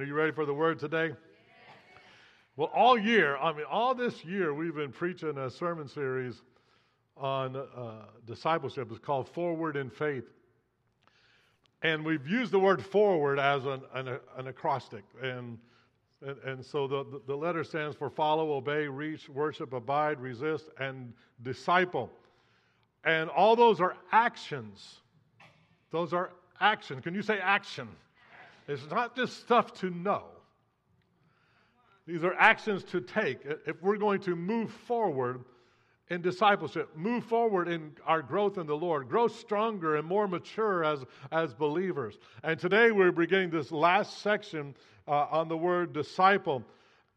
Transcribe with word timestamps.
Are 0.00 0.04
you 0.04 0.14
ready 0.14 0.32
for 0.32 0.46
the 0.46 0.54
word 0.54 0.78
today? 0.78 1.10
Well, 2.56 2.70
all 2.74 2.96
year, 2.96 3.36
I 3.36 3.52
mean, 3.52 3.66
all 3.70 3.94
this 3.94 4.24
year, 4.24 4.54
we've 4.54 4.74
been 4.74 4.92
preaching 4.92 5.36
a 5.36 5.50
sermon 5.50 5.86
series 5.88 6.40
on 7.18 7.54
uh, 7.54 8.06
discipleship. 8.26 8.88
It's 8.90 8.98
called 8.98 9.28
Forward 9.28 9.76
in 9.76 9.90
Faith. 9.90 10.24
And 11.82 12.02
we've 12.02 12.26
used 12.26 12.50
the 12.50 12.58
word 12.58 12.82
forward 12.82 13.38
as 13.38 13.66
an, 13.66 13.82
an, 13.92 14.18
an 14.38 14.46
acrostic. 14.46 15.04
And, 15.22 15.58
and, 16.26 16.38
and 16.46 16.64
so 16.64 16.86
the, 16.88 17.20
the 17.26 17.36
letter 17.36 17.62
stands 17.62 17.94
for 17.94 18.08
follow, 18.08 18.54
obey, 18.54 18.86
reach, 18.86 19.28
worship, 19.28 19.74
abide, 19.74 20.18
resist, 20.18 20.70
and 20.78 21.12
disciple. 21.42 22.10
And 23.04 23.28
all 23.28 23.54
those 23.54 23.82
are 23.82 23.98
actions. 24.12 25.00
Those 25.90 26.14
are 26.14 26.30
action. 26.58 27.02
Can 27.02 27.14
you 27.14 27.20
say 27.20 27.38
action? 27.38 27.86
It's 28.70 28.88
not 28.88 29.16
just 29.16 29.40
stuff 29.40 29.72
to 29.80 29.90
know. 29.90 30.26
These 32.06 32.22
are 32.22 32.34
actions 32.34 32.84
to 32.84 33.00
take. 33.00 33.40
If 33.66 33.82
we're 33.82 33.96
going 33.96 34.20
to 34.20 34.36
move 34.36 34.70
forward 34.70 35.44
in 36.08 36.22
discipleship, 36.22 36.96
move 36.96 37.24
forward 37.24 37.66
in 37.66 37.90
our 38.06 38.22
growth 38.22 38.58
in 38.58 38.68
the 38.68 38.76
Lord, 38.76 39.08
grow 39.08 39.26
stronger 39.26 39.96
and 39.96 40.06
more 40.06 40.28
mature 40.28 40.84
as, 40.84 41.04
as 41.32 41.52
believers. 41.52 42.18
And 42.44 42.60
today 42.60 42.92
we're 42.92 43.10
beginning 43.10 43.50
this 43.50 43.72
last 43.72 44.18
section 44.18 44.76
uh, 45.08 45.26
on 45.32 45.48
the 45.48 45.56
word 45.56 45.92
disciple. 45.92 46.62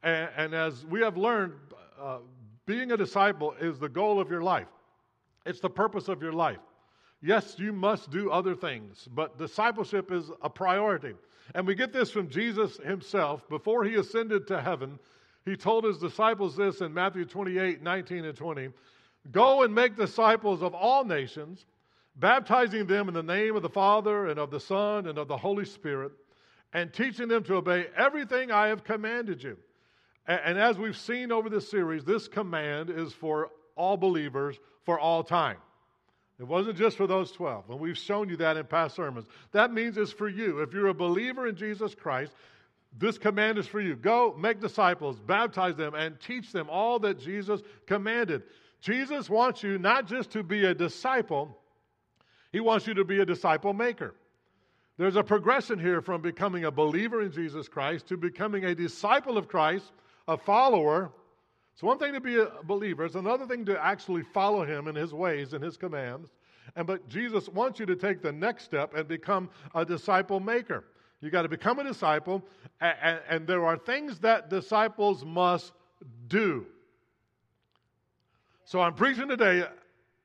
And, 0.01 0.29
and 0.35 0.53
as 0.55 0.83
we 0.87 1.01
have 1.01 1.17
learned, 1.17 1.53
uh, 2.01 2.17
being 2.65 2.91
a 2.93 2.97
disciple 2.97 3.53
is 3.61 3.77
the 3.77 3.89
goal 3.89 4.19
of 4.19 4.27
your 4.27 4.41
life, 4.41 4.69
it's 5.45 5.59
the 5.59 5.69
purpose 5.69 6.07
of 6.07 6.19
your 6.19 6.33
life. 6.33 6.57
Yes, 7.21 7.55
you 7.59 7.73
must 7.73 8.09
do 8.09 8.31
other 8.31 8.55
things, 8.55 9.07
but 9.11 9.37
discipleship 9.37 10.11
is 10.11 10.31
a 10.41 10.49
priority. 10.49 11.13
And 11.55 11.67
we 11.67 11.75
get 11.75 11.93
this 11.93 12.09
from 12.09 12.29
Jesus 12.29 12.77
himself. 12.77 13.47
Before 13.49 13.83
he 13.83 13.95
ascended 13.95 14.47
to 14.47 14.61
heaven, 14.61 14.97
he 15.45 15.55
told 15.55 15.83
his 15.83 15.97
disciples 15.97 16.55
this 16.55 16.81
in 16.81 16.93
Matthew 16.93 17.25
28 17.25 17.81
19 17.81 18.25
and 18.25 18.37
20 18.37 18.69
Go 19.31 19.63
and 19.63 19.73
make 19.73 19.95
disciples 19.95 20.61
of 20.61 20.73
all 20.73 21.05
nations, 21.05 21.65
baptizing 22.17 22.85
them 22.85 23.07
in 23.07 23.13
the 23.13 23.23
name 23.23 23.55
of 23.55 23.61
the 23.61 23.69
Father 23.69 24.27
and 24.27 24.39
of 24.39 24.51
the 24.51 24.59
Son 24.59 25.07
and 25.07 25.17
of 25.17 25.27
the 25.27 25.37
Holy 25.37 25.65
Spirit, 25.65 26.11
and 26.73 26.91
teaching 26.91 27.27
them 27.27 27.43
to 27.43 27.55
obey 27.55 27.87
everything 27.95 28.51
I 28.51 28.67
have 28.67 28.83
commanded 28.83 29.41
you. 29.41 29.57
And 30.27 30.57
as 30.57 30.77
we've 30.77 30.97
seen 30.97 31.31
over 31.31 31.49
this 31.49 31.69
series, 31.69 32.05
this 32.05 32.27
command 32.27 32.89
is 32.89 33.13
for 33.13 33.49
all 33.75 33.97
believers 33.97 34.57
for 34.83 34.99
all 34.99 35.23
time. 35.23 35.57
It 36.43 36.49
wasn't 36.49 36.77
just 36.77 36.97
for 36.97 37.07
those 37.07 37.31
12, 37.31 37.69
and 37.69 37.79
we've 37.79 37.97
shown 37.97 38.27
you 38.27 38.35
that 38.35 38.57
in 38.57 38.65
past 38.65 38.97
sermons. 38.97 39.27
That 39.53 39.73
means 39.73 39.95
it's 39.95 40.11
for 40.11 40.27
you. 40.27 40.59
If 40.59 40.73
you're 40.73 40.87
a 40.87 40.93
believer 40.93 41.47
in 41.47 41.55
Jesus 41.55 41.95
Christ, 41.95 42.33
this 42.99 43.17
command 43.17 43.57
is 43.57 43.65
for 43.65 43.79
you. 43.79 43.95
Go 43.95 44.35
make 44.37 44.59
disciples, 44.59 45.17
baptize 45.21 45.77
them, 45.77 45.95
and 45.95 46.19
teach 46.19 46.51
them 46.51 46.69
all 46.69 46.99
that 46.99 47.17
Jesus 47.17 47.61
commanded. 47.85 48.43
Jesus 48.81 49.29
wants 49.29 49.63
you 49.63 49.77
not 49.77 50.05
just 50.05 50.31
to 50.31 50.43
be 50.43 50.65
a 50.65 50.75
disciple, 50.75 51.57
he 52.51 52.59
wants 52.59 52.87
you 52.87 52.93
to 52.95 53.05
be 53.05 53.21
a 53.21 53.25
disciple 53.25 53.71
maker. 53.71 54.13
There's 54.97 55.15
a 55.15 55.23
progression 55.23 55.79
here 55.79 56.01
from 56.01 56.21
becoming 56.21 56.65
a 56.65 56.71
believer 56.71 57.21
in 57.21 57.31
Jesus 57.31 57.69
Christ 57.69 58.07
to 58.07 58.17
becoming 58.17 58.65
a 58.65 58.75
disciple 58.75 59.37
of 59.37 59.47
Christ, 59.47 59.93
a 60.27 60.35
follower, 60.35 61.13
it's 61.73 61.83
one 61.83 61.97
thing 61.97 62.13
to 62.13 62.21
be 62.21 62.37
a 62.37 62.49
believer, 62.63 63.03
it's 63.03 63.15
another 63.15 63.47
thing 63.47 63.65
to 63.65 63.83
actually 63.83 64.21
follow 64.21 64.63
him 64.63 64.87
in 64.87 64.95
his 64.95 65.13
ways 65.13 65.53
and 65.53 65.63
his 65.63 65.75
commands. 65.75 66.29
And 66.75 66.87
but 66.87 67.07
Jesus 67.09 67.49
wants 67.49 67.79
you 67.79 67.85
to 67.87 67.95
take 67.95 68.21
the 68.21 68.31
next 68.31 68.63
step 68.63 68.93
and 68.95 69.07
become 69.07 69.49
a 69.75 69.83
disciple 69.83 70.39
maker. 70.39 70.85
You 71.19 71.29
got 71.29 71.43
to 71.43 71.49
become 71.49 71.79
a 71.79 71.83
disciple, 71.83 72.43
and, 72.81 73.19
and 73.29 73.47
there 73.47 73.65
are 73.65 73.77
things 73.77 74.19
that 74.19 74.49
disciples 74.49 75.23
must 75.23 75.71
do. 76.27 76.65
So 78.65 78.81
I'm 78.81 78.93
preaching 78.93 79.27
today 79.27 79.65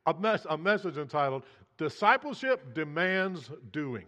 a, 0.06 0.14
mes- 0.14 0.46
a 0.48 0.58
message 0.58 0.96
entitled 0.96 1.44
Discipleship 1.76 2.74
Demands 2.74 3.50
Doing. 3.72 4.06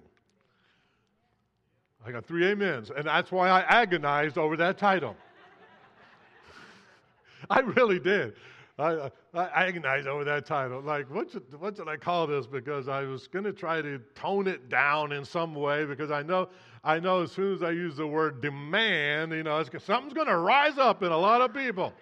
I 2.05 2.11
got 2.11 2.27
three 2.27 2.50
amens, 2.50 2.91
and 2.91 3.06
that's 3.06 3.31
why 3.31 3.49
I 3.49 3.61
agonized 3.61 4.39
over 4.39 4.56
that 4.56 4.79
title. 4.79 5.17
I 7.53 7.61
really 7.61 7.99
did. 7.99 8.34
I, 8.78 9.11
I 9.34 9.66
agonized 9.66 10.06
over 10.06 10.25
that 10.25 10.47
title. 10.47 10.81
Like, 10.81 11.11
what 11.11 11.31
should, 11.31 11.61
what 11.61 11.77
should 11.77 11.88
I 11.88 11.97
call 11.97 12.27
this? 12.27 12.47
Because 12.47 12.88
I 12.88 13.03
was 13.03 13.27
going 13.27 13.44
to 13.44 13.53
try 13.53 13.83
to 13.83 13.99
tone 14.15 14.47
it 14.47 14.69
down 14.71 15.12
in 15.12 15.25
some 15.25 15.55
way. 15.55 15.84
Because 15.84 16.11
I 16.11 16.22
know, 16.22 16.49
I 16.83 16.99
know, 16.99 17.22
as 17.22 17.33
soon 17.33 17.55
as 17.55 17.62
I 17.62 17.72
use 17.72 17.97
the 17.97 18.06
word 18.06 18.41
demand, 18.41 19.33
you 19.33 19.43
know, 19.43 19.62
something's 19.62 20.15
going 20.15 20.28
to 20.28 20.38
rise 20.38 20.78
up 20.78 21.03
in 21.03 21.12
a 21.12 21.16
lot 21.16 21.43
of 21.43 21.53
people. 21.53 21.93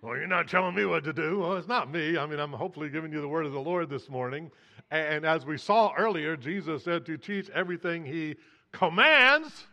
well, 0.00 0.16
you're 0.16 0.26
not 0.26 0.48
telling 0.48 0.74
me 0.74 0.86
what 0.86 1.04
to 1.04 1.12
do. 1.12 1.40
Well, 1.40 1.56
it's 1.56 1.68
not 1.68 1.90
me. 1.90 2.16
I 2.16 2.24
mean, 2.24 2.38
I'm 2.38 2.52
hopefully 2.52 2.88
giving 2.88 3.12
you 3.12 3.20
the 3.20 3.28
word 3.28 3.44
of 3.44 3.52
the 3.52 3.60
Lord 3.60 3.90
this 3.90 4.08
morning. 4.08 4.50
And 4.90 5.26
as 5.26 5.44
we 5.44 5.58
saw 5.58 5.92
earlier, 5.98 6.34
Jesus 6.34 6.84
said 6.84 7.04
to 7.06 7.18
teach 7.18 7.50
everything 7.50 8.06
He 8.06 8.36
commands. 8.72 9.66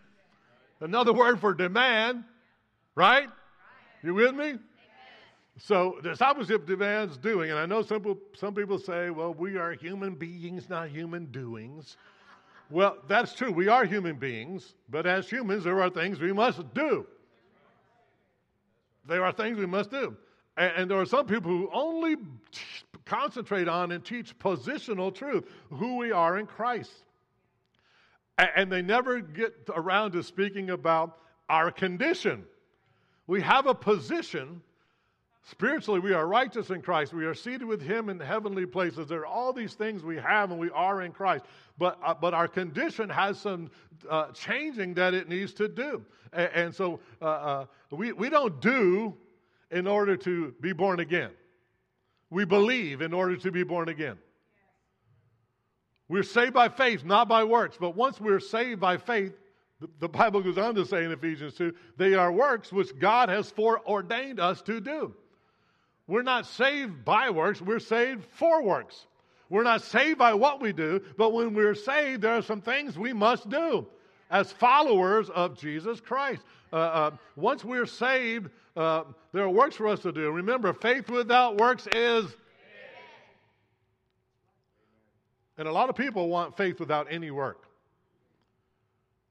Another 0.82 1.14
word 1.14 1.40
for 1.40 1.54
demand, 1.54 2.26
right? 2.96 3.30
You 4.06 4.14
with 4.14 4.36
me? 4.36 4.60
So 5.58 6.00
discipleship 6.04 6.68
demands 6.68 7.18
doing, 7.18 7.50
and 7.50 7.58
I 7.58 7.66
know 7.66 7.82
some 7.82 8.02
people, 8.02 8.20
some 8.36 8.54
people 8.54 8.78
say, 8.78 9.10
well, 9.10 9.34
we 9.34 9.58
are 9.58 9.72
human 9.72 10.14
beings, 10.14 10.70
not 10.70 10.90
human 10.90 11.26
doings. 11.28 11.98
Well, 12.70 12.98
that's 13.08 13.34
true. 13.34 13.52
We 13.52 13.68
are 13.68 13.84
human 13.84 14.18
beings, 14.18 14.76
but 14.90 15.08
as 15.08 15.28
humans, 15.28 15.64
there 15.64 15.82
are 15.82 15.90
things 15.90 16.20
we 16.20 16.34
must 16.34 16.62
do. 16.76 17.08
There 19.08 19.26
are 19.26 19.32
things 19.32 19.58
we 19.58 19.66
must 19.66 19.90
do. 19.90 20.16
And, 20.56 20.72
and 20.76 20.92
there 20.92 21.00
are 21.00 21.06
some 21.06 21.26
people 21.26 21.50
who 21.50 21.70
only 21.74 22.18
concentrate 23.06 23.68
on 23.68 23.92
and 23.92 24.06
teach 24.06 24.38
positional 24.38 25.14
truth, 25.14 25.46
who 25.72 25.98
we 25.98 26.12
are 26.12 26.38
in 26.38 26.46
Christ. 26.46 26.92
And, 28.38 28.50
and 28.56 28.72
they 28.72 28.84
never 28.84 29.20
get 29.20 29.56
around 29.74 30.12
to 30.12 30.22
speaking 30.22 30.70
about 30.70 31.18
our 31.50 31.72
condition. 31.72 32.46
We 33.28 33.42
have 33.42 33.66
a 33.68 33.74
position. 33.74 34.62
Spiritually, 35.44 36.00
we 36.00 36.14
are 36.14 36.28
righteous 36.28 36.72
in 36.72 36.82
Christ. 36.82 37.14
We 37.14 37.26
are 37.26 37.36
seated 37.36 37.66
with 37.66 37.82
Him 37.82 38.10
in 38.10 38.20
heavenly 38.20 38.66
places. 38.66 39.08
There 39.08 39.20
are 39.20 39.26
all 39.28 39.54
these 39.54 39.76
things 39.76 40.04
we 40.04 40.18
have 40.18 40.52
and 40.52 40.60
we 40.60 40.72
are 40.72 41.04
in 41.04 41.12
Christ. 41.12 41.46
But, 41.78 42.00
uh, 42.04 42.16
but 42.16 42.34
our 42.34 42.48
condition 42.48 43.10
has 43.10 43.40
some 43.40 43.70
uh, 44.10 44.32
changing 44.32 44.96
that 44.96 45.14
it 45.14 45.30
needs 45.30 45.54
to 45.56 45.68
do. 45.68 46.04
And, 46.34 46.50
and 46.54 46.76
so 46.76 47.00
uh, 47.22 47.26
uh, 47.26 47.66
we, 47.92 48.12
we 48.12 48.30
don't 48.30 48.60
do 48.60 49.16
in 49.72 49.88
order 49.88 50.16
to 50.18 50.54
be 50.62 50.74
born 50.74 51.00
again, 51.00 51.32
we 52.30 52.46
believe 52.46 53.02
in 53.02 53.14
order 53.14 53.36
to 53.38 53.52
be 53.52 53.64
born 53.64 53.90
again. 53.90 54.18
We're 56.08 56.24
saved 56.24 56.54
by 56.54 56.70
faith, 56.70 57.04
not 57.04 57.28
by 57.28 57.44
works. 57.44 57.78
But 57.80 57.96
once 57.96 58.22
we're 58.22 58.40
saved 58.40 58.80
by 58.80 58.98
faith, 58.98 59.34
the 60.00 60.08
Bible 60.08 60.42
goes 60.42 60.58
on 60.58 60.76
to 60.76 60.86
say 60.86 61.04
in 61.04 61.12
Ephesians 61.12 61.54
2 61.56 61.74
they 61.98 62.14
are 62.14 62.32
works 62.32 62.72
which 62.72 62.98
God 62.98 63.30
has 63.30 63.52
foreordained 63.52 64.40
us 64.40 64.62
to 64.64 64.80
do. 64.80 65.14
We're 66.08 66.24
not 66.24 66.46
saved 66.46 67.04
by 67.04 67.30
works, 67.30 67.62
we're 67.62 67.80
saved 67.80 68.26
for 68.32 68.64
works. 68.64 69.08
We're 69.50 69.64
not 69.64 69.84
saved 69.84 70.18
by 70.18 70.34
what 70.34 70.60
we 70.60 70.74
do, 70.74 71.02
but 71.18 71.34
when 71.34 71.54
we're 71.54 71.76
saved, 71.76 72.24
there 72.24 72.36
are 72.36 72.42
some 72.42 72.62
things 72.62 72.98
we 72.98 73.14
must 73.14 73.48
do 73.50 73.86
as 74.32 74.52
followers 74.52 75.30
of 75.30 75.58
Jesus 75.58 76.00
Christ. 76.00 76.42
Uh, 76.74 76.78
uh, 76.78 77.12
once 77.36 77.64
we're 77.64 77.86
saved, 77.86 78.50
uh, 78.76 79.04
there 79.34 79.44
are 79.44 79.50
works 79.50 79.76
for 79.76 79.88
us 79.88 80.00
to 80.02 80.12
do. 80.12 80.32
Remember, 80.32 80.74
faith 80.74 81.10
without 81.10 81.58
works 81.58 81.88
is. 81.94 82.26
And 85.58 85.68
a 85.68 85.72
lot 85.72 85.90
of 85.90 85.96
people 85.96 86.28
want 86.28 86.58
faith 86.58 86.80
without 86.80 87.08
any 87.10 87.32
work. 87.32 87.66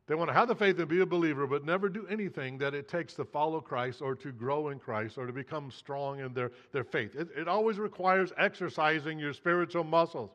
They 0.06 0.14
want 0.14 0.28
to 0.28 0.34
have 0.34 0.48
the 0.48 0.54
faith 0.54 0.78
and 0.78 0.88
be 0.88 1.00
a 1.00 1.06
believer, 1.06 1.46
but 1.46 1.64
never 1.64 1.88
do 1.88 2.06
anything 2.08 2.58
that 2.58 2.74
it 2.74 2.88
takes 2.88 3.14
to 3.14 3.24
follow 3.24 3.60
Christ 3.60 4.02
or 4.02 4.14
to 4.16 4.32
grow 4.32 4.68
in 4.68 4.78
Christ 4.78 5.16
or 5.16 5.26
to 5.26 5.32
become 5.32 5.70
strong 5.70 6.20
in 6.20 6.34
their, 6.34 6.52
their 6.72 6.84
faith. 6.84 7.14
It, 7.14 7.28
it 7.34 7.48
always 7.48 7.78
requires 7.78 8.30
exercising 8.36 9.18
your 9.18 9.32
spiritual 9.32 9.84
muscles. 9.84 10.30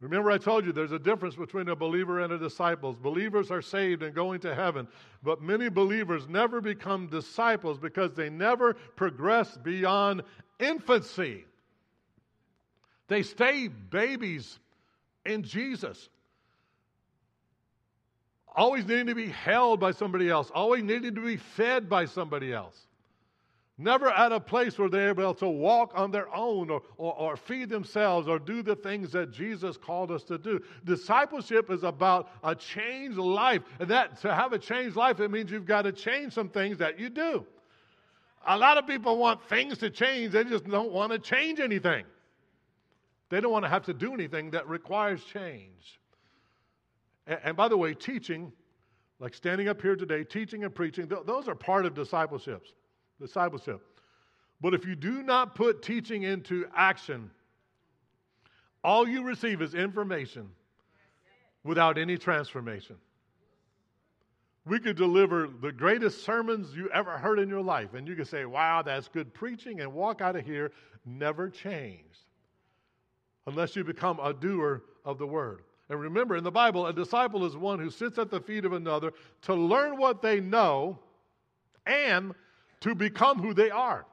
Remember, 0.00 0.32
I 0.32 0.38
told 0.38 0.66
you 0.66 0.72
there's 0.72 0.92
a 0.92 0.98
difference 0.98 1.36
between 1.36 1.68
a 1.68 1.76
believer 1.76 2.20
and 2.20 2.32
a 2.32 2.38
disciple. 2.38 2.94
Believers 3.00 3.52
are 3.52 3.62
saved 3.62 4.02
and 4.02 4.12
going 4.12 4.40
to 4.40 4.54
heaven, 4.54 4.88
but 5.22 5.40
many 5.40 5.68
believers 5.68 6.28
never 6.28 6.60
become 6.60 7.06
disciples 7.06 7.78
because 7.78 8.12
they 8.12 8.28
never 8.28 8.74
progress 8.96 9.56
beyond 9.56 10.22
infancy. 10.58 11.44
They 13.06 13.22
stay 13.22 13.68
babies 13.68 14.58
in 15.24 15.44
Jesus 15.44 16.08
always 18.54 18.86
needing 18.86 19.06
to 19.06 19.14
be 19.14 19.28
held 19.28 19.80
by 19.80 19.90
somebody 19.90 20.28
else, 20.28 20.50
always 20.54 20.82
needing 20.82 21.14
to 21.14 21.20
be 21.20 21.36
fed 21.36 21.88
by 21.88 22.04
somebody 22.04 22.52
else. 22.52 22.86
never 23.76 24.08
at 24.08 24.30
a 24.30 24.38
place 24.38 24.78
where 24.78 24.88
they're 24.88 25.10
able 25.10 25.34
to 25.34 25.48
walk 25.48 25.90
on 25.96 26.12
their 26.12 26.32
own 26.32 26.70
or, 26.70 26.80
or, 26.96 27.12
or, 27.14 27.36
feed 27.36 27.68
themselves 27.68 28.28
or 28.28 28.38
do 28.38 28.62
the 28.62 28.76
things 28.76 29.10
that 29.10 29.32
Jesus 29.32 29.76
called 29.76 30.12
us 30.12 30.22
to 30.24 30.38
do. 30.38 30.62
Discipleship 30.84 31.70
is 31.70 31.82
about 31.82 32.30
a 32.44 32.54
changed 32.54 33.18
life. 33.18 33.62
And 33.80 33.88
that 33.90 34.20
to 34.20 34.32
have 34.32 34.52
a 34.52 34.58
changed 34.58 34.94
life, 34.94 35.18
it 35.18 35.30
means 35.32 35.50
you've 35.50 35.66
got 35.66 35.82
to 35.82 35.92
change 35.92 36.32
some 36.32 36.48
things 36.48 36.78
that 36.78 37.00
you 37.00 37.08
do. 37.08 37.44
A 38.46 38.56
lot 38.56 38.78
of 38.78 38.86
people 38.86 39.16
want 39.16 39.42
things 39.48 39.78
to 39.78 39.90
change, 39.90 40.32
they 40.32 40.44
just 40.44 40.64
don't 40.68 40.92
want 40.92 41.10
to 41.10 41.18
change 41.18 41.58
anything. 41.58 42.04
They 43.30 43.40
don't 43.40 43.50
want 43.50 43.64
to 43.64 43.70
have 43.70 43.86
to 43.86 43.94
do 43.94 44.14
anything 44.14 44.52
that 44.52 44.68
requires 44.68 45.24
change. 45.24 45.98
And, 47.26 47.38
and 47.44 47.56
by 47.56 47.68
the 47.68 47.76
way, 47.76 47.94
teaching, 47.94 48.52
like 49.18 49.34
standing 49.34 49.68
up 49.68 49.80
here 49.80 49.96
today, 49.96 50.24
teaching 50.24 50.64
and 50.64 50.74
preaching, 50.74 51.08
th- 51.08 51.22
those 51.26 51.48
are 51.48 51.54
part 51.54 51.86
of 51.86 51.94
discipleships 51.94 52.72
discipleship. 53.20 53.80
But 54.60 54.74
if 54.74 54.84
you 54.84 54.96
do 54.96 55.22
not 55.22 55.54
put 55.54 55.82
teaching 55.82 56.24
into 56.24 56.66
action, 56.74 57.30
all 58.82 59.06
you 59.06 59.22
receive 59.22 59.62
is 59.62 59.74
information 59.74 60.48
without 61.62 61.96
any 61.96 62.18
transformation. 62.18 62.96
We 64.66 64.78
could 64.78 64.96
deliver 64.96 65.48
the 65.60 65.72
greatest 65.72 66.24
sermons 66.24 66.74
you 66.74 66.88
ever 66.90 67.18
heard 67.18 67.38
in 67.38 67.48
your 67.48 67.60
life, 67.60 67.94
and 67.94 68.08
you 68.08 68.16
could 68.16 68.28
say, 68.28 68.46
Wow, 68.46 68.82
that's 68.82 69.08
good 69.08 69.34
preaching, 69.34 69.80
and 69.80 69.92
walk 69.92 70.20
out 70.20 70.36
of 70.36 70.44
here 70.44 70.72
never 71.04 71.50
changed 71.50 72.24
unless 73.46 73.76
you 73.76 73.84
become 73.84 74.18
a 74.20 74.32
doer 74.32 74.82
of 75.04 75.18
the 75.18 75.26
word. 75.26 75.62
And 75.88 76.00
remember, 76.00 76.36
in 76.36 76.44
the 76.44 76.50
Bible, 76.50 76.86
a 76.86 76.92
disciple 76.92 77.44
is 77.44 77.56
one 77.56 77.78
who 77.78 77.90
sits 77.90 78.18
at 78.18 78.30
the 78.30 78.40
feet 78.40 78.64
of 78.64 78.72
another 78.72 79.12
to 79.42 79.54
learn 79.54 79.98
what 79.98 80.22
they 80.22 80.40
know 80.40 80.98
and 81.86 82.34
to 82.80 82.94
become 82.94 83.38
who 83.38 83.52
they 83.52 83.70
are. 83.70 84.06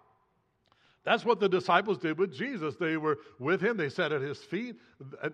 That's 1.04 1.26
what 1.26 1.40
the 1.40 1.50
disciples 1.50 1.98
did 1.98 2.20
with 2.20 2.32
Jesus. 2.32 2.76
They 2.76 2.96
were 2.96 3.18
with 3.40 3.60
him, 3.60 3.76
they 3.76 3.90
sat 3.90 4.12
at 4.12 4.22
his 4.22 4.38
feet, 4.38 4.76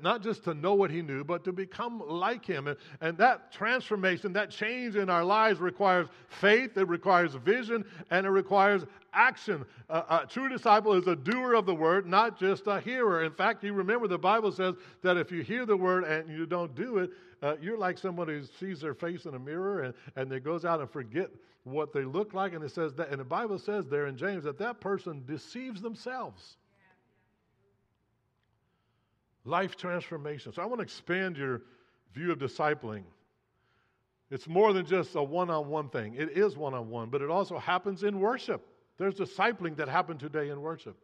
not 0.01 0.23
just 0.23 0.45
to 0.45 0.53
know 0.53 0.73
what 0.73 0.89
he 0.89 1.01
knew, 1.01 1.25
but 1.25 1.43
to 1.43 1.51
become 1.51 2.01
like 2.07 2.45
him. 2.45 2.67
And, 2.67 2.77
and 3.01 3.17
that 3.17 3.51
transformation, 3.51 4.31
that 4.33 4.49
change 4.49 4.95
in 4.95 5.09
our 5.09 5.25
lives 5.25 5.59
requires 5.59 6.07
faith, 6.29 6.77
it 6.77 6.87
requires 6.87 7.33
vision, 7.35 7.83
and 8.11 8.25
it 8.25 8.29
requires 8.29 8.85
action. 9.11 9.65
A 9.89 10.25
true 10.29 10.47
disciple 10.47 10.93
is 10.93 11.07
a 11.07 11.15
doer 11.15 11.53
of 11.53 11.65
the 11.65 11.75
word, 11.75 12.07
not 12.07 12.39
just 12.39 12.67
a 12.67 12.79
hearer. 12.79 13.25
In 13.25 13.33
fact, 13.33 13.63
you 13.63 13.73
remember 13.73 14.07
the 14.07 14.17
Bible 14.17 14.53
says 14.53 14.75
that 15.01 15.17
if 15.17 15.31
you 15.31 15.41
hear 15.41 15.65
the 15.65 15.75
word 15.75 16.05
and 16.05 16.29
you 16.29 16.45
don't 16.45 16.73
do 16.75 16.99
it, 16.99 17.09
uh, 17.41 17.55
you're 17.61 17.77
like 17.77 17.97
someone 17.97 18.27
who 18.27 18.43
sees 18.59 18.81
their 18.81 18.93
face 18.93 19.25
in 19.25 19.35
a 19.35 19.39
mirror 19.39 19.81
and, 19.83 19.93
and 20.15 20.31
they 20.31 20.39
goes 20.39 20.65
out 20.65 20.79
and 20.79 20.89
forget 20.89 21.29
what 21.63 21.93
they 21.93 22.03
look 22.03 22.33
like. 22.33 22.53
And 22.53 22.63
it 22.63 22.71
says 22.71 22.93
that, 22.95 23.09
and 23.09 23.19
the 23.19 23.25
Bible 23.25 23.59
says 23.59 23.87
there 23.87 24.07
in 24.07 24.17
James 24.17 24.43
that 24.45 24.57
that 24.59 24.79
person 24.79 25.23
deceives 25.25 25.81
themselves. 25.81 26.57
Life 29.45 29.75
transformation. 29.75 30.51
So 30.53 30.61
I 30.61 30.65
want 30.65 30.79
to 30.79 30.83
expand 30.83 31.37
your 31.37 31.61
view 32.13 32.31
of 32.31 32.39
discipling. 32.39 33.03
It's 34.29 34.47
more 34.47 34.73
than 34.73 34.85
just 34.85 35.15
a 35.15 35.23
one 35.23 35.49
on 35.49 35.69
one 35.69 35.89
thing. 35.89 36.15
It 36.15 36.37
is 36.37 36.57
one 36.57 36.73
on 36.73 36.89
one, 36.89 37.09
but 37.09 37.21
it 37.21 37.29
also 37.29 37.57
happens 37.57 38.03
in 38.03 38.19
worship. 38.19 38.65
There's 38.97 39.15
discipling 39.15 39.77
that 39.77 39.87
happened 39.87 40.19
today 40.19 40.49
in 40.49 40.61
worship. 40.61 40.97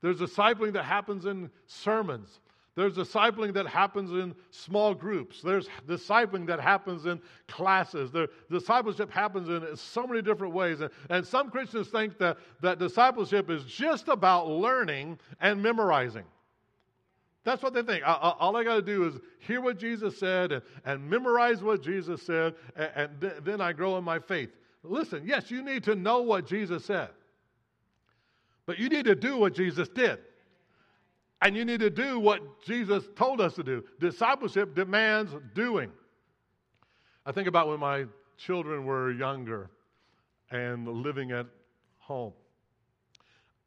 There's 0.00 0.18
discipling 0.18 0.72
that 0.74 0.84
happens 0.84 1.26
in 1.26 1.50
sermons. 1.66 2.40
There's 2.76 2.92
discipling 2.92 3.54
that 3.54 3.66
happens 3.66 4.10
in 4.10 4.34
small 4.50 4.94
groups. 4.94 5.40
There's 5.40 5.66
discipling 5.88 6.46
that 6.48 6.60
happens 6.60 7.06
in 7.06 7.20
classes. 7.48 8.10
The 8.12 8.28
discipleship 8.50 9.10
happens 9.10 9.48
in 9.48 9.74
so 9.76 10.06
many 10.06 10.20
different 10.20 10.52
ways. 10.52 10.82
And, 10.82 10.90
and 11.08 11.26
some 11.26 11.50
Christians 11.50 11.88
think 11.88 12.18
that, 12.18 12.36
that 12.60 12.78
discipleship 12.78 13.48
is 13.48 13.64
just 13.64 14.08
about 14.08 14.48
learning 14.48 15.18
and 15.40 15.62
memorizing. 15.62 16.24
That's 17.44 17.62
what 17.62 17.72
they 17.72 17.82
think. 17.82 18.02
All 18.04 18.56
I 18.56 18.64
got 18.64 18.74
to 18.74 18.82
do 18.82 19.04
is 19.06 19.14
hear 19.38 19.62
what 19.62 19.78
Jesus 19.78 20.18
said 20.18 20.52
and, 20.52 20.62
and 20.84 21.08
memorize 21.08 21.62
what 21.62 21.82
Jesus 21.82 22.20
said, 22.22 22.56
and, 22.76 22.90
and 22.94 23.20
th- 23.20 23.34
then 23.42 23.60
I 23.62 23.72
grow 23.72 23.96
in 23.96 24.04
my 24.04 24.18
faith. 24.18 24.50
Listen, 24.82 25.22
yes, 25.24 25.50
you 25.50 25.62
need 25.62 25.82
to 25.84 25.94
know 25.94 26.20
what 26.20 26.46
Jesus 26.46 26.84
said, 26.84 27.08
but 28.66 28.78
you 28.78 28.88
need 28.88 29.06
to 29.06 29.14
do 29.14 29.36
what 29.38 29.54
Jesus 29.54 29.88
did. 29.88 30.18
And 31.42 31.56
you 31.56 31.64
need 31.64 31.80
to 31.80 31.90
do 31.90 32.18
what 32.18 32.62
Jesus 32.62 33.04
told 33.14 33.40
us 33.40 33.54
to 33.54 33.62
do. 33.62 33.84
Discipleship 34.00 34.74
demands 34.74 35.32
doing. 35.54 35.90
I 37.26 37.32
think 37.32 37.46
about 37.46 37.68
when 37.68 37.80
my 37.80 38.06
children 38.38 38.84
were 38.84 39.12
younger 39.12 39.70
and 40.50 40.86
living 40.88 41.32
at 41.32 41.46
home. 41.98 42.32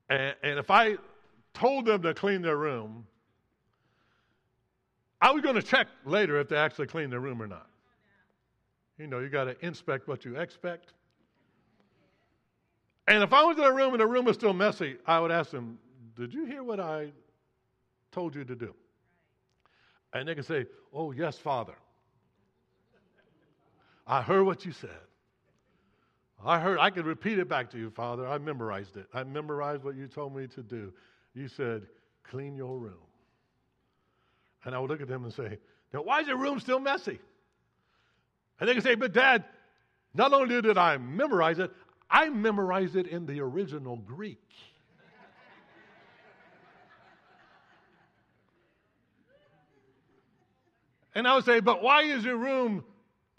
And, 0.09 0.35
and 0.41 0.57
if 0.57 0.71
I 0.71 0.97
told 1.53 1.85
them 1.85 2.01
to 2.01 2.13
clean 2.13 2.41
their 2.41 2.57
room, 2.57 3.05
I 5.21 5.31
was 5.31 5.41
going 5.41 5.55
to 5.55 5.61
check 5.61 5.87
later 6.05 6.39
if 6.39 6.47
they 6.47 6.55
actually 6.55 6.87
cleaned 6.87 7.11
their 7.11 7.19
room 7.19 7.41
or 7.41 7.47
not. 7.47 7.67
You 8.97 9.07
know, 9.07 9.19
you 9.19 9.29
got 9.29 9.45
to 9.45 9.65
inspect 9.65 10.07
what 10.07 10.25
you 10.25 10.37
expect. 10.37 10.93
And 13.07 13.23
if 13.23 13.33
I 13.33 13.43
was 13.43 13.57
in 13.57 13.63
a 13.63 13.71
room 13.71 13.93
and 13.93 14.01
the 14.01 14.07
room 14.07 14.25
was 14.25 14.35
still 14.35 14.53
messy, 14.53 14.97
I 15.05 15.19
would 15.19 15.31
ask 15.31 15.51
them, 15.51 15.79
Did 16.15 16.33
you 16.33 16.45
hear 16.45 16.63
what 16.63 16.79
I 16.79 17.11
told 18.19 18.35
you 18.35 18.43
to 18.43 18.55
do. 18.55 18.73
And 20.11 20.27
they 20.27 20.35
can 20.35 20.43
say, 20.43 20.65
Oh, 20.93 21.11
yes, 21.11 21.37
Father. 21.37 21.75
I 24.05 24.21
heard 24.21 24.43
what 24.43 24.65
you 24.65 24.73
said. 24.73 24.89
I 26.43 26.59
heard, 26.59 26.79
I 26.79 26.89
can 26.89 27.05
repeat 27.05 27.39
it 27.39 27.47
back 27.47 27.69
to 27.71 27.77
you, 27.77 27.89
Father. 27.91 28.27
I 28.27 28.37
memorized 28.37 28.97
it. 28.97 29.05
I 29.13 29.23
memorized 29.23 29.83
what 29.83 29.95
you 29.95 30.07
told 30.07 30.35
me 30.35 30.47
to 30.47 30.63
do. 30.63 30.91
You 31.33 31.47
said, 31.47 31.83
clean 32.23 32.55
your 32.55 32.77
room. 32.77 33.05
And 34.65 34.75
I 34.75 34.79
would 34.79 34.89
look 34.89 35.01
at 35.01 35.07
them 35.07 35.23
and 35.23 35.33
say, 35.33 35.57
Now, 35.93 36.01
why 36.01 36.19
is 36.19 36.27
your 36.27 36.37
room 36.37 36.59
still 36.59 36.79
messy? 36.79 37.19
And 38.59 38.67
they 38.67 38.73
can 38.73 38.83
say, 38.83 38.95
But 38.95 39.13
Dad, 39.13 39.45
not 40.13 40.33
only 40.33 40.61
did 40.61 40.77
I 40.77 40.97
memorize 40.97 41.59
it, 41.59 41.71
I 42.09 42.29
memorized 42.29 42.97
it 42.97 43.07
in 43.07 43.25
the 43.25 43.39
original 43.39 43.95
Greek. 43.95 44.43
And 51.15 51.27
I 51.27 51.35
would 51.35 51.45
say, 51.45 51.59
But 51.59 51.81
why 51.81 52.03
is 52.03 52.23
your 52.23 52.37
room 52.37 52.83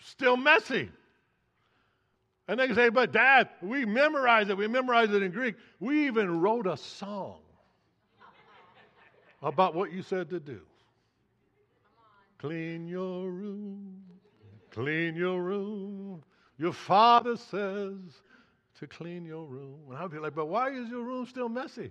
still 0.00 0.36
messy? 0.36 0.90
And 2.48 2.58
they 2.58 2.72
say, 2.74 2.88
But 2.88 3.12
dad, 3.12 3.48
we 3.62 3.84
memorized 3.84 4.50
it. 4.50 4.56
We 4.56 4.66
memorized 4.66 5.12
it 5.12 5.22
in 5.22 5.30
Greek. 5.30 5.54
We 5.78 6.06
even 6.06 6.40
wrote 6.40 6.66
a 6.66 6.76
song 6.76 7.38
about 9.42 9.74
what 9.74 9.92
you 9.92 10.02
said 10.02 10.30
to 10.30 10.40
do. 10.40 10.60
Clean 12.38 12.86
your 12.88 13.28
room, 13.30 14.02
clean 14.70 15.14
your 15.14 15.42
room. 15.42 16.22
Your 16.58 16.72
father 16.72 17.36
says 17.36 17.96
to 18.78 18.86
clean 18.86 19.24
your 19.24 19.44
room. 19.46 19.78
And 19.88 19.98
I'd 19.98 20.10
be 20.10 20.18
like, 20.18 20.34
But 20.34 20.46
why 20.46 20.70
is 20.70 20.88
your 20.88 21.04
room 21.04 21.26
still 21.26 21.48
messy? 21.48 21.90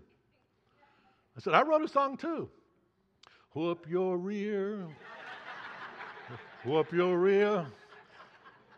I 1.38 1.42
said, 1.42 1.54
I 1.54 1.62
wrote 1.62 1.84
a 1.84 1.88
song 1.88 2.18
too. 2.18 2.50
Whoop 3.54 3.88
your 3.90 4.18
rear. 4.18 4.88
Whoop 6.66 6.92
your 6.92 7.18
rear. 7.18 7.66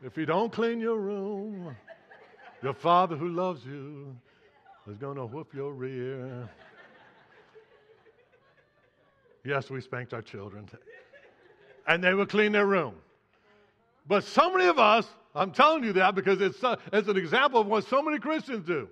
If 0.04 0.16
you 0.18 0.26
don't 0.26 0.52
clean 0.52 0.80
your 0.80 1.00
room, 1.00 1.76
your 2.62 2.74
father 2.74 3.16
who 3.16 3.30
loves 3.30 3.66
you 3.66 4.16
is 4.88 4.98
going 4.98 5.16
to 5.16 5.26
whoop 5.26 5.54
your 5.54 5.74
rear. 5.74 6.48
Yes, 9.44 9.70
we 9.70 9.82
spanked 9.82 10.14
our 10.14 10.22
children. 10.22 10.70
And 11.88 12.04
they 12.04 12.14
would 12.14 12.30
clean 12.30 12.52
their 12.52 12.68
room. 12.68 12.94
But 14.08 14.24
so 14.24 14.52
many 14.52 14.68
of 14.68 14.78
us, 14.78 15.08
I'm 15.34 15.52
telling 15.52 15.84
you 15.84 15.94
that 15.94 16.14
because 16.14 16.40
it's, 16.42 16.64
uh, 16.64 16.76
it's 16.94 17.08
an 17.08 17.18
example 17.18 17.62
of 17.62 17.68
what 17.68 17.86
so 17.86 18.02
many 18.04 18.20
Christians 18.20 18.66
do. 18.66 18.88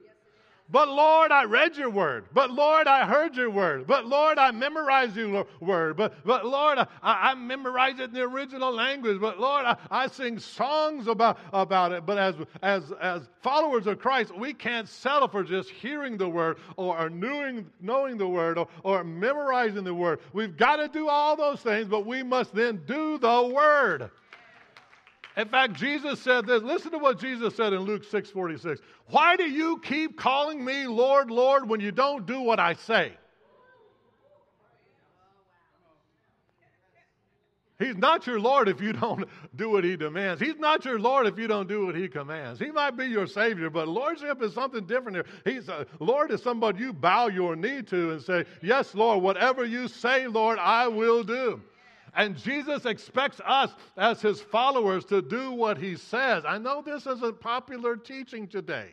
But 0.72 0.88
Lord, 0.88 1.32
I 1.32 1.46
read 1.46 1.78
your 1.78 1.90
word. 1.90 2.26
But 2.32 2.52
Lord, 2.52 2.86
I 2.86 3.08
heard 3.08 3.36
your 3.36 3.50
word. 3.50 3.88
But 3.88 4.06
Lord, 4.06 4.38
I 4.38 4.52
memorized 4.52 5.16
your 5.16 5.48
word. 5.60 5.98
But, 5.98 6.14
but 6.24 6.46
Lord, 6.46 6.78
I, 6.78 6.88
I 7.02 7.34
memorized 7.34 8.00
it 8.00 8.10
in 8.10 8.14
the 8.14 8.22
original 8.22 8.72
language. 8.72 9.20
But 9.20 9.40
Lord, 9.40 9.66
I, 9.66 9.78
I 9.90 10.08
sing 10.08 10.38
songs 10.38 11.08
about, 11.08 11.40
about 11.54 11.92
it. 11.92 12.06
But 12.06 12.20
as, 12.20 12.36
as, 12.62 12.92
as 13.02 13.24
followers 13.42 13.88
of 13.88 13.98
Christ, 13.98 14.36
we 14.38 14.54
can't 14.54 14.88
settle 14.88 15.28
for 15.28 15.44
just 15.44 15.72
hearing 15.72 16.18
the 16.18 16.30
word 16.30 16.58
or, 16.78 17.10
knowing, 17.10 17.68
knowing 17.82 18.18
the 18.18 18.28
word 18.28 18.60
or, 18.60 18.68
or 18.84 19.04
memorizing 19.04 19.84
the 19.84 19.94
word. 19.94 20.20
We've 20.34 20.56
got 20.56 20.76
to 20.76 20.88
do 20.88 21.10
all 21.10 21.36
those 21.36 21.62
things, 21.62 21.88
but 21.88 22.06
we 22.06 22.22
must 22.22 22.54
then 22.54 22.82
do 22.86 23.18
the 23.18 23.52
word. 23.54 24.12
In 25.40 25.48
fact, 25.48 25.76
Jesus 25.76 26.20
said 26.20 26.46
this. 26.46 26.62
Listen 26.64 26.92
to 26.92 26.98
what 26.98 27.18
Jesus 27.18 27.56
said 27.56 27.72
in 27.72 27.80
Luke 27.80 28.04
6 28.04 28.30
46. 28.30 28.82
Why 29.08 29.38
do 29.38 29.50
you 29.50 29.80
keep 29.80 30.18
calling 30.18 30.64
me 30.64 30.86
Lord, 30.86 31.32
Lord, 31.32 31.70
when 31.70 31.80
you 31.80 31.94
don't 31.94 32.26
do 32.26 32.42
what 32.42 32.60
I 32.60 32.74
say? 32.74 33.14
He's 37.78 37.96
not 37.96 38.28
your 38.28 38.42
Lord 38.42 38.68
if 38.68 38.82
you 38.82 38.92
don't 39.02 39.30
do 39.56 39.70
what 39.70 39.86
He 39.86 39.96
demands. 39.96 40.42
He's 40.42 40.58
not 40.58 40.84
your 40.84 41.00
Lord 41.00 41.26
if 41.26 41.40
you 41.40 41.48
don't 41.48 41.70
do 41.70 41.86
what 41.86 41.96
He 41.96 42.10
commands. 42.10 42.60
He 42.60 42.70
might 42.70 42.98
be 42.98 43.06
your 43.06 43.26
Savior, 43.26 43.70
but 43.70 43.88
Lordship 43.88 44.42
is 44.42 44.54
something 44.54 44.86
different 44.86 45.16
here. 45.16 45.26
He's 45.46 45.70
a, 45.70 45.86
Lord 46.02 46.32
is 46.32 46.44
somebody 46.44 46.80
you 46.80 46.92
bow 46.92 47.28
your 47.28 47.56
knee 47.56 47.82
to 47.84 48.12
and 48.12 48.22
say, 48.22 48.44
Yes, 48.62 48.94
Lord, 48.94 49.24
whatever 49.24 49.64
you 49.64 49.88
say, 49.88 50.28
Lord, 50.28 50.60
I 50.60 50.90
will 50.90 51.24
do. 51.24 51.62
And 52.16 52.38
Jesus 52.38 52.86
expects 52.86 53.40
us 53.46 53.72
as 53.98 54.22
His 54.22 54.42
followers 54.42 55.06
to 55.06 55.22
do 55.22 55.52
what 55.52 55.78
He 55.78 55.96
says. 55.96 56.44
I 56.46 56.58
know 56.58 56.82
this 56.82 57.06
isn't 57.06 57.40
popular 57.40 57.96
teaching 57.96 58.48
today. 58.48 58.90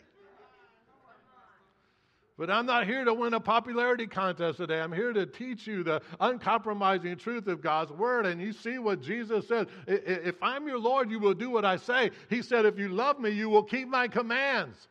But 2.39 2.51
I'm 2.51 2.67
not 2.67 2.87
here 2.87 3.03
to 3.03 3.15
win 3.15 3.33
a 3.33 3.41
popularity 3.41 4.07
contest 4.07 4.59
today. 4.59 4.81
I'm 4.81 4.93
here 4.93 5.15
to 5.15 5.25
teach 5.25 5.67
you 5.67 5.83
the 5.83 6.03
uncompromising 6.21 7.17
truth 7.17 7.47
of 7.47 7.63
God's 7.63 7.93
word. 7.93 8.27
And 8.27 8.43
you 8.43 8.53
see 8.53 8.79
what 8.79 9.01
Jesus 9.01 9.49
said 9.49 9.69
If 9.87 10.37
I'm 10.43 10.69
your 10.69 10.79
Lord, 10.79 11.11
you 11.11 11.19
will 11.19 11.33
do 11.33 11.49
what 11.49 11.65
I 11.65 11.77
say. 11.77 12.11
He 12.29 12.43
said, 12.43 12.67
If 12.67 12.79
you 12.79 12.89
love 12.91 13.19
me, 13.19 13.31
you 13.31 13.49
will 13.49 13.63
keep 13.63 13.89
my 13.89 14.07
commands. 14.07 14.89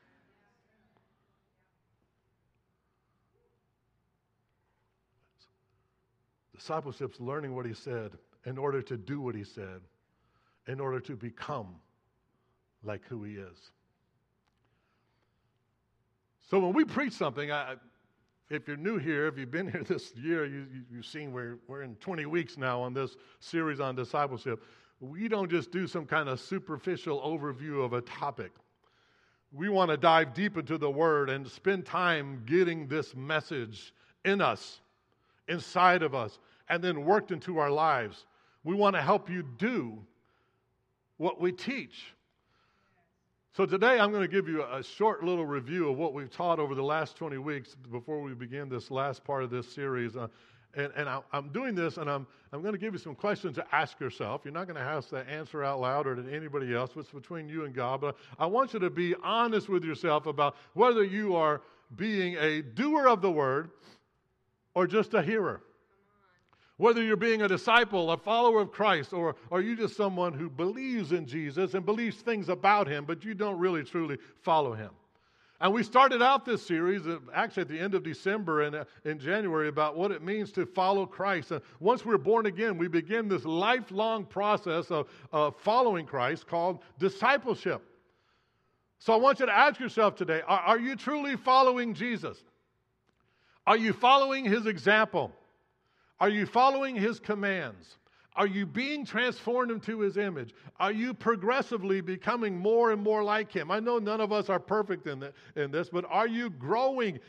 Discipleship's 6.65 7.19
learning 7.19 7.53
what 7.53 7.67
he 7.67 7.75
said 7.75 8.13
in 8.47 8.57
order 8.57 8.81
to 8.81 8.97
do 8.97 9.21
what 9.21 9.35
he 9.35 9.43
said, 9.43 9.81
in 10.67 10.79
order 10.79 10.99
to 10.99 11.15
become 11.15 11.75
like 12.83 13.05
who 13.05 13.23
he 13.23 13.35
is. 13.35 13.69
So 16.49 16.57
when 16.57 16.73
we 16.73 16.83
preach 16.83 17.13
something, 17.13 17.51
I, 17.51 17.75
if 18.49 18.67
you're 18.67 18.77
new 18.77 18.97
here, 18.97 19.27
if 19.27 19.37
you've 19.37 19.51
been 19.51 19.67
here 19.71 19.83
this 19.83 20.15
year, 20.15 20.47
you, 20.47 20.61
have 20.61 20.91
you, 20.91 21.03
seen 21.03 21.31
we're, 21.31 21.59
we're 21.67 21.83
in 21.83 21.97
20 21.97 22.25
weeks 22.25 22.57
now 22.57 22.81
on 22.81 22.95
this 22.95 23.15
series 23.39 23.79
on 23.79 23.95
discipleship. 23.95 24.63
We 24.99 25.27
don't 25.27 25.51
just 25.51 25.71
do 25.71 25.85
some 25.85 26.07
kind 26.07 26.27
of 26.27 26.39
superficial 26.39 27.21
overview 27.21 27.85
of 27.85 27.93
a 27.93 28.01
topic. 28.01 28.53
We 29.51 29.69
want 29.69 29.91
to 29.91 29.97
dive 29.97 30.33
deep 30.33 30.57
into 30.57 30.79
the 30.79 30.89
Word 30.89 31.29
and 31.29 31.47
spend 31.47 31.85
time 31.85 32.41
getting 32.47 32.87
this 32.87 33.15
message 33.15 33.93
in 34.23 34.41
us, 34.41 34.79
inside 35.47 36.01
of 36.01 36.15
us, 36.15 36.39
and 36.69 36.83
then 36.83 37.05
worked 37.05 37.31
into 37.31 37.59
our 37.59 37.69
lives. 37.69 38.25
We 38.63 38.75
want 38.75 38.95
to 38.95 39.01
help 39.01 39.29
you 39.29 39.43
do 39.57 39.99
what 41.17 41.39
we 41.39 41.51
teach. 41.51 42.13
So, 43.53 43.65
today 43.65 43.99
I'm 43.99 44.11
going 44.11 44.23
to 44.23 44.27
give 44.27 44.49
you 44.49 44.63
a 44.63 44.83
short 44.83 45.23
little 45.23 45.45
review 45.45 45.89
of 45.89 45.97
what 45.97 46.13
we've 46.13 46.29
taught 46.29 46.59
over 46.59 46.75
the 46.75 46.83
last 46.83 47.15
20 47.15 47.37
weeks 47.37 47.75
before 47.89 48.21
we 48.21 48.33
begin 48.33 48.67
this 48.67 48.91
last 48.91 49.23
part 49.23 49.43
of 49.43 49.49
this 49.49 49.71
series. 49.73 50.17
Uh, 50.17 50.27
and, 50.75 50.91
and 50.95 51.07
I, 51.07 51.21
am 51.31 51.49
doing 51.53 51.73
this, 51.73 51.95
and 51.95 52.09
I'm, 52.09 52.27
I'm 52.51 52.61
going 52.61 52.73
to 52.73 52.79
give 52.79 52.93
you 52.93 52.99
some 52.99 53.15
questions 53.15 53.55
to 53.55 53.65
ask 53.71 53.97
yourself. 53.99 54.41
You're 54.43 54.53
not 54.53 54.67
going 54.67 54.75
to 54.75 54.83
have 54.83 55.07
to 55.09 55.17
answer 55.29 55.63
out 55.63 55.79
loud 55.79 56.05
or 56.05 56.15
to 56.17 56.35
anybody 56.35 56.75
else. 56.75 56.91
It's 56.97 57.11
between 57.11 57.47
you 57.47 57.63
and 57.63 57.73
God. 57.73 58.01
But 58.01 58.17
I 58.37 58.45
want 58.45 58.73
you 58.73 58.79
to 58.79 58.89
be 58.89 59.15
honest 59.23 59.69
with 59.69 59.85
yourself 59.85 60.25
about 60.25 60.57
whether 60.73 61.03
you 61.03 61.35
are 61.35 61.61
being 61.95 62.35
a 62.37 62.61
doer 62.61 63.07
of 63.07 63.21
the 63.21 63.31
word 63.31 63.69
or 64.73 64.85
just 64.85 65.13
a 65.13 65.21
hearer. 65.21 65.61
Whether 66.77 67.01
you're 67.01 67.15
being 67.15 67.41
a 67.41 67.47
disciple, 67.47 68.11
a 68.11 68.17
follower 68.17 68.61
of 68.61 68.71
Christ, 68.71 69.13
or 69.13 69.35
are 69.49 69.61
you 69.61 69.77
just 69.77 69.95
someone 69.95 70.33
who 70.33 70.49
believes 70.49 71.13
in 71.13 71.25
Jesus 71.25 71.73
and 71.73 71.85
believes 71.85 72.17
things 72.17 72.49
about 72.49 72.87
him, 72.87 73.05
but 73.05 73.23
you 73.23 73.33
don't 73.33 73.57
really 73.57 73.83
truly 73.83 74.17
follow 74.41 74.73
him. 74.73 74.89
And 75.61 75.73
we 75.73 75.83
started 75.83 76.21
out 76.21 76.45
this 76.45 76.65
series 76.65 77.07
uh, 77.07 77.17
actually 77.33 77.61
at 77.61 77.67
the 77.69 77.79
end 77.79 77.95
of 77.95 78.03
December 78.03 78.63
and 78.63 78.75
uh, 78.75 78.83
in 79.05 79.19
January 79.19 79.69
about 79.69 79.95
what 79.95 80.11
it 80.11 80.21
means 80.21 80.51
to 80.51 80.65
follow 80.65 81.05
Christ. 81.05 81.51
And 81.51 81.61
once 81.79 82.05
we're 82.05 82.17
born 82.17 82.45
again, 82.45 82.77
we 82.77 82.89
begin 82.89 83.29
this 83.29 83.45
lifelong 83.45 84.25
process 84.25 84.91
of, 84.91 85.07
of 85.31 85.55
following 85.61 86.05
Christ 86.05 86.45
called 86.45 86.79
discipleship. 86.99 87.81
So 88.99 89.13
I 89.13 89.15
want 89.15 89.39
you 89.39 89.45
to 89.45 89.57
ask 89.57 89.79
yourself 89.79 90.15
today 90.15 90.41
are, 90.45 90.59
are 90.59 90.79
you 90.79 90.97
truly 90.97 91.37
following 91.37 91.93
Jesus? 91.93 92.37
Are 93.65 93.77
you 93.77 93.93
following 93.93 94.43
his 94.43 94.65
example? 94.65 95.31
Are 96.19 96.29
you 96.29 96.45
following 96.45 96.95
his 96.95 97.19
commands? 97.19 97.97
Are 98.35 98.47
you 98.47 98.65
being 98.65 99.05
transformed 99.05 99.71
into 99.71 100.01
his 100.01 100.17
image? 100.17 100.53
Are 100.77 100.91
you 100.91 101.13
progressively 101.13 102.01
becoming 102.01 102.57
more 102.57 102.91
and 102.91 103.01
more 103.01 103.23
like 103.23 103.49
him? 103.49 103.71
I 103.71 103.79
know 103.79 103.97
none 103.97 104.19
of 104.19 104.33
us 104.33 104.49
are 104.49 104.59
perfect 104.59 105.07
in, 105.07 105.19
the, 105.19 105.33
in 105.55 105.71
this, 105.71 105.87
but 105.89 106.03
are 106.09 106.27
you 106.27 106.49
growing 106.49 107.19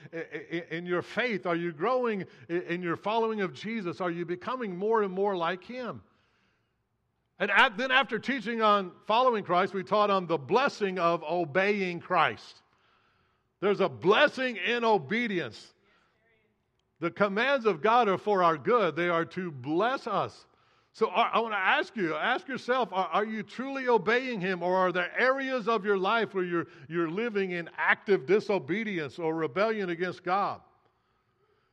in, 0.71 0.85
your 0.85 1.03
faith? 1.03 1.47
Are 1.47 1.55
you 1.55 1.73
growing 1.73 2.25
in, 2.49 2.63
in 2.63 2.83
your 2.83 2.97
following 2.97 3.41
of 3.41 3.55
Jesus? 3.55 4.01
Are 4.01 4.11
you 4.11 4.25
becoming 4.25 4.77
more 4.77 5.03
and 5.03 5.13
more 5.13 5.37
like 5.37 5.63
him? 5.63 6.03
And 7.39 7.53
at, 7.53 7.77
then, 7.77 7.93
after 7.93 8.19
teaching 8.19 8.61
on 8.61 8.91
following 9.07 9.45
Christ, 9.45 9.75
we 9.75 9.85
taught 9.85 10.11
on 10.11 10.27
the 10.27 10.39
blessing 10.39 10.99
of 10.99 11.23
obeying 11.23 12.01
Christ. 12.01 12.63
There's 13.61 13.81
a 13.81 13.89
blessing 13.89 14.57
in 14.57 14.85
obedience. 14.85 15.75
The 17.01 17.11
commands 17.11 17.67
of 17.67 17.83
God 17.83 18.09
are 18.09 18.19
for 18.19 18.43
our 18.43 18.57
good, 18.57 18.97
they 18.97 19.09
are 19.09 19.25
to 19.27 19.51
bless 19.51 20.07
us. 20.07 20.47
So 20.93 21.09
I 21.09 21.39
want 21.41 21.53
to 21.53 21.59
ask 21.59 21.95
you, 21.95 22.15
ask 22.15 22.49
yourself, 22.49 22.89
are, 22.91 23.09
are, 23.13 23.25
you 23.27 23.43
truly 23.43 23.87
obeying 23.87 24.41
Him, 24.41 24.63
or 24.63 24.75
are 24.77 24.93
there 24.93 25.13
areas 25.19 25.69
of 25.69 25.85
your 25.85 25.99
life 25.99 26.33
where 26.33 26.43
you're, 26.43 26.69
you're 26.89 27.11
living 27.11 27.51
in 27.51 27.69
active 27.77 28.25
disobedience 28.25 29.19
or 29.19 29.35
rebellion 29.35 29.91
against 29.91 30.25
God? 30.25 30.59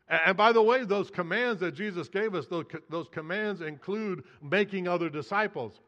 And, 0.10 0.20
and 0.26 0.38
by 0.38 0.52
the 0.52 0.62
way, 0.62 0.84
those 0.84 1.10
commands 1.10 1.62
that 1.62 1.74
Jesus 1.74 2.10
gave 2.10 2.36
us, 2.36 2.48
those, 2.48 2.66
those 2.90 3.08
commands 3.08 3.62
include 3.62 4.26
making 4.42 4.90
other 4.90 5.10
disciples. 5.10 5.80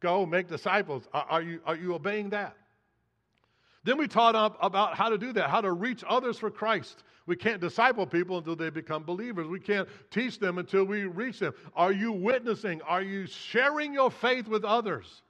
Go 0.00 0.26
make 0.26 0.48
disciples. 0.48 1.06
Are, 1.12 1.26
are, 1.30 1.42
you, 1.42 1.60
are 1.64 1.76
you 1.76 1.94
obeying 1.94 2.30
that? 2.30 2.56
Then 3.84 3.98
we 3.98 4.08
taught 4.08 4.34
up 4.34 4.58
about 4.60 4.96
how 4.96 5.08
to 5.10 5.16
do 5.16 5.32
that, 5.34 5.48
how 5.48 5.60
to 5.60 5.70
reach 5.70 6.02
others 6.08 6.38
for 6.38 6.50
Christ. 6.50 7.04
We 7.28 7.36
can't 7.36 7.60
disciple 7.60 8.06
people 8.06 8.38
until 8.38 8.56
they 8.56 8.70
become 8.70 9.04
believers. 9.04 9.46
We 9.46 9.60
can't 9.60 9.86
teach 10.10 10.38
them 10.38 10.56
until 10.56 10.84
we 10.84 11.02
reach 11.02 11.38
them. 11.38 11.52
Are 11.76 11.92
you 11.92 12.10
witnessing? 12.10 12.80
Are 12.80 13.02
you 13.02 13.26
sharing 13.26 13.92
your 13.92 14.10
faith 14.10 14.48
with 14.48 14.64
others? 14.64 15.20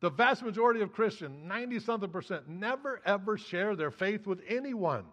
The 0.00 0.10
vast 0.10 0.42
majority 0.42 0.82
of 0.82 0.92
Christians, 0.92 1.38
90 1.42 1.80
something 1.80 2.10
percent, 2.10 2.50
never 2.50 3.00
ever 3.06 3.38
share 3.38 3.76
their 3.76 3.90
faith 3.90 4.26
with 4.26 4.42
anyone. 4.46 5.04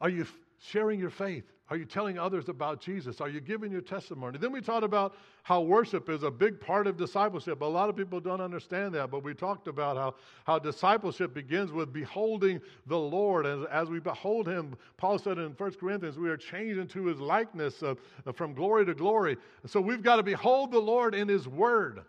Are 0.00 0.08
you 0.08 0.24
sharing 0.58 1.00
your 1.00 1.10
faith? 1.10 1.44
Are 1.68 1.76
you 1.76 1.84
telling 1.84 2.16
others 2.16 2.48
about 2.48 2.80
Jesus? 2.80 3.20
Are 3.20 3.28
you 3.28 3.40
giving 3.40 3.72
your 3.72 3.80
testimony? 3.80 4.38
Then 4.38 4.52
we 4.52 4.60
talked 4.60 4.84
about 4.84 5.16
how 5.42 5.62
worship 5.62 6.08
is 6.08 6.22
a 6.22 6.30
big 6.30 6.60
part 6.60 6.86
of 6.86 6.96
discipleship. 6.96 7.60
A 7.60 7.64
lot 7.64 7.88
of 7.88 7.96
people 7.96 8.20
don't 8.20 8.40
understand 8.40 8.94
that, 8.94 9.10
but 9.10 9.24
we 9.24 9.34
talked 9.34 9.66
about 9.66 9.96
how, 9.96 10.14
how 10.44 10.60
discipleship 10.60 11.34
begins 11.34 11.72
with 11.72 11.92
beholding 11.92 12.60
the 12.86 12.96
Lord. 12.96 13.46
As, 13.46 13.66
as 13.72 13.90
we 13.90 13.98
behold 13.98 14.46
Him, 14.46 14.76
Paul 14.96 15.18
said 15.18 15.38
in 15.38 15.52
1 15.52 15.72
Corinthians, 15.72 16.16
we 16.16 16.28
are 16.28 16.36
changed 16.36 16.78
into 16.78 17.06
His 17.06 17.18
likeness 17.18 17.82
uh, 17.82 17.96
from 18.32 18.54
glory 18.54 18.86
to 18.86 18.94
glory. 18.94 19.36
So 19.66 19.80
we've 19.80 20.02
got 20.02 20.16
to 20.16 20.22
behold 20.22 20.70
the 20.70 20.78
Lord 20.78 21.16
in 21.16 21.26
His 21.26 21.48
Word. 21.48 22.02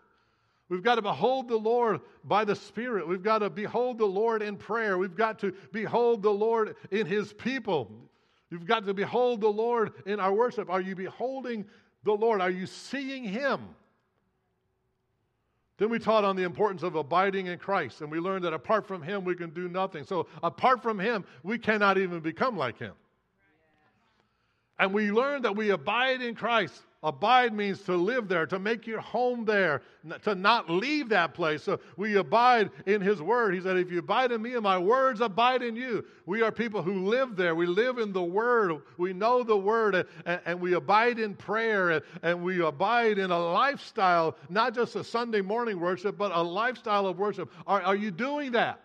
We've 0.68 0.84
got 0.84 0.96
to 0.96 1.02
behold 1.02 1.48
the 1.48 1.56
Lord 1.56 2.00
by 2.24 2.44
the 2.44 2.54
Spirit. 2.54 3.08
We've 3.08 3.22
got 3.24 3.38
to 3.38 3.50
behold 3.50 3.98
the 3.98 4.06
Lord 4.06 4.40
in 4.40 4.56
prayer. 4.56 4.98
We've 4.98 5.16
got 5.16 5.40
to 5.40 5.52
behold 5.72 6.22
the 6.22 6.30
Lord 6.30 6.76
in 6.92 7.06
His 7.06 7.32
people. 7.32 7.90
You've 8.50 8.66
got 8.66 8.86
to 8.86 8.94
behold 8.94 9.40
the 9.40 9.48
Lord 9.48 9.92
in 10.06 10.20
our 10.20 10.32
worship. 10.32 10.70
Are 10.70 10.80
you 10.80 10.94
beholding 10.94 11.66
the 12.04 12.12
Lord? 12.12 12.40
Are 12.40 12.50
you 12.50 12.66
seeing 12.66 13.24
Him? 13.24 13.60
Then 15.76 15.90
we 15.90 15.98
taught 15.98 16.24
on 16.24 16.34
the 16.34 16.42
importance 16.42 16.82
of 16.82 16.96
abiding 16.96 17.46
in 17.46 17.58
Christ, 17.58 18.00
and 18.00 18.10
we 18.10 18.18
learned 18.18 18.44
that 18.44 18.52
apart 18.52 18.86
from 18.86 19.00
Him, 19.00 19.24
we 19.24 19.36
can 19.36 19.50
do 19.50 19.68
nothing. 19.68 20.04
So, 20.04 20.26
apart 20.42 20.82
from 20.82 20.98
Him, 20.98 21.24
we 21.44 21.56
cannot 21.58 21.98
even 21.98 22.20
become 22.20 22.56
like 22.56 22.78
Him. 22.78 22.94
And 24.78 24.92
we 24.92 25.12
learned 25.12 25.44
that 25.44 25.56
we 25.56 25.70
abide 25.70 26.20
in 26.20 26.34
Christ 26.34 26.82
Abide 27.04 27.52
means 27.52 27.80
to 27.82 27.94
live 27.94 28.26
there, 28.26 28.44
to 28.46 28.58
make 28.58 28.84
your 28.84 29.00
home 29.00 29.44
there, 29.44 29.82
to 30.22 30.34
not 30.34 30.68
leave 30.68 31.08
that 31.10 31.32
place. 31.32 31.62
So 31.62 31.78
we 31.96 32.16
abide 32.16 32.70
in 32.86 33.00
His 33.00 33.22
Word. 33.22 33.54
He 33.54 33.60
said, 33.60 33.76
If 33.76 33.92
you 33.92 34.00
abide 34.00 34.32
in 34.32 34.42
me 34.42 34.54
and 34.54 34.64
my 34.64 34.78
words 34.78 35.20
abide 35.20 35.62
in 35.62 35.76
you, 35.76 36.04
we 36.26 36.42
are 36.42 36.50
people 36.50 36.82
who 36.82 37.06
live 37.06 37.36
there. 37.36 37.54
We 37.54 37.66
live 37.66 37.98
in 37.98 38.12
the 38.12 38.22
Word. 38.22 38.82
We 38.96 39.12
know 39.12 39.44
the 39.44 39.56
Word, 39.56 40.08
and, 40.26 40.40
and 40.44 40.60
we 40.60 40.74
abide 40.74 41.20
in 41.20 41.34
prayer, 41.34 41.90
and, 41.90 42.04
and 42.22 42.42
we 42.42 42.62
abide 42.62 43.18
in 43.18 43.30
a 43.30 43.38
lifestyle, 43.38 44.36
not 44.48 44.74
just 44.74 44.96
a 44.96 45.04
Sunday 45.04 45.40
morning 45.40 45.78
worship, 45.78 46.18
but 46.18 46.32
a 46.34 46.42
lifestyle 46.42 47.06
of 47.06 47.16
worship. 47.16 47.52
Are, 47.68 47.80
are 47.80 47.96
you 47.96 48.10
doing 48.10 48.52
that? 48.52 48.80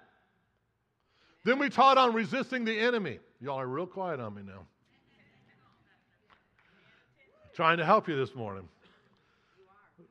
Then 1.46 1.58
we 1.58 1.70
taught 1.70 1.98
on 1.98 2.14
resisting 2.14 2.64
the 2.64 2.78
enemy. 2.78 3.18
Y'all 3.42 3.60
are 3.60 3.68
real 3.68 3.88
quiet 3.88 4.20
on 4.20 4.36
me 4.36 4.44
now 4.46 4.68
trying 7.54 7.78
to 7.78 7.86
help 7.86 8.08
you 8.08 8.16
this 8.16 8.36
morning. 8.36 8.68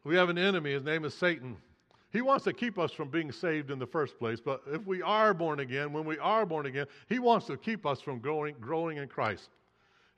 We 0.05 0.17
have 0.17 0.29
an 0.29 0.39
enemy. 0.39 0.73
His 0.73 0.85
name 0.85 1.05
is 1.05 1.15
Satan. 1.15 1.57
He 2.13 2.21
wants 2.21 2.45
to 2.45 2.53
keep 2.53 2.79
us 2.79 2.93
from 2.93 3.09
being 3.09 3.33
saved 3.33 3.71
in 3.71 3.79
the 3.79 3.87
first 3.87 4.19
place. 4.19 4.39
But 4.41 4.63
if 4.71 4.87
we 4.87 5.01
are 5.03 5.33
born 5.33 5.61
again, 5.61 5.93
when 5.93 6.05
we 6.05 6.19
are 6.19 6.45
born 6.45 6.67
again, 6.67 6.87
he 7.09 7.19
wants 7.19 7.47
to 7.47 7.57
keep 7.57 7.87
us 7.87 8.01
from 8.01 8.19
growing, 8.19 8.55
growing 8.61 8.99
in 8.99 9.09
Christ. 9.09 9.49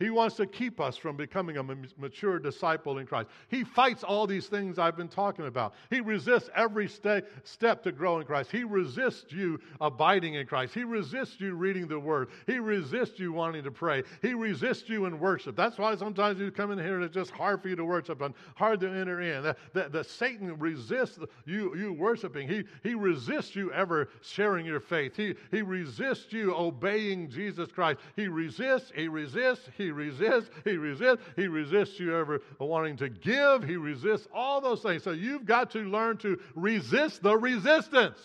He 0.01 0.11
wants 0.11 0.35
to 0.37 0.47
keep 0.47 0.81
us 0.81 0.97
from 0.97 1.17
becoming 1.17 1.57
a 1.57 1.63
mature 1.63 2.41
disciple 2.41 2.99
in 2.99 3.07
Christ. 3.07 3.29
He 3.47 3.63
fights 3.63 4.03
all 4.03 4.27
these 4.27 4.49
things 4.49 4.77
I've 4.77 4.97
been 4.97 5.07
talking 5.07 5.47
about. 5.47 5.75
He 5.89 6.01
resists 6.01 6.51
every 6.57 6.89
step 6.89 7.83
to 7.85 7.93
grow 7.93 8.19
in 8.19 8.27
Christ. 8.27 8.51
He 8.51 8.65
resists 8.65 9.33
you 9.33 9.61
abiding 9.81 10.35
in 10.35 10.49
Christ. 10.49 10.75
He 10.75 10.83
resists 10.83 11.41
you 11.41 11.55
reading 11.55 11.87
the 11.87 12.01
Word. 12.01 12.31
He 12.49 12.59
resists 12.59 13.21
you 13.21 13.33
wanting 13.33 13.63
to 13.63 13.71
pray. 13.71 14.03
He 14.21 14.35
resists 14.35 14.89
you 14.89 15.07
in 15.07 15.21
worship. 15.21 15.55
That's 15.55 15.79
why 15.79 15.95
sometimes 15.95 16.41
you 16.41 16.51
come 16.51 16.73
in 16.73 16.79
here 16.79 16.97
and 16.97 17.05
it's 17.05 17.15
just 17.15 17.31
hard 17.31 17.63
for 17.63 17.69
you 17.69 17.77
to 17.77 17.85
worship 17.85 18.21
and 18.21 18.35
hard 18.57 18.81
to 18.81 18.89
enter 18.89 19.21
in. 19.21 19.45
The, 19.45 19.57
the, 19.75 19.89
the 19.91 20.03
Satan 20.03 20.59
resists 20.59 21.21
you, 21.45 21.77
you 21.77 21.93
worshiping. 21.93 22.49
He, 22.49 22.65
he 22.83 22.97
resists 22.97 23.55
you 23.55 23.73
ever 23.73 24.09
sharing 24.23 24.67
your 24.67 24.81
faith. 24.81 25.17
He, 25.17 25.37
he 25.53 25.63
resists 25.63 26.33
you 26.33 26.53
obeying 26.53 27.31
Jesus 27.31 27.71
Christ. 27.71 28.01
He 28.17 28.27
resists, 28.27 28.91
he 28.93 29.07
resists, 29.07 29.69
he 29.77 29.84
he 29.85 29.91
resists, 29.91 30.51
he 30.65 30.77
resists, 30.77 31.23
he 31.37 31.47
resists 31.47 32.01
you 32.01 32.17
ever 32.17 32.41
wanting 32.59 32.97
to 32.97 33.09
give, 33.09 33.65
he 33.65 33.77
resists 33.77 34.27
all 34.33 34.61
those 34.61 34.83
things. 34.83 35.03
So 35.03 35.11
you've 35.11 35.45
got 35.45 35.71
to 35.73 35.81
learn 35.81 36.17
to 36.19 36.41
resist 36.55 37.23
the 37.23 37.37
resistance. 37.37 38.19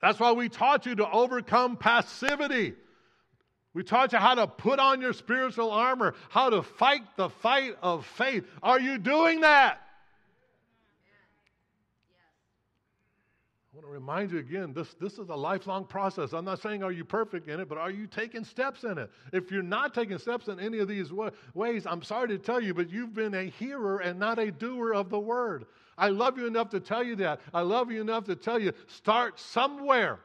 That's 0.00 0.18
why 0.20 0.32
we 0.32 0.48
taught 0.48 0.86
you 0.86 0.94
to 0.96 1.10
overcome 1.10 1.76
passivity. 1.76 2.74
We 3.74 3.82
taught 3.82 4.12
you 4.12 4.18
how 4.18 4.34
to 4.34 4.46
put 4.46 4.78
on 4.78 5.00
your 5.00 5.12
spiritual 5.12 5.70
armor, 5.70 6.14
how 6.30 6.50
to 6.50 6.62
fight 6.62 7.02
the 7.16 7.28
fight 7.28 7.76
of 7.82 8.06
faith. 8.06 8.44
Are 8.62 8.80
you 8.80 8.98
doing 8.98 9.42
that? 9.42 9.80
Want 13.78 13.86
to 13.86 13.92
remind 13.92 14.32
you 14.32 14.38
again 14.38 14.72
this, 14.72 14.94
this 14.94 15.18
is 15.18 15.28
a 15.28 15.34
lifelong 15.34 15.84
process. 15.84 16.32
I'm 16.32 16.44
not 16.44 16.60
saying 16.60 16.82
are 16.82 16.90
you 16.90 17.04
perfect 17.04 17.48
in 17.48 17.60
it, 17.60 17.68
but 17.68 17.78
are 17.78 17.92
you 17.92 18.08
taking 18.08 18.42
steps 18.42 18.82
in 18.82 18.98
it? 18.98 19.08
If 19.32 19.52
you're 19.52 19.62
not 19.62 19.94
taking 19.94 20.18
steps 20.18 20.48
in 20.48 20.58
any 20.58 20.80
of 20.80 20.88
these 20.88 21.12
ways, 21.54 21.86
I'm 21.86 22.02
sorry 22.02 22.26
to 22.28 22.38
tell 22.38 22.60
you, 22.60 22.74
but 22.74 22.90
you've 22.90 23.14
been 23.14 23.34
a 23.34 23.44
hearer 23.44 23.98
and 23.98 24.18
not 24.18 24.40
a 24.40 24.50
doer 24.50 24.92
of 24.94 25.10
the 25.10 25.20
word. 25.20 25.66
I 25.96 26.08
love 26.08 26.38
you 26.38 26.48
enough 26.48 26.70
to 26.70 26.80
tell 26.80 27.04
you 27.04 27.14
that. 27.16 27.40
I 27.54 27.60
love 27.60 27.92
you 27.92 28.00
enough 28.00 28.24
to 28.24 28.34
tell 28.34 28.58
you 28.58 28.72
start 28.88 29.38
somewhere. 29.38 30.18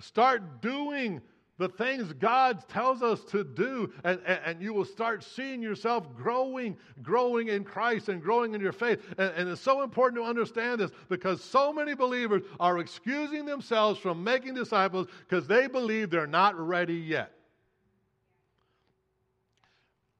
Start 0.00 0.60
doing 0.60 1.22
the 1.58 1.68
things 1.68 2.12
God 2.14 2.68
tells 2.68 3.02
us 3.02 3.22
to 3.26 3.44
do, 3.44 3.92
and, 4.02 4.18
and, 4.26 4.40
and, 4.44 4.62
you 4.62 4.74
will 4.74 4.84
start 4.84 5.22
seeing 5.22 5.62
yourself 5.62 6.04
growing, 6.16 6.76
growing 7.00 7.48
in 7.48 7.62
Christ 7.62 8.08
and 8.08 8.20
growing 8.20 8.54
in 8.54 8.60
your 8.60 8.72
faith. 8.72 9.00
And, 9.18 9.32
and 9.36 9.48
it's 9.48 9.60
so 9.60 9.82
important 9.82 10.20
to 10.20 10.28
understand 10.28 10.80
this 10.80 10.90
because 11.08 11.42
so 11.42 11.72
many 11.72 11.94
believers 11.94 12.42
are 12.58 12.78
excusing 12.78 13.44
themselves 13.44 14.00
from 14.00 14.24
making 14.24 14.54
disciples 14.54 15.06
because 15.28 15.46
they 15.46 15.68
believe 15.68 16.10
they're 16.10 16.26
not 16.26 16.58
ready 16.58 16.96
yet. 16.96 17.30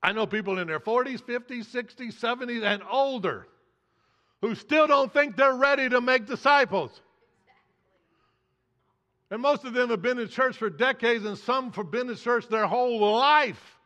I 0.05 0.13
know 0.13 0.27
people 0.27 0.59
in 0.59 0.69
their 0.69 0.81
40s, 0.81 1.21
50s, 1.21 1.67
60s, 1.67 2.15
70s, 2.15 2.63
and 2.63 2.83
older 2.89 3.49
who 4.41 4.55
still 4.55 4.87
don't 4.87 5.13
think 5.13 5.37
they're 5.37 5.57
ready 5.57 5.89
to 5.89 6.01
make 6.01 6.27
disciples. 6.27 7.01
And 9.35 9.43
most 9.43 9.65
of 9.65 9.75
them 9.75 9.91
have 9.91 10.01
been 10.01 10.21
in 10.21 10.29
church 10.29 10.59
for 10.59 10.71
decades, 10.71 11.25
and 11.25 11.37
some 11.37 11.73
have 11.73 11.91
been 11.91 12.09
in 12.09 12.15
church 12.15 12.47
their 12.47 12.69
whole 12.69 13.01
life. 13.17 13.77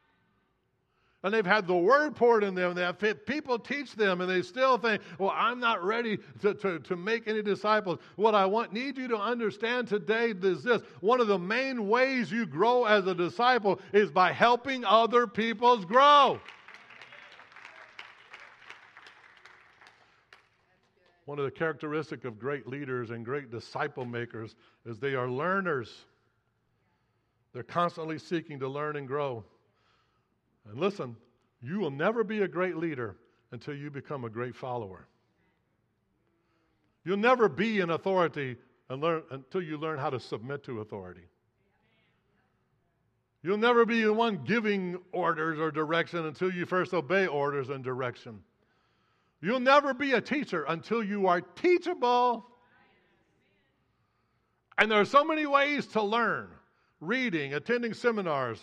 And 1.22 1.32
they've 1.32 1.46
had 1.46 1.66
the 1.66 1.74
word 1.74 2.14
poured 2.14 2.44
in 2.44 2.54
them. 2.54 2.74
They 2.74 3.14
people 3.14 3.58
teach 3.58 3.96
them, 3.96 4.20
and 4.20 4.28
they 4.28 4.42
still 4.42 4.76
think, 4.76 5.00
well, 5.18 5.32
I'm 5.34 5.58
not 5.58 5.82
ready 5.82 6.18
to, 6.42 6.52
to, 6.52 6.80
to 6.80 6.96
make 6.96 7.26
any 7.26 7.40
disciples. 7.40 7.98
What 8.16 8.34
I 8.34 8.44
want 8.44 8.74
need 8.74 8.98
you 8.98 9.08
to 9.08 9.16
understand 9.16 9.88
today 9.88 10.34
is 10.38 10.64
this. 10.64 10.82
One 11.00 11.18
of 11.18 11.28
the 11.28 11.38
main 11.38 11.88
ways 11.88 12.30
you 12.30 12.44
grow 12.44 12.84
as 12.84 13.06
a 13.06 13.14
disciple 13.14 13.80
is 13.94 14.10
by 14.10 14.32
helping 14.32 14.84
other 14.84 15.26
people's 15.26 15.86
grow. 15.86 16.38
One 21.28 21.38
of 21.38 21.44
the 21.44 21.50
characteristics 21.50 22.24
of 22.24 22.38
great 22.38 22.66
leaders 22.66 23.10
and 23.10 23.22
great 23.22 23.50
disciple 23.50 24.06
makers 24.06 24.56
is 24.86 24.98
they 24.98 25.14
are 25.14 25.28
learners. 25.28 26.06
They're 27.52 27.62
constantly 27.62 28.18
seeking 28.18 28.58
to 28.60 28.66
learn 28.66 28.96
and 28.96 29.06
grow. 29.06 29.44
And 30.66 30.80
listen, 30.80 31.16
you 31.60 31.80
will 31.80 31.90
never 31.90 32.24
be 32.24 32.40
a 32.40 32.48
great 32.48 32.78
leader 32.78 33.14
until 33.52 33.74
you 33.74 33.90
become 33.90 34.24
a 34.24 34.30
great 34.30 34.56
follower. 34.56 35.06
You'll 37.04 37.18
never 37.18 37.46
be 37.50 37.80
an 37.80 37.90
authority 37.90 38.56
until 38.88 39.60
you 39.60 39.76
learn 39.76 39.98
how 39.98 40.08
to 40.08 40.18
submit 40.18 40.64
to 40.64 40.80
authority. 40.80 41.26
You'll 43.42 43.58
never 43.58 43.84
be 43.84 44.00
the 44.00 44.14
one 44.14 44.44
giving 44.44 44.96
orders 45.12 45.58
or 45.58 45.70
direction 45.70 46.24
until 46.24 46.50
you 46.50 46.64
first 46.64 46.94
obey 46.94 47.26
orders 47.26 47.68
and 47.68 47.84
direction. 47.84 48.42
You'll 49.40 49.60
never 49.60 49.94
be 49.94 50.12
a 50.12 50.20
teacher 50.20 50.64
until 50.68 51.02
you 51.02 51.28
are 51.28 51.40
teachable. 51.40 52.46
And 54.76 54.90
there 54.90 55.00
are 55.00 55.04
so 55.04 55.24
many 55.24 55.46
ways 55.46 55.86
to 55.88 56.02
learn 56.02 56.48
reading, 57.00 57.54
attending 57.54 57.94
seminars. 57.94 58.60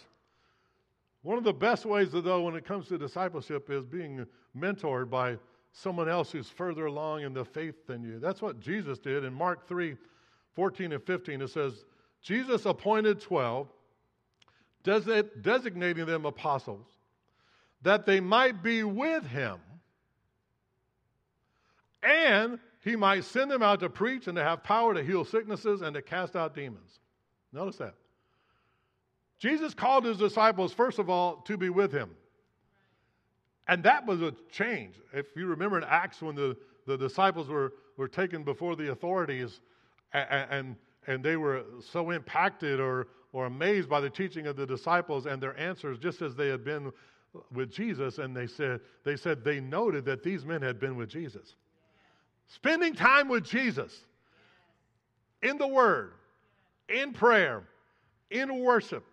One 1.21 1.37
of 1.37 1.43
the 1.43 1.53
best 1.53 1.85
ways, 1.85 2.09
though, 2.11 2.41
when 2.41 2.55
it 2.55 2.65
comes 2.65 2.87
to 2.87 2.97
discipleship 2.97 3.69
is 3.69 3.85
being 3.85 4.25
mentored 4.55 5.09
by 5.09 5.37
someone 5.71 6.07
else 6.07 6.31
who's 6.31 6.49
further 6.49 6.85
along 6.85 7.23
in 7.23 7.33
the 7.33 7.43
faith 7.43 7.87
than 7.87 8.03
you. 8.03 8.19
That's 8.19 8.41
what 8.41 8.59
Jesus 8.59 8.97
did 8.99 9.23
in 9.23 9.33
Mark 9.33 9.67
3 9.67 9.95
14 10.53 10.93
and 10.93 11.03
15. 11.03 11.41
It 11.41 11.49
says, 11.49 11.83
Jesus 12.21 12.65
appointed 12.65 13.19
12, 13.19 13.67
designating 14.83 16.05
them 16.05 16.25
apostles, 16.25 16.87
that 17.81 18.05
they 18.05 18.21
might 18.21 18.63
be 18.63 18.83
with 18.83 19.25
him 19.27 19.59
and 22.05 22.59
he 22.83 22.95
might 22.95 23.23
send 23.23 23.49
them 23.49 23.63
out 23.63 23.79
to 23.79 23.89
preach 23.89 24.27
and 24.27 24.35
to 24.35 24.43
have 24.43 24.63
power 24.63 24.93
to 24.93 25.03
heal 25.03 25.25
sicknesses 25.25 25.81
and 25.81 25.93
to 25.95 26.01
cast 26.01 26.35
out 26.35 26.53
demons. 26.53 26.99
Notice 27.51 27.77
that. 27.77 27.95
Jesus 29.39 29.73
called 29.73 30.05
his 30.05 30.17
disciples, 30.17 30.71
first 30.71 30.99
of 30.99 31.09
all, 31.09 31.37
to 31.47 31.57
be 31.57 31.69
with 31.69 31.91
him. 31.91 32.11
And 33.67 33.83
that 33.83 34.05
was 34.05 34.21
a 34.21 34.33
change. 34.51 34.95
If 35.13 35.25
you 35.35 35.47
remember 35.47 35.77
in 35.77 35.83
Acts 35.83 36.21
when 36.21 36.35
the, 36.35 36.55
the 36.85 36.97
disciples 36.97 37.47
were, 37.47 37.73
were 37.97 38.07
taken 38.07 38.43
before 38.43 38.75
the 38.75 38.91
authorities 38.91 39.61
and, 40.13 40.47
and, 40.51 40.75
and 41.07 41.23
they 41.23 41.37
were 41.37 41.63
so 41.81 42.11
impacted 42.11 42.79
or, 42.79 43.07
or 43.33 43.47
amazed 43.47 43.89
by 43.89 43.99
the 43.99 44.09
teaching 44.09 44.47
of 44.47 44.55
the 44.55 44.65
disciples 44.65 45.25
and 45.25 45.41
their 45.41 45.59
answers, 45.59 45.97
just 45.97 46.21
as 46.21 46.35
they 46.35 46.47
had 46.47 46.63
been 46.63 46.91
with 47.51 47.71
Jesus, 47.71 48.19
and 48.19 48.35
they 48.35 48.47
said, 48.47 48.79
they 49.03 49.17
said 49.17 49.43
they 49.43 49.59
noted 49.59 50.05
that 50.05 50.23
these 50.23 50.45
men 50.45 50.61
had 50.61 50.79
been 50.79 50.95
with 50.95 51.09
Jesus. 51.09 51.55
Spending 52.47 52.93
time 52.93 53.27
with 53.27 53.43
Jesus 53.43 53.93
in 55.41 55.57
the 55.57 55.67
Word, 55.67 56.13
in 56.89 57.13
prayer, 57.13 57.63
in 58.29 58.59
worship, 58.59 59.05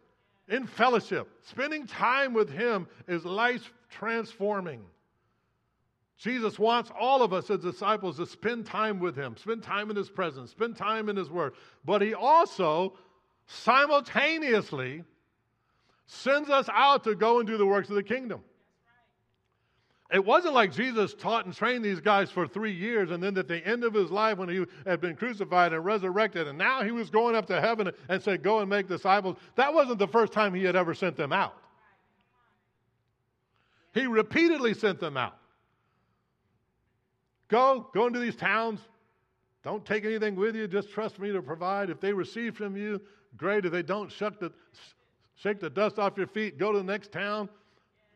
in 0.49 0.67
fellowship. 0.67 1.29
Spending 1.43 1.87
time 1.87 2.35
with 2.35 2.51
Him 2.51 2.87
is 3.09 3.25
life 3.25 3.73
transforming. 3.91 4.83
Jesus 6.19 6.59
wants 6.59 6.91
all 6.99 7.23
of 7.23 7.33
us 7.33 7.51
as 7.51 7.61
disciples 7.61 8.17
to 8.19 8.27
spend 8.27 8.67
time 8.67 9.01
with 9.01 9.17
Him, 9.17 9.37
spend 9.37 9.63
time 9.63 9.91
in 9.91 9.97
His 9.97 10.09
presence, 10.09 10.51
spend 10.51 10.77
time 10.77 11.09
in 11.09 11.17
His 11.17 11.31
Word. 11.31 11.55
But 11.85 12.01
He 12.03 12.15
also 12.15 12.95
simultaneously 13.47 15.05
sends 16.07 16.49
us 16.49 16.69
out 16.73 17.05
to 17.05 17.15
go 17.15 17.39
and 17.39 17.49
do 17.49 17.57
the 17.57 17.67
works 17.67 17.89
of 17.89 17.97
the 17.97 18.03
kingdom. 18.03 18.43
It 20.13 20.23
wasn't 20.23 20.53
like 20.53 20.73
Jesus 20.73 21.15
taught 21.15 21.47
and 21.47 21.55
trained 21.55 21.83
these 21.83 22.01
guys 22.01 22.31
for 22.31 22.47
three 22.47 22.73
years, 22.73 23.11
and 23.11 23.23
then 23.23 23.37
at 23.39 23.49
the 23.49 23.67
end 23.67 23.83
of 23.83 23.95
his 23.95 24.11
life, 24.11 24.37
when 24.37 24.49
he 24.51 24.67
had 24.85 25.01
been 25.01 25.17
crucified 25.17 25.73
and 25.73 25.83
resurrected, 25.83 26.47
and 26.47 26.59
now 26.59 26.83
he 26.83 26.91
was 26.91 27.09
going 27.09 27.35
up 27.35 27.47
to 27.47 27.59
heaven 27.59 27.91
and 28.11 28.23
said, 28.23 28.43
Go 28.43 28.59
and 28.59 28.69
make 28.69 28.89
disciples. 28.89 29.39
That 29.55 29.73
wasn't 29.73 29.99
the 29.99 30.07
first 30.07 30.35
time 30.35 30.53
he 30.53 30.65
had 30.65 30.77
ever 30.77 30.93
sent 30.93 31.17
them 31.17 31.33
out. 31.33 31.55
He 33.95 34.07
repeatedly 34.07 34.75
sent 34.75 35.01
them 35.01 35.17
out. 35.17 35.37
Go, 37.49 37.89
go 37.95 38.07
into 38.07 38.19
these 38.19 38.37
towns. 38.37 38.81
Don't 39.65 39.85
take 39.85 40.05
anything 40.05 40.37
with 40.37 40.55
you. 40.55 40.69
Just 40.69 40.91
trust 40.91 41.21
me 41.21 41.33
to 41.33 41.41
provide. 41.41 41.89
If 41.89 42.01
they 42.01 42.13
receive 42.13 42.55
from 42.55 42.77
you, 42.77 43.01
great. 43.39 43.65
If 43.65 43.73
they 43.73 43.83
don't, 43.83 44.13
shake 44.13 44.39
the, 44.41 44.53
shake 45.37 45.59
the 45.59 45.71
dust 45.71 45.99
off 45.99 46.19
your 46.19 46.27
feet. 46.27 46.59
Go 46.59 46.71
to 46.71 46.79
the 46.79 46.85
next 46.85 47.13
town 47.13 47.49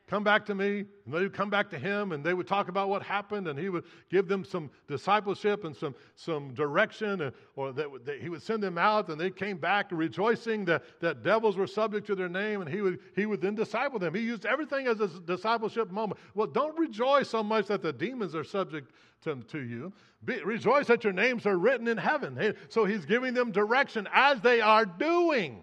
come 0.09 0.23
back 0.23 0.47
to 0.47 0.55
me, 0.55 0.85
and 1.05 1.15
they 1.15 1.21
would 1.21 1.33
come 1.33 1.51
back 1.51 1.69
to 1.71 1.79
him, 1.79 2.13
and 2.13 2.23
they 2.23 2.33
would 2.33 2.47
talk 2.47 2.69
about 2.69 2.89
what 2.89 3.03
happened, 3.03 3.49
and 3.49 3.59
he 3.59 3.69
would 3.69 3.85
give 4.09 4.29
them 4.29 4.45
some 4.45 4.71
discipleship 4.87 5.65
and 5.65 5.75
some, 5.75 5.97
some 6.15 6.55
direction, 6.55 7.23
and, 7.23 7.33
or 7.57 7.73
that, 7.73 7.89
that 8.05 8.21
he 8.21 8.29
would 8.29 8.43
send 8.43 8.63
them 8.63 8.79
out, 8.79 9.09
and 9.09 9.21
they 9.21 9.31
came 9.31 9.57
back 9.57 9.89
rejoicing 9.91 10.65
that, 10.65 10.85
that 11.01 11.25
devils 11.25 11.57
were 11.57 11.67
subject 11.67 12.07
to 12.07 12.15
their 12.15 12.29
name, 12.29 12.61
and 12.61 12.71
he 12.71 12.83
would, 12.83 13.01
he 13.17 13.27
would 13.27 13.41
then 13.41 13.57
disciple 13.57 13.99
them. 13.99 14.15
He 14.15 14.23
used 14.23 14.47
everything 14.47 14.87
as 14.87 15.01
a 15.01 15.09
discipleship 15.09 15.91
moment. 15.91 16.21
Well, 16.35 16.47
don't 16.47 16.79
rejoice 16.79 17.29
so 17.29 17.43
much 17.43 17.67
that 17.67 17.83
the 17.83 17.93
demons 17.93 18.37
are 18.37 18.45
subject 18.45 18.93
to, 19.25 19.37
to 19.37 19.59
you. 19.59 19.93
Be, 20.25 20.41
rejoice 20.45 20.87
that 20.87 21.03
your 21.03 21.13
names 21.13 21.47
are 21.47 21.59
written 21.59 21.89
in 21.89 21.99
heaven. 21.99 22.55
So 22.69 22.85
he's 22.85 23.05
giving 23.05 23.35
them 23.35 23.51
direction 23.51 24.07
as 24.13 24.41
they 24.41 24.61
are 24.61 24.87
doing. 24.87 25.63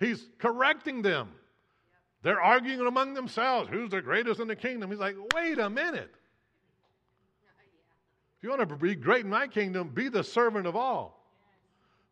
He's 0.00 0.26
correcting 0.38 1.02
them. 1.02 1.28
They're 2.22 2.40
arguing 2.40 2.86
among 2.86 3.14
themselves 3.14 3.68
who's 3.68 3.90
the 3.90 4.00
greatest 4.00 4.40
in 4.40 4.48
the 4.48 4.56
kingdom. 4.56 4.90
He's 4.90 5.00
like, 5.00 5.16
wait 5.34 5.58
a 5.58 5.68
minute. 5.68 6.10
If 8.38 8.44
you 8.44 8.50
want 8.50 8.68
to 8.68 8.76
be 8.76 8.94
great 8.94 9.24
in 9.24 9.30
my 9.30 9.46
kingdom, 9.46 9.88
be 9.88 10.08
the 10.08 10.24
servant 10.24 10.66
of 10.66 10.76
all. 10.76 11.22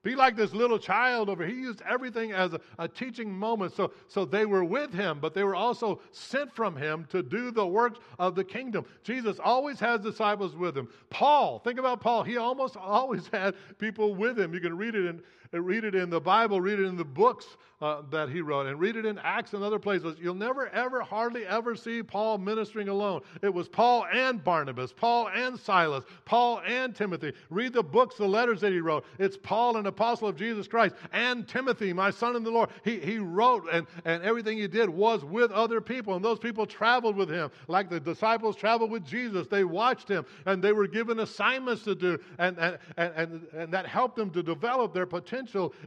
Be 0.03 0.15
like 0.15 0.35
this 0.35 0.55
little 0.55 0.79
child 0.79 1.29
over. 1.29 1.45
Here. 1.45 1.55
He 1.55 1.61
used 1.61 1.83
everything 1.83 2.33
as 2.33 2.55
a, 2.55 2.61
a, 2.79 2.89
teaching 2.89 3.31
moment. 3.31 3.75
So, 3.75 3.93
so 4.09 4.25
they 4.25 4.47
were 4.47 4.65
with 4.65 4.95
him, 4.95 5.19
but 5.21 5.35
they 5.35 5.45
were 5.45 5.55
also 5.55 6.01
sent 6.11 6.55
from 6.55 6.75
him 6.75 7.07
to 7.11 7.23
do 7.23 7.51
the 7.51 7.67
works 7.67 7.99
of 8.19 8.35
the 8.35 8.45
kingdom. 8.45 8.87
Jesus 9.03 9.39
always 9.39 9.79
has 9.81 10.01
disciples 10.01 10.57
with 10.57 10.77
him. 10.77 10.89
Paul, 11.11 11.59
think 11.59 11.79
about 11.79 12.01
Paul. 12.01 12.23
He 12.23 12.39
almost 12.39 12.77
always 12.81 13.27
had 13.29 13.55
people 13.79 14.15
with 14.15 14.39
him. 14.39 14.55
You 14.55 14.61
can 14.61 14.77
read 14.77 14.95
it 14.95 15.05
in 15.05 15.21
read 15.53 15.85
it 15.85 15.95
in 15.95 16.11
the 16.11 16.21
Bible, 16.21 16.61
read 16.61 16.79
it 16.79 16.87
in 16.87 16.97
the 16.97 17.05
books 17.05 17.57
uh, 17.81 18.03
that 18.11 18.29
he 18.29 18.43
wrote, 18.43 18.67
and 18.67 18.79
read 18.79 18.97
it 18.97 19.07
in 19.07 19.19
Acts 19.19 19.55
and 19.55 19.65
other 19.65 19.79
places. 19.79 20.17
You'll 20.21 20.35
never, 20.35 20.69
ever, 20.69 21.01
hardly 21.01 21.47
ever 21.47 21.75
see 21.75 22.03
Paul 22.03 22.37
ministering 22.39 22.89
alone. 22.89 23.23
It 23.43 23.53
was 23.53 23.69
Paul 23.69 24.07
and 24.13 24.45
Barnabas, 24.45 24.93
Paul 24.93 25.31
and 25.35 25.59
Silas, 25.59 26.05
Paul 26.27 26.61
and 26.67 26.95
Timothy. 26.95 27.33
Read 27.49 27.73
the 27.73 27.83
books, 27.83 28.17
the 28.17 28.27
letters 28.27 28.61
that 28.61 28.73
he 28.73 28.81
wrote. 28.81 29.07
It's 29.19 29.39
Paul, 29.39 29.79
an 29.79 29.87
apostle 29.87 30.29
of 30.29 30.37
Jesus 30.37 30.69
Christ, 30.69 30.95
and 31.13 31.49
Timothy, 31.49 31.93
my 31.95 32.11
son 32.11 32.37
in 32.37 32.45
the 32.45 32.51
Lord. 32.51 32.69
He, 32.85 33.01
he 33.01 33.19
wrote, 33.19 33.65
and, 33.73 33.87
and 34.05 34.23
everything 34.23 34.59
he 34.59 34.69
did 34.69 34.91
was 34.91 35.25
with 35.25 35.51
other 35.51 35.81
people, 35.81 36.15
and 36.17 36.25
those 36.25 36.39
people 36.39 36.67
traveled 36.67 37.17
with 37.17 37.31
him, 37.31 37.51
like 37.67 37.89
the 37.89 38.01
disciples 38.01 38.57
traveled 38.57 38.91
with 38.91 39.07
Jesus. 39.07 39.47
They 39.47 39.65
watched 39.65 40.09
him, 40.09 40.27
and 40.45 40.63
they 40.63 40.73
were 40.73 40.87
given 40.87 41.21
assignments 41.21 41.83
to 41.85 41.95
do, 41.95 42.19
and, 42.39 42.59
and, 42.59 42.79
and, 42.99 43.13
and, 43.17 43.47
and 43.55 43.73
that 43.73 43.87
helped 43.87 44.17
them 44.17 44.31
to 44.33 44.43
develop 44.43 44.93
their 44.93 45.07
potential 45.07 45.40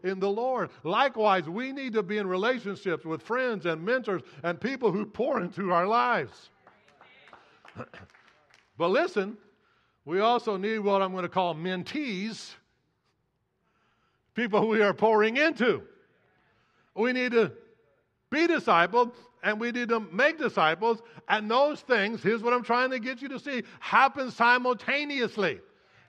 in 0.04 0.20
the 0.20 0.30
Lord. 0.30 0.70
Likewise, 0.84 1.48
we 1.48 1.72
need 1.72 1.84
need 1.84 1.94
to 1.94 2.04
be 2.04 2.18
in 2.18 2.28
relationships 2.28 3.06
with 3.06 3.22
friends 3.22 3.66
and 3.66 3.84
mentors 3.84 4.22
and 4.44 4.60
people 4.60 4.92
who 4.92 5.06
pour 5.06 5.42
into 5.42 5.72
our 5.72 5.88
lives. 5.88 6.50
but 8.78 8.88
listen, 8.89 9.38
we 10.06 10.20
also 10.20 10.58
need 10.58 10.80
what 10.80 11.02
I'm 11.02 11.12
going 11.12 11.24
to 11.24 11.30
call 11.30 11.56
mentees, 11.56 12.54
people 14.34 14.68
we 14.68 14.82
are 14.82 14.94
pouring 14.94 15.38
into. 15.38 15.82
We 16.96 17.13
need 17.13 17.32
to 17.34 17.52
be 18.30 18.48
discipled 18.48 19.12
and 19.44 19.60
we 19.60 19.72
need 19.72 19.89
to 19.89 20.00
make 20.00 20.38
disciples, 20.38 21.02
and 21.28 21.52
those 21.52 21.82
things, 21.82 22.24
here's 22.24 22.42
what 22.42 22.54
I'm 22.54 22.63
trying 22.63 22.92
to 22.92 23.00
get 23.00 23.22
you 23.22 23.28
to 23.28 23.39
see, 23.39 23.63
happen 23.82 24.32
simultaneously. 24.32 25.60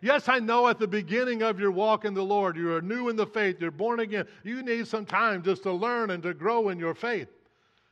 Yes, 0.04 0.28
I 0.28 0.38
know 0.38 0.68
at 0.68 0.78
the 0.78 0.86
beginning 0.86 1.40
of 1.40 1.58
your 1.58 1.70
walk 1.70 2.04
in 2.04 2.12
the 2.12 2.22
Lord, 2.22 2.58
you 2.58 2.70
are 2.74 2.82
new 2.82 3.08
in 3.08 3.16
the 3.16 3.26
faith, 3.26 3.56
you're 3.58 3.70
born 3.70 4.00
again. 4.00 4.26
You 4.42 4.62
need 4.62 4.86
some 4.86 5.06
time 5.06 5.42
just 5.42 5.62
to 5.62 5.72
learn 5.72 6.10
and 6.10 6.22
to 6.24 6.34
grow 6.34 6.68
in 6.68 6.78
your 6.78 6.94
faith. 6.94 7.28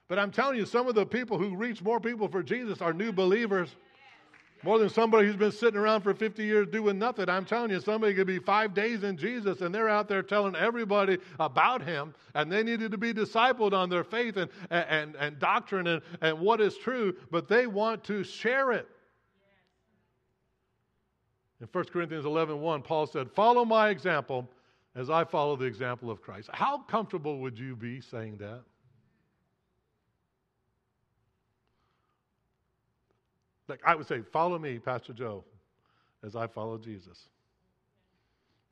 But 0.08 0.18
I'm 0.18 0.30
telling 0.30 0.58
you, 0.58 0.66
some 0.66 0.86
of 0.88 0.94
the 0.94 1.06
people 1.06 1.38
who 1.38 1.56
reach 1.56 1.80
more 1.80 1.98
people 2.00 2.28
for 2.28 2.42
Jesus 2.42 2.82
are 2.82 2.92
new 2.92 3.12
believers. 3.12 3.76
More 4.62 4.78
than 4.78 4.90
somebody 4.90 5.26
who's 5.26 5.36
been 5.36 5.52
sitting 5.52 5.80
around 5.80 6.02
for 6.02 6.12
50 6.12 6.44
years 6.44 6.68
doing 6.68 6.98
nothing. 6.98 7.30
I'm 7.30 7.46
telling 7.46 7.70
you, 7.70 7.80
somebody 7.80 8.12
could 8.12 8.26
be 8.26 8.38
five 8.38 8.74
days 8.74 9.04
in 9.04 9.16
Jesus 9.16 9.62
and 9.62 9.74
they're 9.74 9.88
out 9.88 10.06
there 10.06 10.22
telling 10.22 10.54
everybody 10.54 11.16
about 11.40 11.82
him 11.82 12.14
and 12.34 12.52
they 12.52 12.62
needed 12.62 12.90
to 12.90 12.98
be 12.98 13.14
discipled 13.14 13.72
on 13.72 13.88
their 13.88 14.04
faith 14.04 14.36
and, 14.36 14.50
and, 14.68 15.16
and 15.16 15.38
doctrine 15.38 15.86
and, 15.86 16.02
and 16.20 16.38
what 16.38 16.60
is 16.60 16.76
true, 16.76 17.16
but 17.30 17.48
they 17.48 17.66
want 17.66 18.04
to 18.04 18.22
share 18.22 18.72
it. 18.72 18.86
In 21.62 21.68
1 21.70 21.84
Corinthians 21.84 22.24
11 22.24 22.60
1, 22.60 22.82
Paul 22.82 23.06
said, 23.06 23.30
Follow 23.30 23.64
my 23.64 23.90
example 23.90 24.50
as 24.96 25.08
I 25.08 25.22
follow 25.22 25.54
the 25.54 25.64
example 25.64 26.10
of 26.10 26.20
Christ. 26.20 26.50
How 26.52 26.78
comfortable 26.78 27.38
would 27.38 27.56
you 27.56 27.76
be 27.76 28.00
saying 28.00 28.38
that? 28.38 28.62
Like 33.68 33.78
I 33.86 33.94
would 33.94 34.08
say, 34.08 34.22
Follow 34.32 34.58
me, 34.58 34.80
Pastor 34.80 35.12
Joe, 35.12 35.44
as 36.26 36.34
I 36.34 36.48
follow 36.48 36.78
Jesus. 36.78 37.28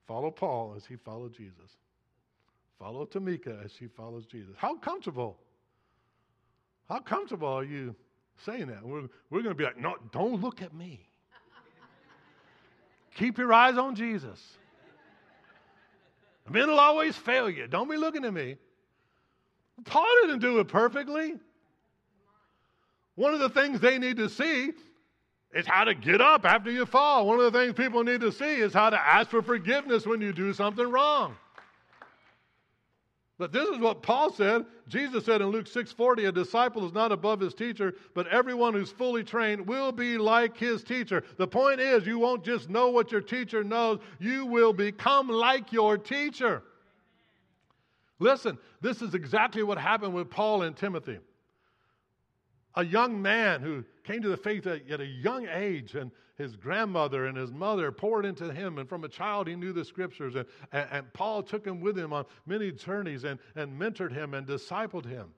Follow 0.08 0.32
Paul 0.32 0.74
as 0.76 0.84
he 0.84 0.96
followed 0.96 1.32
Jesus. 1.32 1.76
Follow 2.76 3.06
Tamika 3.06 3.64
as 3.64 3.70
she 3.72 3.86
follows 3.86 4.26
Jesus. 4.26 4.52
How 4.56 4.74
comfortable? 4.76 5.38
How 6.88 6.98
comfortable 6.98 7.46
are 7.46 7.62
you 7.62 7.94
saying 8.44 8.66
that? 8.66 8.84
We're, 8.84 9.02
we're 9.30 9.42
going 9.42 9.54
to 9.54 9.54
be 9.54 9.62
like, 9.62 9.78
no, 9.78 9.94
don't 10.10 10.40
look 10.40 10.60
at 10.60 10.74
me. 10.74 11.09
Keep 13.14 13.38
your 13.38 13.52
eyes 13.52 13.76
on 13.76 13.94
Jesus. 13.94 14.40
Men 16.48 16.68
will 16.68 16.80
always 16.80 17.16
fail 17.16 17.48
you. 17.48 17.66
Don't 17.68 17.88
be 17.88 17.96
looking 17.96 18.24
at 18.24 18.32
me. 18.32 18.56
Paul 19.84 20.06
didn't 20.22 20.40
do 20.40 20.58
it 20.58 20.68
perfectly. 20.68 21.34
One 23.14 23.34
of 23.34 23.40
the 23.40 23.48
things 23.50 23.80
they 23.80 23.98
need 23.98 24.16
to 24.16 24.28
see 24.28 24.72
is 25.52 25.66
how 25.66 25.84
to 25.84 25.94
get 25.94 26.20
up 26.20 26.44
after 26.44 26.70
you 26.70 26.86
fall. 26.86 27.26
One 27.26 27.38
of 27.38 27.52
the 27.52 27.58
things 27.58 27.74
people 27.74 28.02
need 28.02 28.20
to 28.20 28.32
see 28.32 28.56
is 28.56 28.72
how 28.72 28.90
to 28.90 28.98
ask 28.98 29.30
for 29.30 29.42
forgiveness 29.42 30.06
when 30.06 30.20
you 30.20 30.32
do 30.32 30.52
something 30.52 30.86
wrong. 30.86 31.36
But 33.40 33.52
this 33.52 33.70
is 33.70 33.78
what 33.78 34.02
Paul 34.02 34.30
said. 34.30 34.66
Jesus 34.86 35.24
said 35.24 35.40
in 35.40 35.46
Luke 35.46 35.64
6:40, 35.64 36.28
a 36.28 36.30
disciple 36.30 36.86
is 36.86 36.92
not 36.92 37.10
above 37.10 37.40
his 37.40 37.54
teacher, 37.54 37.94
but 38.12 38.26
everyone 38.26 38.74
who's 38.74 38.92
fully 38.92 39.24
trained 39.24 39.66
will 39.66 39.92
be 39.92 40.18
like 40.18 40.58
his 40.58 40.84
teacher. 40.84 41.24
The 41.38 41.48
point 41.48 41.80
is, 41.80 42.06
you 42.06 42.18
won't 42.18 42.44
just 42.44 42.68
know 42.68 42.90
what 42.90 43.10
your 43.10 43.22
teacher 43.22 43.64
knows, 43.64 43.98
you 44.18 44.44
will 44.44 44.74
become 44.74 45.30
like 45.30 45.72
your 45.72 45.96
teacher. 45.96 46.62
Listen, 48.18 48.58
this 48.82 49.00
is 49.00 49.14
exactly 49.14 49.62
what 49.62 49.78
happened 49.78 50.12
with 50.12 50.28
Paul 50.28 50.60
and 50.60 50.76
Timothy. 50.76 51.18
A 52.74 52.84
young 52.84 53.22
man 53.22 53.62
who 53.62 53.86
came 54.04 54.20
to 54.20 54.28
the 54.28 54.36
faith 54.36 54.66
at, 54.66 55.00
a 55.00 55.06
young 55.06 55.48
age, 55.48 55.94
and 55.94 56.10
his 56.40 56.56
grandmother 56.56 57.26
and 57.26 57.36
his 57.36 57.52
mother 57.52 57.92
poured 57.92 58.24
into 58.24 58.52
him. 58.52 58.78
And 58.78 58.88
from 58.88 59.04
a 59.04 59.08
child, 59.08 59.46
he 59.46 59.54
knew 59.54 59.72
the 59.72 59.84
scriptures. 59.84 60.34
And, 60.34 60.46
and, 60.72 60.88
and 60.90 61.12
Paul 61.12 61.42
took 61.42 61.66
him 61.66 61.80
with 61.80 61.96
him 61.96 62.12
on 62.12 62.24
many 62.46 62.72
journeys 62.72 63.24
and, 63.24 63.38
and 63.54 63.78
mentored 63.78 64.12
him 64.12 64.34
and 64.34 64.46
discipled 64.46 65.04
him. 65.04 65.28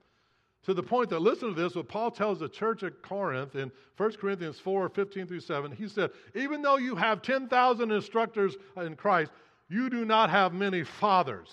To 0.64 0.74
the 0.74 0.82
point 0.82 1.10
that, 1.10 1.18
listen 1.18 1.48
to 1.48 1.60
this, 1.60 1.74
what 1.74 1.88
Paul 1.88 2.12
tells 2.12 2.38
the 2.38 2.48
church 2.48 2.84
at 2.84 3.02
Corinth 3.02 3.56
in 3.56 3.72
1 3.96 4.12
Corinthians 4.12 4.60
4 4.60 4.88
15 4.88 5.26
through 5.26 5.40
7. 5.40 5.72
He 5.72 5.88
said, 5.88 6.10
Even 6.36 6.62
though 6.62 6.76
you 6.76 6.94
have 6.94 7.20
10,000 7.20 7.90
instructors 7.90 8.56
in 8.76 8.94
Christ, 8.94 9.32
you 9.68 9.90
do 9.90 10.04
not 10.04 10.30
have 10.30 10.54
many 10.54 10.84
fathers. 10.84 11.48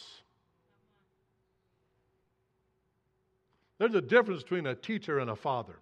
There's 3.79 3.95
a 3.95 4.01
difference 4.01 4.43
between 4.43 4.67
a 4.67 4.75
teacher 4.75 5.19
and 5.19 5.31
a 5.31 5.35
father. 5.35 5.77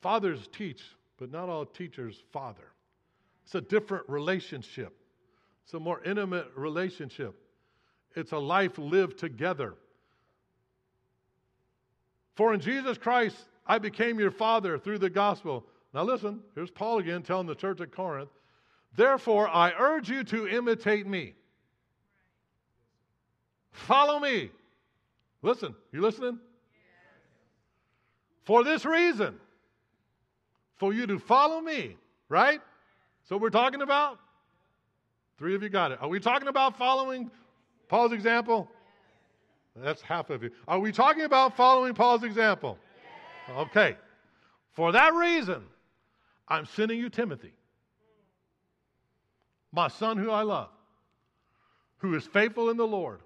Fathers 0.00 0.48
teach, 0.56 0.82
but 1.18 1.30
not 1.30 1.48
all 1.48 1.66
teachers 1.66 2.22
father. 2.32 2.72
It's 3.44 3.54
a 3.54 3.60
different 3.60 4.08
relationship, 4.08 4.94
it's 5.64 5.74
a 5.74 5.80
more 5.80 6.02
intimate 6.04 6.48
relationship. 6.56 7.34
It's 8.16 8.32
a 8.32 8.38
life 8.38 8.78
lived 8.78 9.18
together. 9.18 9.74
For 12.34 12.54
in 12.54 12.60
Jesus 12.60 12.98
Christ, 12.98 13.36
I 13.66 13.78
became 13.78 14.18
your 14.18 14.30
father 14.30 14.78
through 14.78 14.98
the 14.98 15.10
gospel. 15.10 15.66
Now, 15.92 16.04
listen, 16.04 16.40
here's 16.54 16.70
Paul 16.70 16.98
again 16.98 17.22
telling 17.22 17.46
the 17.46 17.54
church 17.54 17.80
at 17.80 17.92
Corinth. 17.92 18.30
Therefore, 18.96 19.48
I 19.48 19.72
urge 19.78 20.08
you 20.08 20.24
to 20.24 20.48
imitate 20.48 21.06
me. 21.06 21.34
Follow 23.70 24.18
me. 24.18 24.50
Listen, 25.42 25.74
you 25.92 26.00
listening? 26.00 26.38
For 28.44 28.64
this 28.64 28.84
reason, 28.84 29.38
for 30.78 30.92
you 30.92 31.06
to 31.06 31.18
follow 31.18 31.60
me, 31.60 31.96
right? 32.28 32.60
So 33.28 33.36
we're 33.36 33.50
talking 33.50 33.82
about? 33.82 34.18
Three 35.38 35.54
of 35.54 35.62
you 35.62 35.68
got 35.68 35.92
it. 35.92 35.98
Are 36.00 36.08
we 36.08 36.18
talking 36.18 36.48
about 36.48 36.78
following 36.78 37.30
Paul's 37.88 38.12
example? 38.12 38.68
That's 39.76 40.02
half 40.02 40.30
of 40.30 40.42
you. 40.42 40.50
Are 40.66 40.80
we 40.80 40.90
talking 40.90 41.22
about 41.22 41.56
following 41.56 41.94
Paul's 41.94 42.24
example? 42.24 42.78
Okay. 43.50 43.96
For 44.72 44.92
that 44.92 45.14
reason, 45.14 45.64
I'm 46.48 46.66
sending 46.66 46.98
you 46.98 47.08
Timothy, 47.10 47.52
my 49.72 49.88
son 49.88 50.16
who 50.16 50.30
I 50.30 50.42
love, 50.42 50.70
who 51.98 52.14
is 52.14 52.24
faithful 52.26 52.70
in 52.70 52.76
the 52.76 52.86
Lord 52.86 53.20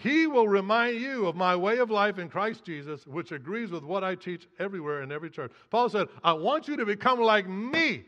he 0.00 0.28
will 0.28 0.46
remind 0.46 1.00
you 1.00 1.26
of 1.26 1.34
my 1.34 1.56
way 1.56 1.78
of 1.78 1.90
life 1.90 2.18
in 2.18 2.28
Christ 2.28 2.64
Jesus, 2.64 3.04
which 3.04 3.32
agrees 3.32 3.72
with 3.72 3.82
what 3.82 4.04
I 4.04 4.14
teach 4.14 4.46
everywhere 4.60 5.02
in 5.02 5.10
every 5.10 5.28
church. 5.28 5.50
Paul 5.70 5.88
said, 5.88 6.06
I 6.22 6.34
want 6.34 6.68
you 6.68 6.76
to 6.76 6.86
become 6.86 7.20
like 7.20 7.48
me. 7.48 8.04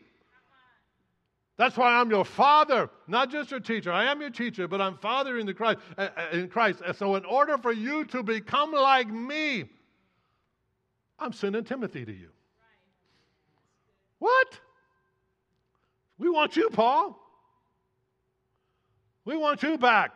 That's 1.57 1.77
why 1.77 1.95
I'm 1.95 2.09
your 2.09 2.25
father, 2.25 2.89
not 3.09 3.31
just 3.31 3.51
your 3.51 3.59
teacher. 3.59 3.91
I 3.91 4.05
am 4.05 4.21
your 4.21 4.31
teacher, 4.31 4.69
but 4.69 4.81
I'm 4.81 4.99
father 4.99 5.37
in 5.37 5.47
the 5.47 5.53
Christ. 5.53 5.81
Uh, 5.99 6.09
uh, 6.17 6.27
in 6.33 6.49
Christ. 6.49 6.81
And 6.87 6.95
So, 6.95 7.17
in 7.17 7.25
order 7.25 7.59
for 7.59 7.73
you 7.73 8.05
to 8.07 8.23
become 8.23 8.73
like 8.73 9.09
me, 9.09 9.69
I'm 11.19 11.33
sending 11.33 11.65
Timothy 11.65 12.05
to 12.05 12.13
you. 12.13 12.31
What? 14.21 14.61
We 16.19 16.31
want 16.31 16.57
you, 16.57 16.71
Paul. 16.71 17.19
We 19.25 19.37
want 19.37 19.63
you 19.65 19.77
back. 19.77 20.13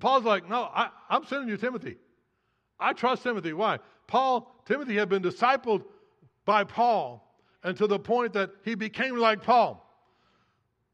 Paul's 0.00 0.24
like, 0.24 0.48
no, 0.48 0.62
I, 0.62 0.88
I'm 1.10 1.24
sending 1.26 1.48
you 1.48 1.56
Timothy. 1.56 1.96
I 2.80 2.92
trust 2.92 3.22
Timothy. 3.22 3.52
Why? 3.52 3.78
Paul, 4.06 4.54
Timothy 4.64 4.96
had 4.96 5.08
been 5.08 5.22
discipled 5.22 5.84
by 6.44 6.64
Paul 6.64 7.28
and 7.62 7.76
to 7.76 7.86
the 7.86 7.98
point 7.98 8.32
that 8.32 8.50
he 8.64 8.74
became 8.74 9.16
like 9.16 9.42
Paul. 9.42 9.86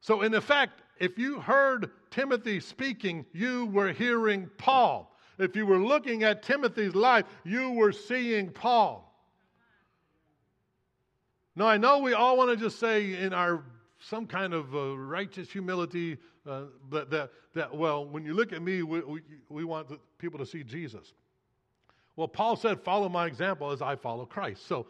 So, 0.00 0.22
in 0.22 0.34
effect, 0.34 0.82
if 0.98 1.18
you 1.18 1.40
heard 1.40 1.90
Timothy 2.10 2.60
speaking, 2.60 3.24
you 3.32 3.66
were 3.66 3.92
hearing 3.92 4.50
Paul. 4.58 5.14
If 5.38 5.54
you 5.54 5.66
were 5.66 5.78
looking 5.78 6.24
at 6.24 6.42
Timothy's 6.42 6.94
life, 6.94 7.24
you 7.44 7.70
were 7.70 7.92
seeing 7.92 8.50
Paul. 8.50 9.04
Now, 11.54 11.66
I 11.66 11.76
know 11.76 11.98
we 11.98 12.12
all 12.12 12.36
want 12.36 12.50
to 12.50 12.56
just 12.56 12.78
say 12.78 13.14
in 13.14 13.32
our 13.32 13.64
some 13.98 14.26
kind 14.26 14.54
of 14.54 14.74
uh, 14.74 14.96
righteous 14.96 15.50
humility 15.50 16.18
uh, 16.46 16.62
that, 16.90 17.10
that, 17.10 17.30
that, 17.54 17.76
well, 17.76 18.06
when 18.06 18.24
you 18.24 18.34
look 18.34 18.52
at 18.52 18.62
me, 18.62 18.82
we, 18.82 19.00
we, 19.00 19.20
we 19.48 19.64
want 19.64 19.88
people 20.18 20.38
to 20.38 20.46
see 20.46 20.62
Jesus. 20.62 21.12
Well, 22.16 22.28
Paul 22.28 22.56
said, 22.56 22.80
Follow 22.82 23.08
my 23.08 23.26
example 23.26 23.70
as 23.70 23.82
I 23.82 23.96
follow 23.96 24.24
Christ. 24.26 24.66
So 24.66 24.86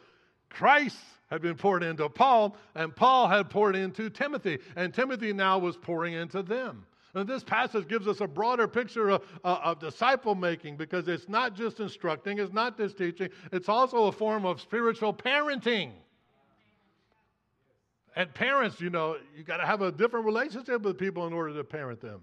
Christ 0.51 0.97
had 1.31 1.43
been 1.43 1.57
poured 1.57 1.83
into 1.83 2.09
Paul, 2.09 2.57
and 2.75 2.95
Paul 2.95 3.29
had 3.29 3.51
poured 3.51 3.77
into 3.77 4.09
Timothy, 4.09 4.59
and 4.77 4.95
Timothy 4.95 5.33
now 5.33 5.59
was 5.59 5.77
pouring 5.77 6.15
into 6.15 6.43
them. 6.43 6.87
And 7.15 7.29
this 7.29 7.43
passage 7.43 7.89
gives 7.89 8.07
us 8.07 8.21
a 8.21 8.27
broader 8.27 8.69
picture 8.69 9.11
of, 9.11 9.23
of 9.43 9.81
disciple 9.81 10.35
making 10.35 10.77
because 10.77 11.09
it's 11.09 11.29
not 11.29 11.55
just 11.55 11.81
instructing, 11.81 12.39
it's 12.39 12.53
not 12.53 12.77
just 12.77 12.99
teaching, 12.99 13.31
it's 13.51 13.69
also 13.69 14.05
a 14.05 14.13
form 14.13 14.45
of 14.45 14.61
spiritual 14.61 15.13
parenting. 15.13 15.93
And 18.19 18.35
parents, 18.35 18.81
you 18.81 18.91
know, 18.91 19.17
you 19.37 19.45
got 19.45 19.59
to 19.59 19.65
have 19.65 19.81
a 19.81 19.93
different 19.93 20.27
relationship 20.27 20.83
with 20.83 20.99
people 20.99 21.29
in 21.29 21.33
order 21.33 21.55
to 21.55 21.63
parent 21.63 22.01
them. 22.01 22.21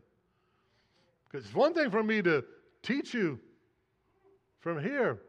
Because 1.24 1.46
it's 1.46 1.56
one 1.56 1.74
thing 1.74 1.90
for 1.90 2.04
me 2.04 2.22
to 2.22 2.44
teach 2.84 3.14
you 3.14 3.40
from 4.60 4.84
here, 4.84 5.22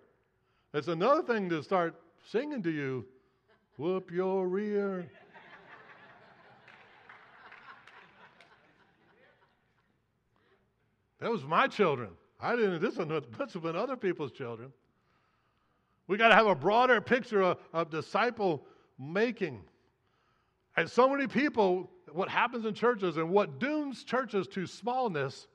it's 0.74 0.88
another 0.88 1.22
thing 1.22 1.48
to 1.50 1.62
start 1.62 1.94
singing 2.32 2.64
to 2.64 2.70
you, 2.72 3.06
whoop 3.76 4.10
your 4.10 4.48
rear. 4.48 5.08
that 11.20 11.30
was 11.30 11.44
my 11.44 11.68
children. 11.68 12.10
I 12.40 12.56
didn't, 12.56 12.82
this 12.82 12.96
must 13.38 13.54
have 13.54 13.62
been 13.62 13.76
other 13.76 13.96
people's 13.96 14.32
children. 14.32 14.72
We 16.08 16.16
got 16.16 16.30
to 16.30 16.34
have 16.34 16.48
a 16.48 16.56
broader 16.56 17.00
picture 17.00 17.42
of, 17.42 17.58
of 17.72 17.88
disciple 17.88 18.66
making. 18.98 19.62
And 20.76 20.90
so 20.90 21.08
many 21.08 21.26
people, 21.26 21.90
what 22.12 22.28
happens 22.28 22.66
in 22.66 22.74
churches 22.74 23.16
and 23.16 23.30
what 23.30 23.58
dooms 23.58 24.04
churches 24.04 24.46
to 24.48 24.66
smallness 24.66 25.46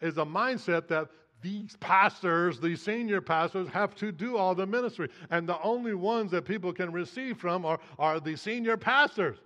is 0.00 0.16
a 0.18 0.24
mindset 0.24 0.88
that 0.88 1.08
these 1.42 1.76
pastors, 1.80 2.60
these 2.60 2.80
senior 2.80 3.20
pastors, 3.20 3.68
have 3.68 3.94
to 3.96 4.12
do 4.12 4.36
all 4.36 4.54
the 4.54 4.66
ministry. 4.66 5.08
And 5.30 5.48
the 5.48 5.60
only 5.62 5.94
ones 5.94 6.30
that 6.30 6.44
people 6.44 6.72
can 6.72 6.92
receive 6.92 7.36
from 7.36 7.66
are, 7.66 7.80
are 7.98 8.20
the 8.20 8.36
senior 8.36 8.76
pastors. 8.76 9.38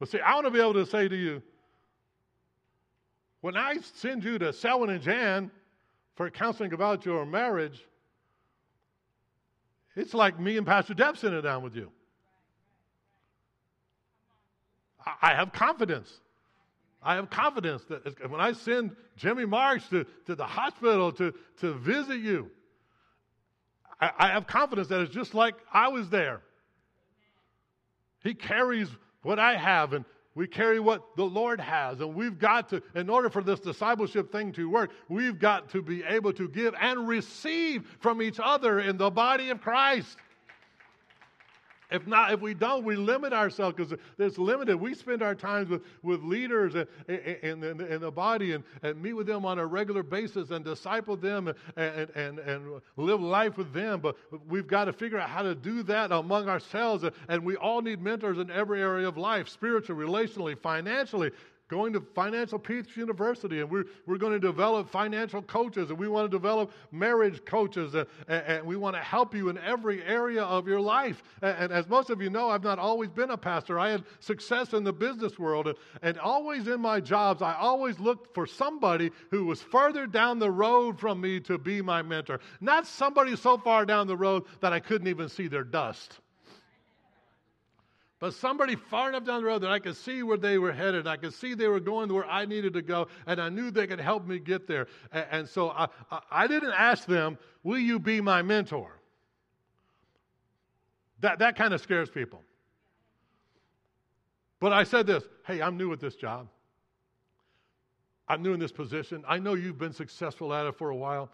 But 0.00 0.08
see, 0.08 0.20
I 0.20 0.34
want 0.34 0.46
to 0.46 0.50
be 0.50 0.60
able 0.60 0.74
to 0.74 0.86
say 0.86 1.08
to 1.08 1.16
you, 1.16 1.42
when 3.42 3.56
I 3.56 3.76
send 3.94 4.24
you 4.24 4.38
to 4.38 4.52
Selwyn 4.52 4.90
and 4.90 5.02
Jan 5.02 5.50
for 6.14 6.30
counseling 6.30 6.72
about 6.72 7.04
your 7.04 7.26
marriage, 7.26 7.84
it's 9.94 10.14
like 10.14 10.40
me 10.40 10.56
and 10.56 10.66
Pastor 10.66 10.94
Deb 10.94 11.18
sitting 11.18 11.42
down 11.42 11.62
with 11.62 11.76
you. 11.76 11.92
I 15.20 15.34
have 15.34 15.52
confidence. 15.52 16.12
I 17.02 17.16
have 17.16 17.28
confidence 17.28 17.82
that 17.90 18.30
when 18.30 18.40
I 18.40 18.52
send 18.52 18.96
Jimmy 19.16 19.44
Marks 19.44 19.86
to, 19.88 20.06
to 20.26 20.34
the 20.34 20.46
hospital 20.46 21.12
to, 21.12 21.34
to 21.60 21.74
visit 21.74 22.20
you, 22.20 22.50
I, 24.00 24.10
I 24.18 24.28
have 24.28 24.46
confidence 24.46 24.88
that 24.88 25.00
it's 25.00 25.14
just 25.14 25.34
like 25.34 25.54
I 25.72 25.88
was 25.88 26.08
there. 26.08 26.40
He 28.22 28.32
carries 28.32 28.88
what 29.22 29.38
I 29.38 29.56
have, 29.56 29.92
and 29.92 30.06
we 30.34 30.46
carry 30.46 30.80
what 30.80 31.14
the 31.16 31.24
Lord 31.24 31.60
has. 31.60 32.00
And 32.00 32.14
we've 32.14 32.38
got 32.38 32.70
to, 32.70 32.82
in 32.94 33.10
order 33.10 33.28
for 33.28 33.42
this 33.42 33.60
discipleship 33.60 34.32
thing 34.32 34.52
to 34.52 34.68
work, 34.68 34.90
we've 35.08 35.38
got 35.38 35.68
to 35.70 35.82
be 35.82 36.02
able 36.02 36.32
to 36.32 36.48
give 36.48 36.74
and 36.80 37.06
receive 37.06 37.86
from 38.00 38.22
each 38.22 38.40
other 38.42 38.80
in 38.80 38.96
the 38.96 39.10
body 39.10 39.50
of 39.50 39.60
Christ. 39.60 40.16
If 41.90 42.06
not, 42.06 42.32
if 42.32 42.40
we 42.40 42.54
don't, 42.54 42.84
we 42.84 42.96
limit 42.96 43.32
ourselves 43.32 43.76
because 43.76 43.98
it's 44.18 44.38
limited. 44.38 44.76
We 44.76 44.94
spend 44.94 45.22
our 45.22 45.34
times 45.34 45.68
with, 45.68 45.82
with 46.02 46.22
leaders 46.22 46.74
and, 46.74 46.86
in, 47.08 47.62
in, 47.62 47.80
in 47.80 48.00
the 48.00 48.10
body 48.10 48.52
and, 48.52 48.64
and 48.82 49.00
meet 49.00 49.12
with 49.12 49.26
them 49.26 49.44
on 49.44 49.58
a 49.58 49.66
regular 49.66 50.02
basis 50.02 50.50
and 50.50 50.64
disciple 50.64 51.16
them 51.16 51.48
and, 51.76 52.10
and, 52.14 52.38
and 52.38 52.80
live 52.96 53.20
life 53.20 53.56
with 53.56 53.72
them. 53.72 54.00
But 54.00 54.16
we've 54.48 54.66
got 54.66 54.86
to 54.86 54.92
figure 54.92 55.18
out 55.18 55.28
how 55.28 55.42
to 55.42 55.54
do 55.54 55.82
that 55.84 56.10
among 56.12 56.48
ourselves. 56.48 57.04
And 57.28 57.44
we 57.44 57.56
all 57.56 57.82
need 57.82 58.00
mentors 58.00 58.38
in 58.38 58.50
every 58.50 58.80
area 58.80 59.06
of 59.06 59.16
life 59.18 59.48
spiritually, 59.48 60.04
relationally, 60.04 60.58
financially 60.58 61.30
going 61.74 61.92
to 61.92 62.00
Financial 62.14 62.56
Peace 62.56 62.86
University, 62.94 63.60
and 63.60 63.68
we're, 63.68 63.86
we're 64.06 64.16
going 64.16 64.32
to 64.32 64.38
develop 64.38 64.88
financial 64.88 65.42
coaches, 65.42 65.90
and 65.90 65.98
we 65.98 66.06
want 66.06 66.30
to 66.30 66.34
develop 66.34 66.70
marriage 66.92 67.44
coaches, 67.44 67.94
and, 67.94 68.06
and, 68.28 68.44
and 68.46 68.64
we 68.64 68.76
want 68.76 68.94
to 68.94 69.02
help 69.02 69.34
you 69.34 69.48
in 69.48 69.58
every 69.58 70.00
area 70.04 70.44
of 70.44 70.68
your 70.68 70.80
life. 70.80 71.24
And, 71.42 71.56
and, 71.58 71.72
as 71.72 71.88
most 71.88 72.10
of 72.10 72.22
you 72.22 72.30
know, 72.30 72.48
I've 72.48 72.62
not 72.62 72.78
always 72.78 73.10
been 73.10 73.30
a 73.30 73.36
pastor. 73.36 73.80
I 73.80 73.90
had 73.90 74.04
success 74.20 74.72
in 74.72 74.84
the 74.84 74.92
business 74.92 75.36
world, 75.36 75.66
and, 75.66 75.76
and 76.02 76.16
always 76.18 76.68
in 76.68 76.80
my 76.80 77.00
jobs, 77.00 77.42
I 77.42 77.54
always 77.54 77.98
looked 77.98 78.32
for 78.34 78.46
somebody 78.46 79.10
who 79.32 79.44
was 79.44 79.60
further 79.60 80.06
down 80.06 80.38
the 80.38 80.52
road 80.52 81.00
from 81.00 81.20
me 81.20 81.40
to 81.40 81.58
be 81.58 81.82
my 81.82 82.02
mentor. 82.02 82.38
Not 82.60 82.86
somebody 82.86 83.34
so 83.34 83.58
far 83.58 83.84
down 83.84 84.06
the 84.06 84.16
road 84.16 84.44
that 84.60 84.72
I 84.72 84.78
couldn't 84.78 85.08
even 85.08 85.28
see 85.28 85.48
their 85.48 85.64
dust 85.64 86.20
but 88.20 88.32
somebody 88.34 88.76
far 88.76 89.08
enough 89.08 89.24
down 89.24 89.42
the 89.42 89.46
road 89.46 89.62
that 89.62 89.70
I 89.70 89.78
could 89.78 89.96
see 89.96 90.22
where 90.22 90.36
they 90.36 90.58
were 90.58 90.72
headed. 90.72 91.06
I 91.06 91.16
could 91.16 91.34
see 91.34 91.54
they 91.54 91.68
were 91.68 91.80
going 91.80 92.12
where 92.12 92.26
I 92.26 92.44
needed 92.44 92.72
to 92.74 92.82
go, 92.82 93.08
and 93.26 93.40
I 93.40 93.48
knew 93.48 93.70
they 93.70 93.86
could 93.86 94.00
help 94.00 94.26
me 94.26 94.38
get 94.38 94.66
there. 94.66 94.86
And, 95.12 95.26
and 95.30 95.48
so 95.48 95.70
I, 95.70 95.88
I, 96.10 96.20
I 96.30 96.46
didn't 96.46 96.72
ask 96.72 97.06
them, 97.06 97.38
Will 97.62 97.78
you 97.78 97.98
be 97.98 98.20
my 98.20 98.42
mentor? 98.42 99.00
That, 101.20 101.38
that 101.38 101.56
kind 101.56 101.72
of 101.72 101.80
scares 101.80 102.10
people. 102.10 102.42
But 104.60 104.72
I 104.72 104.84
said 104.84 105.06
this 105.06 105.24
Hey, 105.46 105.60
I'm 105.60 105.76
new 105.76 105.92
at 105.92 106.00
this 106.00 106.14
job. 106.14 106.48
I'm 108.28 108.42
new 108.42 108.54
in 108.54 108.60
this 108.60 108.72
position. 108.72 109.22
I 109.28 109.38
know 109.38 109.54
you've 109.54 109.78
been 109.78 109.92
successful 109.92 110.54
at 110.54 110.66
it 110.66 110.76
for 110.78 110.90
a 110.90 110.96
while. 110.96 111.30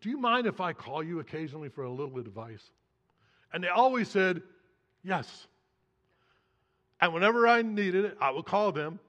Do 0.00 0.10
you 0.10 0.18
mind 0.18 0.46
if 0.46 0.60
I 0.60 0.72
call 0.72 1.02
you 1.02 1.20
occasionally 1.20 1.68
for 1.68 1.84
a 1.84 1.90
little 1.90 2.18
advice? 2.18 2.70
And 3.52 3.62
they 3.62 3.68
always 3.68 4.08
said, 4.08 4.42
Yes. 5.02 5.46
And 7.00 7.12
whenever 7.12 7.46
I 7.46 7.62
needed 7.62 8.04
it, 8.04 8.16
I 8.20 8.30
would 8.30 8.44
call 8.44 8.72
them 8.72 9.00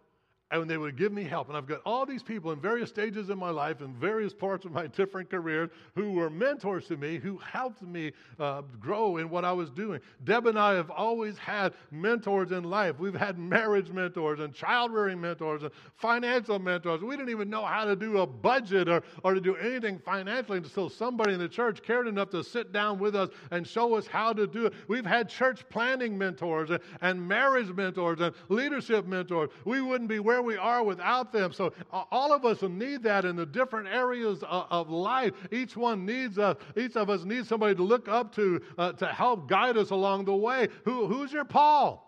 and 0.52 0.70
they 0.70 0.78
would 0.78 0.96
give 0.96 1.12
me 1.12 1.24
help. 1.24 1.48
And 1.48 1.58
I've 1.58 1.66
got 1.66 1.82
all 1.86 2.06
these 2.06 2.22
people 2.22 2.52
in 2.52 2.60
various 2.60 2.90
stages 2.90 3.30
in 3.30 3.38
my 3.38 3.50
life, 3.50 3.82
in 3.82 3.94
various 3.96 4.34
parts 4.34 4.66
of 4.66 4.72
my 4.72 4.88
different 4.96 5.30
careers, 5.30 5.70
who 5.96 6.12
were 6.12 6.30
mentors 6.30 6.88
to 6.88 6.98
me, 6.98 7.18
who 7.18 7.38
helped 7.38 7.82
me 7.82 8.12
uh, 8.40 8.62
grow 8.80 9.18
in 9.18 9.30
what 9.30 9.44
I 9.44 9.52
was 9.52 9.70
doing. 9.72 10.00
Deb 10.24 10.46
and 10.48 10.58
I 10.58 10.74
have 10.74 10.92
always 10.92 11.38
had 11.38 11.74
mentors 11.92 12.52
in 12.52 12.64
life. 12.64 13.00
We've 13.00 13.16
had 13.16 13.40
marriage 13.40 13.90
mentors 13.90 14.40
and 14.40 14.54
child 14.54 14.94
rearing 14.94 15.20
mentors 15.20 15.64
and 15.64 15.72
financial 15.96 16.60
mentors. 16.60 17.02
We 17.02 17.16
didn't 17.16 17.32
even 17.32 17.50
know 17.50 17.66
how 17.66 17.86
to 17.86 17.96
do 17.96 18.20
a 18.20 18.28
budget 18.28 18.88
or, 18.88 19.04
or 19.24 19.34
to 19.34 19.42
do 19.42 19.56
anything 19.56 20.00
financially 20.00 20.60
until 20.60 20.90
somebody 20.90 21.34
in 21.34 21.40
the 21.40 21.50
church 21.50 21.82
cared 21.82 22.08
enough 22.08 22.30
to 22.30 22.44
sit 22.44 22.72
down 22.72 23.00
with 23.00 23.16
us 23.16 23.30
and 23.52 23.68
show 23.68 23.96
us 23.96 24.06
how 24.06 24.32
to 24.34 24.46
do 24.46 24.68
it. 24.68 24.74
We've 24.88 25.06
had 25.06 25.28
church 25.28 25.68
planning 25.70 26.18
mentors 26.18 26.70
and, 26.70 26.80
and 27.02 27.28
marriage 27.28 27.74
mentors 27.74 28.22
and 28.22 28.36
leadership 28.50 29.08
mentors. 29.08 29.50
We 29.66 29.82
wouldn't 29.82 30.10
be 30.10 30.20
where 30.20 30.35
we 30.42 30.58
are 30.58 30.84
without 30.84 31.32
them. 31.32 31.54
So 31.54 31.74
all 31.92 32.34
of 32.34 32.46
us 32.46 32.62
need 32.62 33.04
that 33.04 33.26
in 33.26 33.36
the 33.36 33.46
different 33.46 33.88
areas 33.88 34.44
of, 34.44 34.90
life. 34.90 35.34
Each 35.52 35.76
one 35.76 36.06
needs 36.06 36.38
us. 36.38 36.58
Each 36.78 36.96
of 36.96 37.10
us 37.10 37.24
needs 37.24 37.48
somebody 37.48 37.76
to 37.76 37.84
look 37.84 38.08
up 38.08 38.36
to 38.36 38.62
uh, 38.78 38.92
to 38.94 39.08
help 39.08 39.50
guide 39.50 39.78
us 39.78 39.90
along 39.90 40.26
the 40.26 40.36
way. 40.36 40.68
Who, 40.84 41.08
who's 41.08 41.32
your 41.32 41.46
Paul? 41.46 42.05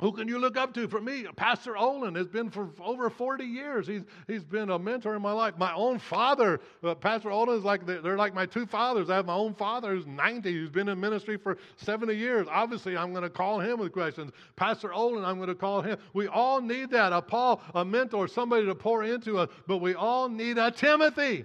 Who 0.00 0.12
can 0.12 0.28
you 0.28 0.38
look 0.38 0.56
up 0.56 0.72
to? 0.74 0.88
For 0.88 1.00
me, 1.00 1.26
Pastor 1.36 1.76
Olin 1.76 2.14
has 2.14 2.26
been 2.26 2.48
for 2.48 2.70
over 2.82 3.10
40 3.10 3.44
years. 3.44 3.86
He's, 3.86 4.02
he's 4.26 4.44
been 4.44 4.70
a 4.70 4.78
mentor 4.78 5.14
in 5.14 5.20
my 5.20 5.32
life. 5.32 5.58
My 5.58 5.74
own 5.74 5.98
father, 5.98 6.60
uh, 6.82 6.94
Pastor 6.94 7.30
Olin 7.30 7.58
is 7.58 7.64
like, 7.64 7.84
they're 7.84 8.16
like 8.16 8.34
my 8.34 8.46
two 8.46 8.64
fathers. 8.64 9.10
I 9.10 9.16
have 9.16 9.26
my 9.26 9.34
own 9.34 9.52
father 9.52 9.94
who's 9.94 10.06
90, 10.06 10.52
who's 10.52 10.70
been 10.70 10.88
in 10.88 10.98
ministry 10.98 11.36
for 11.36 11.58
70 11.76 12.14
years. 12.14 12.46
Obviously, 12.50 12.96
I'm 12.96 13.10
going 13.12 13.24
to 13.24 13.30
call 13.30 13.60
him 13.60 13.78
with 13.78 13.92
questions. 13.92 14.32
Pastor 14.56 14.90
Olin, 14.92 15.22
I'm 15.22 15.36
going 15.36 15.48
to 15.48 15.54
call 15.54 15.82
him. 15.82 15.98
We 16.14 16.28
all 16.28 16.62
need 16.62 16.90
that 16.90 17.12
a 17.12 17.20
Paul, 17.20 17.60
a 17.74 17.84
mentor, 17.84 18.26
somebody 18.26 18.64
to 18.64 18.74
pour 18.74 19.04
into 19.04 19.36
us, 19.36 19.50
but 19.66 19.78
we 19.78 19.94
all 19.94 20.30
need 20.30 20.56
a 20.56 20.70
Timothy 20.70 21.44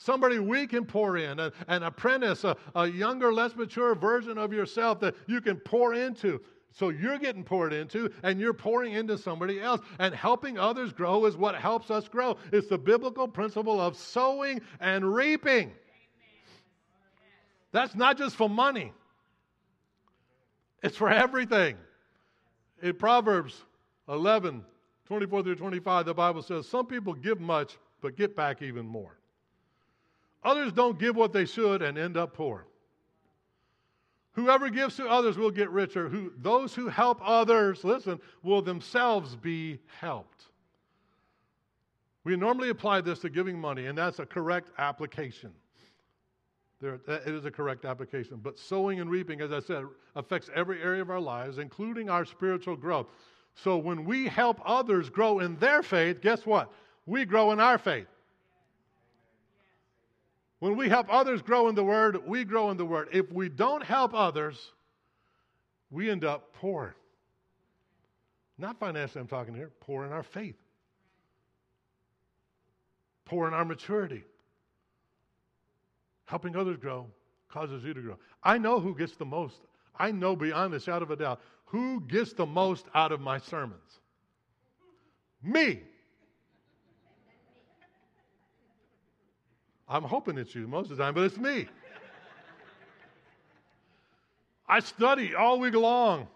somebody 0.00 0.38
we 0.38 0.64
can 0.64 0.84
pour 0.84 1.16
in, 1.16 1.40
an, 1.40 1.50
an 1.66 1.82
apprentice, 1.82 2.44
a, 2.44 2.56
a, 2.76 2.86
younger, 2.86 3.32
less 3.32 3.56
mature 3.56 3.96
version 3.96 4.38
of 4.38 4.52
yourself 4.52 5.00
that 5.00 5.12
you 5.26 5.40
can 5.40 5.56
pour 5.56 5.92
into. 5.92 6.40
So 6.72 6.90
you're 6.90 7.18
getting 7.18 7.44
poured 7.44 7.72
into 7.72 8.12
and 8.22 8.40
you're 8.40 8.54
pouring 8.54 8.92
into 8.92 9.18
somebody 9.18 9.60
else. 9.60 9.80
And 9.98 10.14
helping 10.14 10.58
others 10.58 10.92
grow 10.92 11.24
is 11.26 11.36
what 11.36 11.54
helps 11.54 11.90
us 11.90 12.08
grow. 12.08 12.36
It's 12.52 12.68
the 12.68 12.78
biblical 12.78 13.26
principle 13.26 13.80
of 13.80 13.96
sowing 13.96 14.60
and 14.80 15.14
reaping. 15.14 15.72
That's 17.72 17.94
not 17.94 18.16
just 18.16 18.36
for 18.36 18.48
money, 18.48 18.92
it's 20.82 20.96
for 20.96 21.10
everything. 21.10 21.76
In 22.80 22.94
Proverbs 22.94 23.64
11, 24.08 24.64
24 25.06 25.42
through 25.42 25.56
25, 25.56 26.06
the 26.06 26.14
Bible 26.14 26.42
says, 26.42 26.68
Some 26.68 26.86
people 26.86 27.12
give 27.12 27.40
much, 27.40 27.76
but 28.00 28.16
get 28.16 28.36
back 28.36 28.62
even 28.62 28.86
more. 28.86 29.18
Others 30.44 30.72
don't 30.72 30.98
give 30.98 31.16
what 31.16 31.32
they 31.32 31.44
should 31.44 31.82
and 31.82 31.98
end 31.98 32.16
up 32.16 32.34
poor. 32.34 32.66
Whoever 34.38 34.70
gives 34.70 34.94
to 34.98 35.08
others 35.08 35.36
will 35.36 35.50
get 35.50 35.68
richer. 35.70 36.08
Who, 36.08 36.32
those 36.38 36.72
who 36.72 36.86
help 36.86 37.18
others, 37.24 37.82
listen, 37.82 38.20
will 38.44 38.62
themselves 38.62 39.34
be 39.34 39.80
helped. 39.98 40.44
We 42.22 42.36
normally 42.36 42.68
apply 42.68 43.00
this 43.00 43.18
to 43.20 43.30
giving 43.30 43.58
money, 43.58 43.86
and 43.86 43.98
that's 43.98 44.20
a 44.20 44.26
correct 44.26 44.70
application. 44.78 45.50
There, 46.80 47.00
it 47.08 47.26
is 47.26 47.46
a 47.46 47.50
correct 47.50 47.84
application. 47.84 48.38
But 48.40 48.60
sowing 48.60 49.00
and 49.00 49.10
reaping, 49.10 49.40
as 49.40 49.50
I 49.50 49.58
said, 49.58 49.84
affects 50.14 50.48
every 50.54 50.80
area 50.80 51.02
of 51.02 51.10
our 51.10 51.18
lives, 51.18 51.58
including 51.58 52.08
our 52.08 52.24
spiritual 52.24 52.76
growth. 52.76 53.08
So 53.56 53.76
when 53.76 54.04
we 54.04 54.28
help 54.28 54.60
others 54.64 55.10
grow 55.10 55.40
in 55.40 55.56
their 55.56 55.82
faith, 55.82 56.20
guess 56.20 56.46
what? 56.46 56.72
We 57.06 57.24
grow 57.24 57.50
in 57.50 57.58
our 57.58 57.76
faith. 57.76 58.06
When 60.60 60.76
we 60.76 60.88
help 60.88 61.06
others 61.08 61.40
grow 61.40 61.68
in 61.68 61.74
the 61.74 61.84
Word, 61.84 62.26
we 62.26 62.44
grow 62.44 62.70
in 62.70 62.76
the 62.76 62.84
Word. 62.84 63.08
If 63.12 63.30
we 63.30 63.48
don't 63.48 63.82
help 63.82 64.12
others, 64.12 64.72
we 65.90 66.10
end 66.10 66.24
up 66.24 66.52
poor. 66.54 66.96
Not 68.58 68.78
financially, 68.80 69.20
I'm 69.20 69.28
talking 69.28 69.54
here, 69.54 69.70
poor 69.80 70.04
in 70.04 70.12
our 70.12 70.24
faith, 70.24 70.56
poor 73.24 73.46
in 73.46 73.54
our 73.54 73.64
maturity. 73.64 74.24
Helping 76.24 76.56
others 76.56 76.76
grow 76.76 77.06
causes 77.48 77.84
you 77.84 77.94
to 77.94 78.00
grow. 78.00 78.16
I 78.42 78.58
know 78.58 78.80
who 78.80 78.94
gets 78.94 79.16
the 79.16 79.24
most. 79.24 79.60
I 79.96 80.10
know 80.10 80.36
beyond 80.36 80.74
a 80.74 80.80
shadow 80.80 81.04
of 81.04 81.10
a 81.10 81.16
doubt 81.16 81.40
who 81.64 82.00
gets 82.00 82.32
the 82.32 82.46
most 82.46 82.86
out 82.94 83.12
of 83.12 83.20
my 83.20 83.38
sermons. 83.38 84.00
Me. 85.42 85.82
I'm 89.88 90.02
hoping 90.02 90.36
it's 90.36 90.54
you 90.54 90.68
most 90.68 90.90
of 90.90 90.96
the 90.96 91.02
time, 91.02 91.14
but 91.14 91.24
it's 91.24 91.38
me. 91.38 91.66
I 94.68 94.80
study 94.80 95.34
all 95.34 95.58
week 95.58 95.74
long 95.74 96.28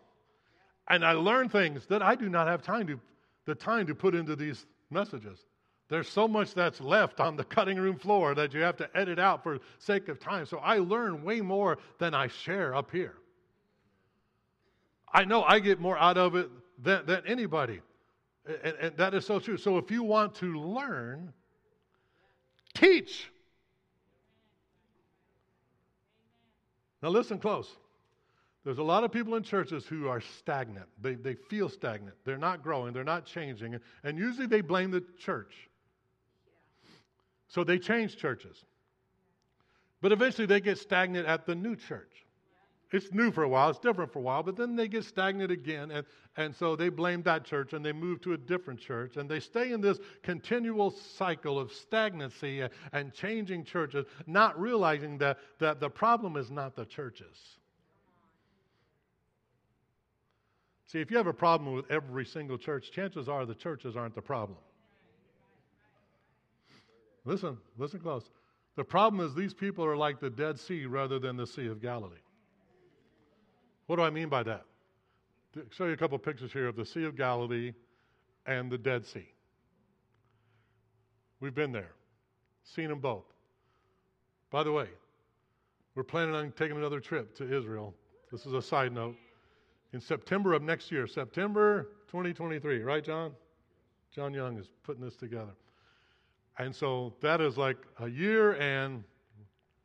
and 0.89 1.05
I 1.05 1.13
learn 1.13 1.51
things 1.51 1.87
that 1.87 2.03
I 2.03 2.15
do 2.15 2.31
not 2.31 2.47
have 2.47 2.63
time 2.63 2.87
to 2.87 2.99
the 3.45 3.55
time 3.55 3.87
to 3.87 3.95
put 3.95 4.15
into 4.15 4.37
these 4.37 4.67
messages. 4.91 5.41
There's 5.89 6.09
so 6.09 6.27
much 6.27 6.55
that's 6.55 6.81
left 6.81 7.21
on 7.21 7.37
the 7.37 7.45
cutting 7.45 7.77
room 7.77 7.99
floor 7.99 8.35
that 8.35 8.55
you 8.55 8.61
have 8.61 8.77
to 8.77 8.89
edit 8.97 9.19
out 9.19 9.43
for 9.43 9.59
sake 9.79 10.09
of 10.09 10.21
time. 10.21 10.47
So 10.47 10.59
I 10.59 10.79
learn 10.79 11.23
way 11.23 11.41
more 11.41 11.79
than 11.99 12.15
I 12.15 12.29
share 12.29 12.75
up 12.75 12.91
here. 12.91 13.17
I 15.13 15.25
know 15.25 15.43
I 15.43 15.59
get 15.59 15.81
more 15.81 15.99
out 15.99 16.17
of 16.17 16.37
it 16.37 16.49
than, 16.83 17.05
than 17.05 17.23
anybody. 17.27 17.81
And, 18.65 18.77
and 18.81 18.97
that 18.97 19.13
is 19.13 19.27
so 19.27 19.39
true. 19.39 19.59
So 19.59 19.77
if 19.77 19.91
you 19.91 20.03
want 20.03 20.35
to 20.37 20.59
learn, 20.59 21.33
teach. 22.75 23.31
Now, 27.03 27.09
listen 27.09 27.39
close. 27.39 27.69
There's 28.65 28.79
a 28.79 28.83
lot 28.83 29.03
of 29.03 29.11
people 29.11 29.35
in 29.35 29.43
churches 29.43 29.85
who 29.87 30.07
are 30.07 30.21
stagnant. 30.21 30.87
They, 31.01 31.15
they 31.15 31.35
feel 31.35 31.69
stagnant. 31.69 32.15
They're 32.25 32.39
not 32.39 32.63
growing. 32.63 32.93
They're 32.93 33.03
not 33.03 33.27
changing. 33.27 33.81
And 34.05 34.19
usually 34.19 34.47
they 34.47 34.61
blame 34.61 34.93
the 34.93 35.05
church. 35.19 35.69
So 37.49 37.65
they 37.65 37.79
change 37.79 38.17
churches. 38.17 38.65
But 40.01 40.13
eventually 40.13 40.47
they 40.47 40.61
get 40.61 40.79
stagnant 40.79 41.27
at 41.27 41.45
the 41.45 41.57
new 41.57 41.75
church. 41.75 42.25
It's 42.93 43.11
new 43.11 43.33
for 43.33 43.43
a 43.43 43.49
while, 43.49 43.71
it's 43.71 43.79
different 43.79 44.13
for 44.13 44.19
a 44.19 44.23
while, 44.23 44.43
but 44.43 44.55
then 44.55 44.77
they 44.77 44.87
get 44.87 45.05
stagnant 45.05 45.51
again. 45.51 45.91
And, 45.91 46.07
and 46.37 46.55
so 46.55 46.77
they 46.77 46.91
blame 46.91 47.23
that 47.23 47.43
church 47.43 47.73
and 47.73 47.83
they 47.83 47.93
move 47.93 48.21
to 48.21 48.35
a 48.35 48.37
different 48.37 48.79
church. 48.79 49.17
And 49.17 49.31
they 49.31 49.41
stay 49.41 49.73
in 49.73 49.81
this 49.81 49.99
continual 50.23 50.91
cycle 50.91 51.59
of 51.59 51.73
stagnancy 51.73 52.61
and, 52.61 52.71
and 52.93 53.15
changing 53.15 53.65
churches, 53.65 54.05
not 54.27 54.61
realizing 54.61 55.17
that, 55.19 55.39
that 55.59 55.81
the 55.81 55.89
problem 55.89 56.37
is 56.37 56.51
not 56.51 56.77
the 56.77 56.85
churches. 56.85 57.39
See, 60.87 61.01
if 61.01 61.11
you 61.11 61.17
have 61.17 61.27
a 61.27 61.33
problem 61.33 61.73
with 61.73 61.91
every 61.91 62.27
single 62.27 62.59
church, 62.59 62.91
chances 62.91 63.27
are 63.27 63.47
the 63.47 63.55
churches 63.55 63.97
aren't 63.97 64.15
the 64.15 64.21
problem. 64.21 64.59
Listen, 67.25 67.57
listen 67.79 68.01
close. 68.01 68.29
The 68.77 68.85
problem 68.85 69.25
is 69.25 69.35
these 69.35 69.55
people 69.55 69.83
are 69.87 69.97
like 69.97 70.21
the 70.21 70.29
Dead 70.29 70.61
Sea 70.61 70.85
rather 70.85 71.19
than 71.19 71.39
the 71.39 71.47
Sea 71.47 71.69
of 71.69 71.81
Galilee. 71.81 72.19
What 73.93 73.99
do 73.99 74.05
I 74.05 74.09
mean 74.11 74.31
by 74.31 74.43
that? 74.45 74.65
I'll 75.55 75.65
show 75.69 75.85
you 75.85 75.93
a 75.93 75.99
couple 75.99 76.17
of 76.17 76.23
pictures 76.23 76.51
here 76.51 76.67
of 76.67 76.77
the 76.77 76.87
Sea 76.87 77.05
of 77.05 77.15
Galilee 77.15 77.75
and 78.47 78.73
the 78.73 78.79
Dead 78.79 79.05
Sea. 79.05 79.29
We've 81.41 81.55
been 81.55 81.73
there, 81.73 81.91
seen 82.65 82.89
them 82.89 83.01
both. 83.01 83.27
By 84.51 84.63
the 84.63 84.73
way, 84.73 84.87
we're 85.95 86.05
planning 86.05 86.35
on 86.35 86.53
taking 86.53 86.79
another 86.79 87.01
trip 87.01 87.37
to 87.37 87.55
Israel. 87.55 87.93
This 88.31 88.47
is 88.47 88.55
a 88.55 88.63
side 88.63 88.95
note. 88.95 89.15
In 89.93 90.01
September 90.01 90.55
of 90.55 90.63
next 90.63 90.91
year, 90.91 91.07
September 91.07 91.89
2023, 92.07 92.81
right, 92.81 93.05
John? 93.05 93.33
John 94.11 94.33
Young 94.33 94.57
is 94.57 94.71
putting 94.85 95.05
this 95.05 95.17
together. 95.17 95.53
And 96.59 96.75
so 96.75 97.13
that 97.21 97.43
is 97.43 97.59
like 97.59 97.77
a 98.01 98.09
year 98.09 98.55
and 98.55 99.05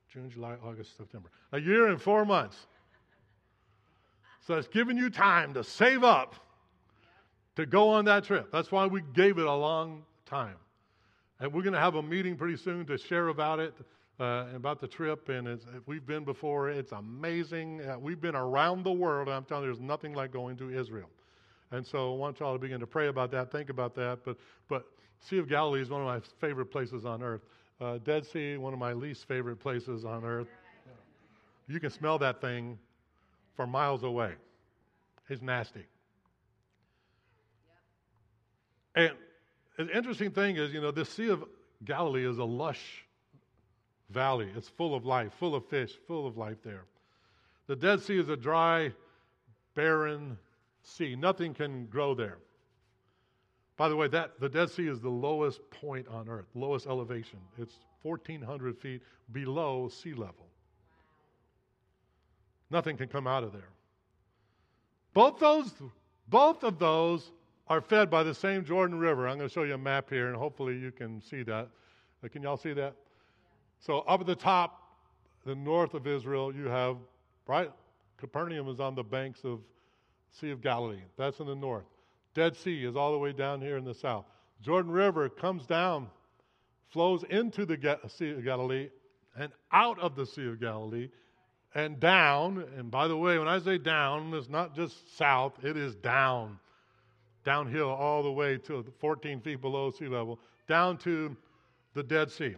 June, 0.08 0.30
July, 0.30 0.56
August, 0.64 0.96
September. 0.96 1.30
A 1.52 1.60
year 1.60 1.90
and 1.90 2.02
four 2.02 2.24
months. 2.24 2.68
So 4.48 4.54
it's 4.54 4.70
giving 4.70 4.98
you 4.98 5.10
time 5.10 5.54
to 5.56 5.64
save 5.64 6.06
up 6.06 6.34
to 7.58 7.66
go 7.66 7.90
on 7.90 8.06
that 8.06 8.24
trip. 8.24 8.50
That's 8.50 8.72
why 8.72 8.86
we 8.86 9.02
gave 9.14 9.40
it 9.40 9.46
a 9.46 9.54
long 9.54 10.04
time. 10.26 10.56
And 11.42 11.52
we're 11.52 11.64
going 11.64 11.74
to 11.74 11.82
have 11.82 11.96
a 11.96 12.02
meeting 12.02 12.38
pretty 12.38 12.56
soon 12.56 12.86
to 12.86 12.98
share 12.98 13.28
about 13.28 13.60
it, 13.60 13.76
uh, 14.22 14.46
about 14.56 14.80
the 14.80 14.88
trip. 14.88 15.28
And 15.28 15.60
we've 15.86 16.06
been 16.06 16.24
before, 16.24 16.70
it's 16.70 16.94
amazing. 16.94 17.82
Uh, 17.82 18.00
we've 18.00 18.22
been 18.22 18.38
around 18.38 18.86
the 18.86 18.92
world. 18.92 19.28
I'm 19.28 19.44
telling 19.44 19.66
you, 19.66 19.74
there's 19.74 19.82
nothing 19.82 20.14
like 20.14 20.32
going 20.32 20.56
to 20.58 20.70
Israel. 20.70 21.10
And 21.72 21.86
so 21.86 22.14
I 22.14 22.16
want 22.16 22.40
y'all 22.40 22.54
to 22.54 22.60
begin 22.60 22.80
to 22.80 22.88
pray 22.88 23.10
about 23.10 23.32
that, 23.32 23.52
think 23.52 23.70
about 23.70 23.96
that. 23.96 24.20
But, 24.24 24.38
but 24.70 24.86
Sea 25.20 25.40
of 25.40 25.50
Galilee 25.50 25.82
is 25.82 25.90
one 25.90 26.00
of 26.00 26.08
my 26.08 26.22
favorite 26.40 26.68
places 26.68 27.06
on 27.06 27.22
earth. 27.22 27.42
Uh, 27.82 27.98
Dead 27.98 28.26
Sea, 28.26 28.56
one 28.56 28.72
of 28.72 28.80
my 28.80 28.94
least 28.94 29.28
favorite 29.28 29.58
places 29.58 30.06
on 30.06 30.24
earth. 30.24 30.48
You 31.68 31.82
can 31.82 31.90
smell 31.90 32.18
that 32.20 32.40
thing 32.40 32.80
for 33.58 33.68
miles 33.68 34.04
away. 34.04 34.32
It's 35.28 35.42
nasty. 35.42 35.86
And 38.96 39.12
the 39.78 39.90
interesting 39.96 40.32
thing 40.32 40.56
is, 40.56 40.74
you 40.74 40.80
know, 40.80 40.92
this 40.92 41.10
Sea 41.10 41.30
of 41.30 41.44
Galilee 41.84 42.28
is 42.28 42.38
a 42.38 42.46
lush 42.46 43.06
valley. 44.10 44.50
It's 44.56 44.70
full 44.70 44.96
of 44.96 45.06
life, 45.06 45.34
full 45.38 45.54
of 45.54 45.66
fish, 45.68 45.92
full 46.08 46.26
of 46.26 46.38
life 46.38 46.58
there. 46.64 46.86
The 47.68 47.76
Dead 47.76 48.02
Sea 48.02 48.20
is 48.20 48.30
a 48.30 48.38
dry, 48.38 48.94
barren 49.76 50.38
sea. 50.82 51.16
Nothing 51.16 51.54
can 51.54 51.88
grow 51.88 52.16
there. 52.16 52.38
By 53.76 53.90
the 53.90 53.96
way, 53.96 54.08
that 54.08 54.40
the 54.40 54.50
Dead 54.50 54.72
Sea 54.72 54.88
is 54.88 55.02
the 55.02 55.10
lowest 55.10 55.60
point 55.70 56.08
on 56.08 56.30
earth, 56.30 56.48
lowest 56.56 56.88
elevation. 56.88 57.40
It's 57.60 57.76
1,400 58.02 58.78
feet 58.78 59.02
below 59.32 59.90
sea 59.90 60.14
level. 60.14 60.47
Nothing 62.70 62.98
can 62.98 63.08
come 63.08 63.28
out 63.28 63.44
of 63.44 63.54
there. 63.54 63.70
Both 65.14 65.40
those, 65.40 65.74
both 66.28 66.64
of 66.64 66.80
those 66.80 67.32
are 67.68 67.82
fed 67.82 68.10
by 68.10 68.24
the 68.24 68.34
same 68.34 68.64
Jordan 68.64 69.00
River. 69.00 69.28
I'm 69.28 69.38
going 69.38 69.50
to 69.50 69.54
show 69.54 69.64
you 69.64 69.74
a 69.74 69.78
map 69.78 70.10
here, 70.10 70.28
and 70.28 70.36
hopefully 70.36 70.78
you 70.78 70.92
can 70.92 71.22
see 71.22 71.44
that. 71.44 71.70
Uh, 72.24 72.28
can 72.28 72.44
y'all 72.44 72.58
see 72.58 72.74
that? 72.74 72.96
So 73.80 74.00
up 74.00 74.22
at 74.22 74.28
the 74.28 74.36
top, 74.36 74.82
the 75.46 75.56
north 75.56 75.94
of 75.94 76.08
Israel, 76.08 76.54
you 76.54 76.66
have 76.66 76.98
right. 77.48 77.72
Capernaum 78.18 78.68
is 78.68 78.80
on 78.80 78.96
the 78.96 79.04
banks 79.04 79.44
of 79.44 79.60
Sea 80.32 80.52
of 80.52 80.62
Galilee. 80.62 81.02
That's 81.18 81.40
in 81.40 81.48
the 81.48 81.56
north. 81.56 81.86
Dead 82.34 82.56
Sea 82.56 82.86
is 82.86 82.96
all 82.96 83.12
the 83.12 83.18
way 83.18 83.32
down 83.32 83.62
here 83.62 83.78
in 83.78 83.84
the 83.84 83.94
south. 83.94 84.26
Jordan 84.62 84.92
River 84.92 85.30
comes 85.30 85.66
down, 85.66 86.08
flows 86.90 87.24
into 87.30 87.66
the 87.66 88.00
Sea 88.08 88.32
of 88.32 88.44
Galilee, 88.44 88.90
and 89.38 89.52
out 89.72 90.00
of 90.00 90.16
the 90.16 90.26
Sea 90.26 90.48
of 90.48 90.60
Galilee 90.60 91.10
and 91.78 92.00
down. 92.00 92.66
And 92.76 92.92
by 92.92 93.08
the 93.08 93.16
way, 93.16 93.38
when 93.38 93.48
I 93.48 93.60
say 93.60 93.78
down, 93.78 94.34
it's 94.34 94.50
not 94.50 94.76
just 94.76 95.16
south, 95.16 95.54
it 95.64 95.78
is 95.78 95.96
down, 95.96 96.60
downhill 97.46 97.90
all 97.90 98.24
the 98.24 98.32
way 98.32 98.58
to 98.58 98.84
14 99.00 99.40
feet 99.40 99.62
below 99.62 99.92
sea 99.92 100.08
level, 100.08 100.40
down 100.68 100.98
to 100.98 101.38
the 101.94 102.04
Dead 102.04 102.32
Sea. 102.32 102.56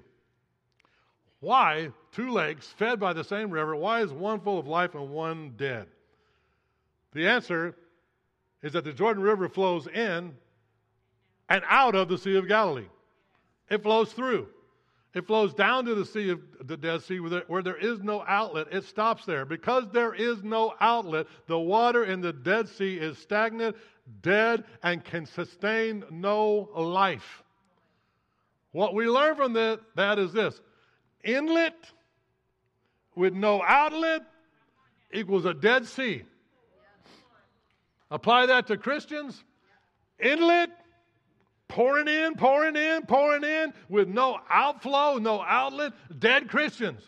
Why 1.41 1.91
two 2.13 2.32
lakes 2.32 2.67
fed 2.67 2.99
by 2.99 3.13
the 3.13 3.24
same 3.24 3.51
river? 3.51 3.76
Why 3.76 4.01
is 4.01 4.11
one 4.11 4.39
full 4.39 4.57
of 4.57 4.67
life 4.67 4.95
and 4.95 5.09
one 5.09 5.53
dead? 5.57 5.88
The 7.13 7.28
answer 7.28 7.76
is 8.63 8.74
that 8.74 8.86
the 8.86 8.93
Jordan 8.93 9.24
River 9.24 9.49
flows 9.49 9.88
in 9.88 10.34
and 11.49 11.63
out 11.67 11.95
of 11.95 12.07
the 12.07 12.17
Sea 12.17 12.38
of 12.38 12.47
Galilee. 12.47 12.88
It 13.70 13.84
flows 13.84 14.13
through. 14.13 14.47
It 15.16 15.26
flows 15.26 15.53
down 15.55 15.86
to 15.86 15.95
the 15.95 16.05
Sea 16.05 16.30
of 16.30 16.41
the 16.62 16.78
Dead 16.78 17.01
Sea 17.01 17.20
where 17.20 17.30
there, 17.30 17.43
where 17.47 17.64
there 17.64 17.78
is 17.78 17.99
no 18.01 18.24
outlet. 18.28 18.68
It 18.72 18.84
stops 18.84 19.26
there. 19.26 19.43
Because 19.43 19.86
there 19.91 20.14
is 20.14 20.43
no 20.43 20.76
outlet, 20.80 21.26
the 21.47 21.57
water 21.57 22.05
in 22.05 22.22
the 22.22 22.32
Dead 22.32 22.70
Sea 22.70 22.97
is 22.97 23.18
stagnant, 23.18 23.76
dead, 24.22 24.66
and 24.84 25.03
can 25.03 25.26
sustain 25.26 26.03
no 26.12 26.70
life. 26.76 27.43
What 28.72 28.93
we 28.93 29.10
learn 29.10 29.36
from 29.36 29.53
that, 29.53 29.80
that 29.95 30.20
is 30.20 30.32
this 30.32 30.62
inlet 31.24 31.76
with 33.16 33.34
no 33.34 33.64
outlet 33.66 34.22
equals 35.12 35.45
a 35.45 35.55
Dead 35.55 35.88
Sea. 35.88 36.24
Apply 38.12 38.45
that 38.45 38.68
to 38.68 38.78
Christians. 38.78 39.43
Inlet 40.20 40.70
pouring 41.70 42.07
in, 42.07 42.36
pouring 42.36 42.76
in, 42.76 43.03
pouring 43.03 43.43
in 43.43 43.74
with 43.88 44.09
no 44.09 44.39
outflow, 44.49 45.17
no 45.17 45.41
outlet, 45.41 45.93
dead 46.20 46.49
Christians. 46.49 47.01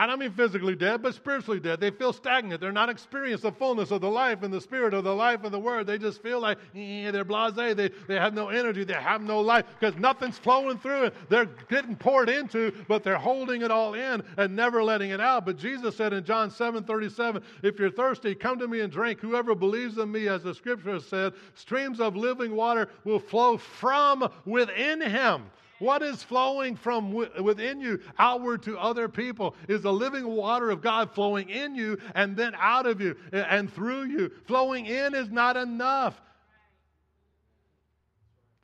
I 0.00 0.06
don't 0.06 0.20
mean 0.20 0.30
physically 0.30 0.76
dead, 0.76 1.02
but 1.02 1.12
spiritually 1.14 1.58
dead. 1.58 1.80
They 1.80 1.90
feel 1.90 2.12
stagnant. 2.12 2.60
They're 2.60 2.70
not 2.70 2.88
experiencing 2.88 3.50
the 3.50 3.56
fullness 3.56 3.90
of 3.90 4.00
the 4.00 4.08
life 4.08 4.44
and 4.44 4.54
the 4.54 4.60
spirit 4.60 4.94
of 4.94 5.02
the 5.02 5.14
life 5.14 5.42
of 5.42 5.50
the 5.50 5.58
word. 5.58 5.88
They 5.88 5.98
just 5.98 6.22
feel 6.22 6.38
like 6.38 6.56
eh, 6.76 7.10
they're 7.10 7.24
blase. 7.24 7.54
They, 7.54 7.74
they 7.74 8.14
have 8.14 8.32
no 8.32 8.48
energy. 8.48 8.84
They 8.84 8.94
have 8.94 9.22
no 9.22 9.40
life 9.40 9.64
because 9.78 9.98
nothing's 9.98 10.38
flowing 10.38 10.78
through 10.78 11.06
it. 11.06 11.14
They're 11.28 11.46
getting 11.68 11.96
poured 11.96 12.28
into, 12.28 12.72
but 12.86 13.02
they're 13.02 13.18
holding 13.18 13.62
it 13.62 13.72
all 13.72 13.94
in 13.94 14.22
and 14.36 14.54
never 14.54 14.84
letting 14.84 15.10
it 15.10 15.20
out. 15.20 15.44
But 15.44 15.58
Jesus 15.58 15.96
said 15.96 16.12
in 16.12 16.22
John 16.22 16.52
7 16.52 16.84
37, 16.84 17.42
If 17.64 17.80
you're 17.80 17.90
thirsty, 17.90 18.36
come 18.36 18.60
to 18.60 18.68
me 18.68 18.80
and 18.80 18.92
drink. 18.92 19.18
Whoever 19.18 19.56
believes 19.56 19.98
in 19.98 20.12
me, 20.12 20.28
as 20.28 20.44
the 20.44 20.54
scripture 20.54 20.92
has 20.92 21.06
said, 21.06 21.32
streams 21.54 21.98
of 21.98 22.14
living 22.14 22.54
water 22.54 22.88
will 23.02 23.18
flow 23.18 23.56
from 23.56 24.30
within 24.44 25.00
him. 25.00 25.42
What 25.78 26.02
is 26.02 26.22
flowing 26.22 26.76
from 26.76 27.12
within 27.12 27.80
you 27.80 28.00
outward 28.18 28.62
to 28.64 28.78
other 28.78 29.08
people 29.08 29.54
is 29.68 29.82
the 29.82 29.92
living 29.92 30.26
water 30.26 30.70
of 30.70 30.82
God 30.82 31.12
flowing 31.12 31.50
in 31.50 31.74
you 31.74 31.98
and 32.14 32.36
then 32.36 32.54
out 32.58 32.86
of 32.86 33.00
you 33.00 33.16
and 33.32 33.72
through 33.72 34.04
you. 34.04 34.32
Flowing 34.46 34.86
in 34.86 35.14
is 35.14 35.30
not 35.30 35.56
enough. 35.56 36.20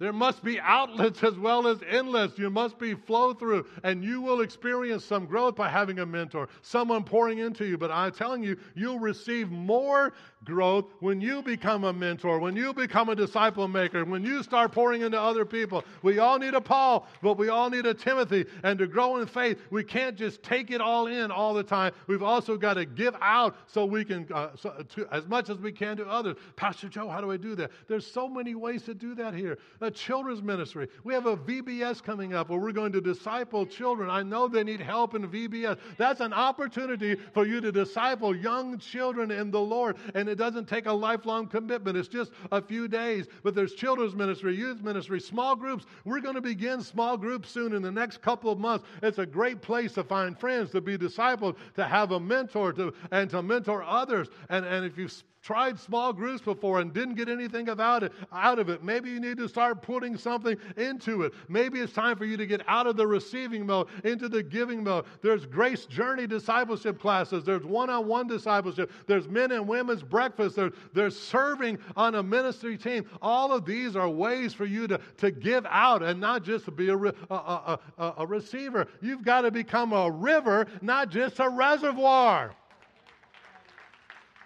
There 0.01 0.13
must 0.13 0.43
be 0.43 0.59
outlets 0.59 1.23
as 1.23 1.39
well 1.39 1.69
as 1.69 1.81
inlets. 1.83 2.37
You 2.37 2.51
must 2.51 2.79
be 2.81 2.95
flow 2.95 3.33
through, 3.33 3.67
and 3.85 4.03
you 4.03 4.21
will 4.21 4.41
experience 4.41 5.05
some 5.05 5.25
growth 5.25 5.55
by 5.55 5.69
having 5.69 6.01
a 6.01 6.07
mentor, 6.07 6.49
someone 6.63 7.05
pouring 7.05 7.39
into 7.39 7.65
you. 7.65 7.79
But 7.79 7.93
I'm 7.93 8.11
telling 8.11 8.43
you, 8.43 8.59
you'll 8.75 8.99
receive 8.99 9.53
more 9.53 10.13
growth 10.45 10.87
when 11.01 11.21
you 11.21 11.43
become 11.43 11.85
a 11.85 11.93
mentor, 11.93 12.39
when 12.39 12.57
you 12.57 12.73
become 12.73 13.09
a 13.09 13.15
disciple 13.15 13.69
maker, 13.69 14.05
when 14.05 14.25
you 14.25 14.43
start 14.43 14.73
pouring 14.73 15.03
into 15.03 15.21
other 15.21 15.45
people. 15.45 15.85
We 16.03 16.19
all 16.19 16.39
need 16.39 16.55
a 16.55 16.61
Paul, 16.61 17.07
but 17.23 17.39
we 17.39 17.49
all 17.49 17.71
need 17.71 17.87
a 17.87 17.95
Timothy. 17.95 18.47
And 18.63 18.79
to 18.79 18.87
grow 18.87 19.17
in 19.17 19.27
faith, 19.27 19.59
we 19.71 19.85
can't 19.85 20.17
just 20.17 20.43
take 20.43 20.71
it 20.71 20.81
all 20.81 21.07
in 21.07 21.31
all 21.31 21.55
the 21.55 21.63
time. 21.63 21.93
We've 22.07 22.23
also 22.23 22.57
got 22.57 22.75
to 22.75 22.85
give 22.85 23.15
out 23.21 23.57
so 23.67 23.85
we 23.85 24.05
can, 24.05 24.27
uh, 24.33 24.51
so, 24.57 24.85
to, 24.95 25.07
as 25.11 25.27
much 25.27 25.51
as 25.51 25.59
we 25.59 25.73
can 25.73 25.97
to 25.97 26.07
others. 26.07 26.37
Pastor 26.57 26.89
Joe, 26.89 27.09
how 27.09 27.21
do 27.21 27.31
I 27.31 27.37
do 27.37 27.55
that? 27.57 27.71
There's 27.89 28.07
so 28.07 28.29
many 28.29 28.55
ways 28.55 28.83
to 28.85 28.95
do 28.95 29.15
that 29.17 29.35
here. 29.35 29.59
A 29.81 29.91
children's 29.91 30.43
ministry. 30.43 30.89
We 31.05 31.15
have 31.15 31.27
a 31.27 31.37
VBS 31.37 32.03
coming 32.03 32.35
up 32.35 32.51
where 32.51 32.59
we're 32.59 32.73
going 32.73 32.93
to 32.93 33.01
disciple 33.01 33.67
children. 33.67 34.11
I 34.11 34.23
know 34.23 34.49
they 34.49 34.65
need 34.65 34.81
help 34.81 35.15
in 35.15 35.27
VBS. 35.29 35.79
That's 35.97 36.21
an 36.21 36.33
opportunity 36.33 37.17
for 37.33 37.47
you 37.47 37.61
to 37.61 37.73
disciple 37.73 38.35
young 38.35 38.79
children 38.79 39.31
in 39.31 39.51
the 39.51 39.61
Lord. 39.61 39.97
And 40.15 40.29
it 40.35 40.39
doesn't 40.39 40.69
take 40.69 40.87
a 40.87 40.93
lifelong 40.93 41.47
commitment, 41.47 41.97
it's 41.97 42.09
just 42.09 42.33
a 42.51 42.61
few 42.61 42.89
days. 42.89 43.29
But 43.45 43.55
there's 43.55 43.75
children's 43.75 44.17
ministry, 44.17 44.57
youth 44.57 44.83
ministry, 44.83 45.21
small 45.21 45.55
groups. 45.55 45.87
We're 46.05 46.19
going 46.19 46.35
to 46.35 46.41
begin 46.41 46.83
small 46.83 47.17
groups 47.17 47.49
soon 47.51 47.73
in 47.73 47.83
the 47.83 47.93
next 47.93 48.21
couple 48.21 48.51
of 48.51 48.59
months. 48.59 48.85
It's 49.01 49.19
a 49.19 49.27
great 49.27 49.63
place 49.63 49.93
to 49.93 50.03
find 50.03 50.37
friends, 50.37 50.73
to 50.73 50.81
be 50.81 50.99
discipled, 50.99 51.55
to 51.77 51.85
have 51.85 52.11
a 52.11 52.19
mentor, 52.19 52.73
to, 52.73 52.93
and 53.13 53.31
to 53.31 53.43
mentor 53.45 53.85
others. 53.85 54.27
And, 54.49 54.67
and 54.67 54.85
if 54.85 54.99
you've 54.99 55.23
tried 55.45 55.79
small 55.79 56.11
groups 56.13 56.43
before 56.43 56.81
and 56.81 56.95
didn't 56.95 57.17
get 57.17 57.29
anything 57.29 57.69
about 57.69 58.03
it, 58.03 58.13
out 58.33 58.59
of 58.59 58.71
it. 58.71 58.83
Maybe 58.83 59.11
you 59.11 59.21
need 59.21 59.37
to 59.37 59.49
start 59.49 59.83
putting 59.83 60.17
something 60.17 60.57
into 60.79 61.23
it. 61.23 61.35
Maybe 61.49 61.81
it's 61.81 61.93
time 61.93 62.17
for 62.17 62.25
you 62.25 62.39
to 62.39 62.47
get 62.47 62.63
out 62.67 62.87
of 62.87 62.97
the 62.97 63.07
receiving 63.07 63.67
mode 63.67 63.89
into 64.05 64.31
the 64.31 64.43
giving 64.43 64.83
mode. 64.83 65.05
There's 65.21 65.45
grace 65.45 65.85
journey 65.85 66.27
discipleship 66.27 66.99
classes. 66.99 67.45
There's 67.45 67.65
one-on-one 67.65 68.27
discipleship. 68.27 68.91
There's 69.07 69.29
men 69.29 69.53
and 69.53 69.69
women's 69.69 70.03
breakfast. 70.03 70.57
There's, 70.57 70.73
there's 70.95 71.19
serving 71.19 71.79
on 71.95 72.15
a 72.15 72.23
ministry 72.23 72.79
team. 72.79 73.05
All 73.21 73.53
of 73.53 73.67
these 73.67 73.97
are 73.97 74.09
ways 74.09 74.55
for 74.55 74.65
you 74.65 74.89
to, 74.89 74.99
to 75.19 75.31
give 75.31 75.67
out 75.69 76.03
and 76.03 76.19
not 76.19 76.43
just 76.43 76.65
to 76.65 76.71
be 76.71 76.89
a, 76.89 76.97
a, 76.97 77.79
a, 77.99 78.15
a 78.19 78.27
receiver. 78.27 78.87
You've 79.03 79.23
got 79.23 79.43
to 79.43 79.51
become 79.51 79.93
a 79.93 80.11
river, 80.11 80.67
not 80.81 81.11
just 81.11 81.39
a 81.39 81.51
reservoir. 81.51 82.55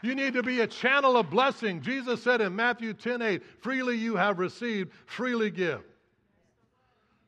You 0.02 0.14
need 0.14 0.34
to 0.34 0.42
be 0.42 0.60
a 0.60 0.66
channel 0.66 1.16
of 1.16 1.30
blessing. 1.30 1.80
Jesus 1.80 2.22
said 2.22 2.40
in 2.40 2.54
Matthew 2.54 2.94
10 2.94 3.22
8, 3.22 3.42
freely 3.60 3.96
you 3.96 4.16
have 4.16 4.38
received, 4.38 4.92
freely 5.06 5.50
give. 5.50 5.82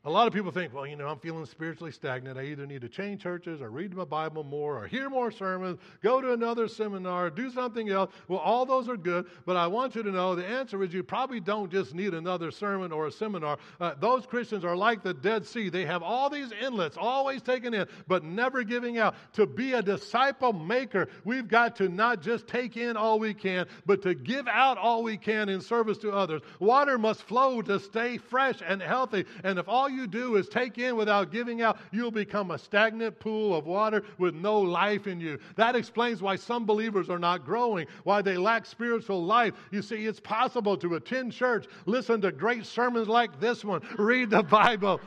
A 0.07 0.11
lot 0.11 0.27
of 0.27 0.33
people 0.33 0.51
think, 0.51 0.73
well, 0.73 0.87
you 0.87 0.97
know, 0.97 1.09
I'm 1.09 1.19
feeling 1.19 1.45
spiritually 1.45 1.93
stagnant. 1.93 2.39
I 2.39 2.45
either 2.45 2.65
need 2.65 2.81
to 2.81 2.89
change 2.89 3.23
churches 3.23 3.61
or 3.61 3.69
read 3.69 3.95
my 3.95 4.07
Bible 4.07 4.43
more 4.43 4.83
or 4.83 4.87
hear 4.87 5.11
more 5.11 5.31
sermons, 5.31 5.79
go 6.03 6.23
to 6.23 6.33
another 6.33 6.69
seminar, 6.69 7.29
do 7.29 7.51
something 7.51 7.91
else. 7.91 8.11
Well, 8.27 8.39
all 8.39 8.65
those 8.65 8.89
are 8.89 8.97
good, 8.97 9.27
but 9.45 9.59
I 9.59 9.67
want 9.67 9.95
you 9.95 10.03
to 10.03 10.11
know 10.11 10.35
the 10.35 10.47
answer 10.47 10.83
is 10.83 10.95
you 10.95 11.03
probably 11.03 11.39
don't 11.39 11.71
just 11.71 11.95
need 11.95 12.15
another 12.15 12.51
sermon 12.51 12.93
or 12.93 13.09
a 13.09 13.13
seminar. 13.13 13.59
Uh, 13.79 13.93
those 14.01 14.25
Christians 14.25 14.65
are 14.65 14.75
like 14.75 15.03
the 15.03 15.13
Dead 15.13 15.45
Sea. 15.45 15.69
They 15.69 15.85
have 15.85 16.03
all 16.03 16.31
these 16.31 16.51
inlets, 16.51 16.97
always 16.99 17.43
taking 17.43 17.75
in, 17.75 17.87
but 18.09 18.25
never 18.25 18.65
giving 18.65 18.97
out. 18.97 19.17
To 19.35 19.47
be 19.47 19.75
a 19.75 19.83
disciple 19.83 20.55
maker, 20.55 21.09
we've 21.25 21.47
got 21.47 21.77
to 21.77 21.91
not 21.91 22.23
just 22.23 22.47
take 22.47 22.79
in 22.79 22.97
all 22.97 23.19
we 23.19 23.35
can, 23.35 23.67
but 23.85 24.01
to 24.01 24.15
give 24.15 24.49
out 24.49 24.79
all 24.79 25.03
we 25.03 25.19
can 25.19 25.51
in 25.51 25.61
service 25.61 25.99
to 25.99 26.11
others. 26.11 26.41
Water 26.59 26.97
must 26.97 27.23
flow 27.25 27.61
to 27.61 27.79
stay 27.79 28.17
fresh 28.17 28.63
and 28.67 28.81
healthy. 28.81 29.27
And 29.45 29.59
if 29.59 29.69
all 29.69 29.90
you 29.95 30.07
do 30.07 30.37
is 30.37 30.49
take 30.49 30.79
in 30.79 30.97
without 30.97 31.31
giving 31.31 31.63
out, 31.63 31.79
you'll 31.91 32.11
become 32.11 32.51
a 32.51 32.59
stagnant 32.59 33.19
pool 33.19 33.57
of 33.57 33.67
water 33.67 34.03
with 34.19 34.35
no 34.35 34.59
life 34.59 35.07
in 35.07 35.21
you. 35.21 35.39
That 35.57 35.77
explains 35.77 36.23
why 36.23 36.37
some 36.37 36.65
believers 36.65 37.11
are 37.11 37.19
not 37.19 37.45
growing, 37.45 37.87
why 38.05 38.23
they 38.23 38.37
lack 38.37 38.67
spiritual 38.67 39.25
life. 39.25 39.55
You 39.71 39.83
see, 39.83 40.07
it's 40.07 40.21
possible 40.21 40.77
to 40.79 40.95
attend 40.95 41.33
church, 41.33 41.67
listen 41.87 42.21
to 42.23 42.33
great 42.33 42.67
sermons 42.67 43.09
like 43.09 43.41
this 43.41 43.65
one, 43.65 43.83
read 43.99 44.31
the 44.31 44.43
Bible, 44.43 45.01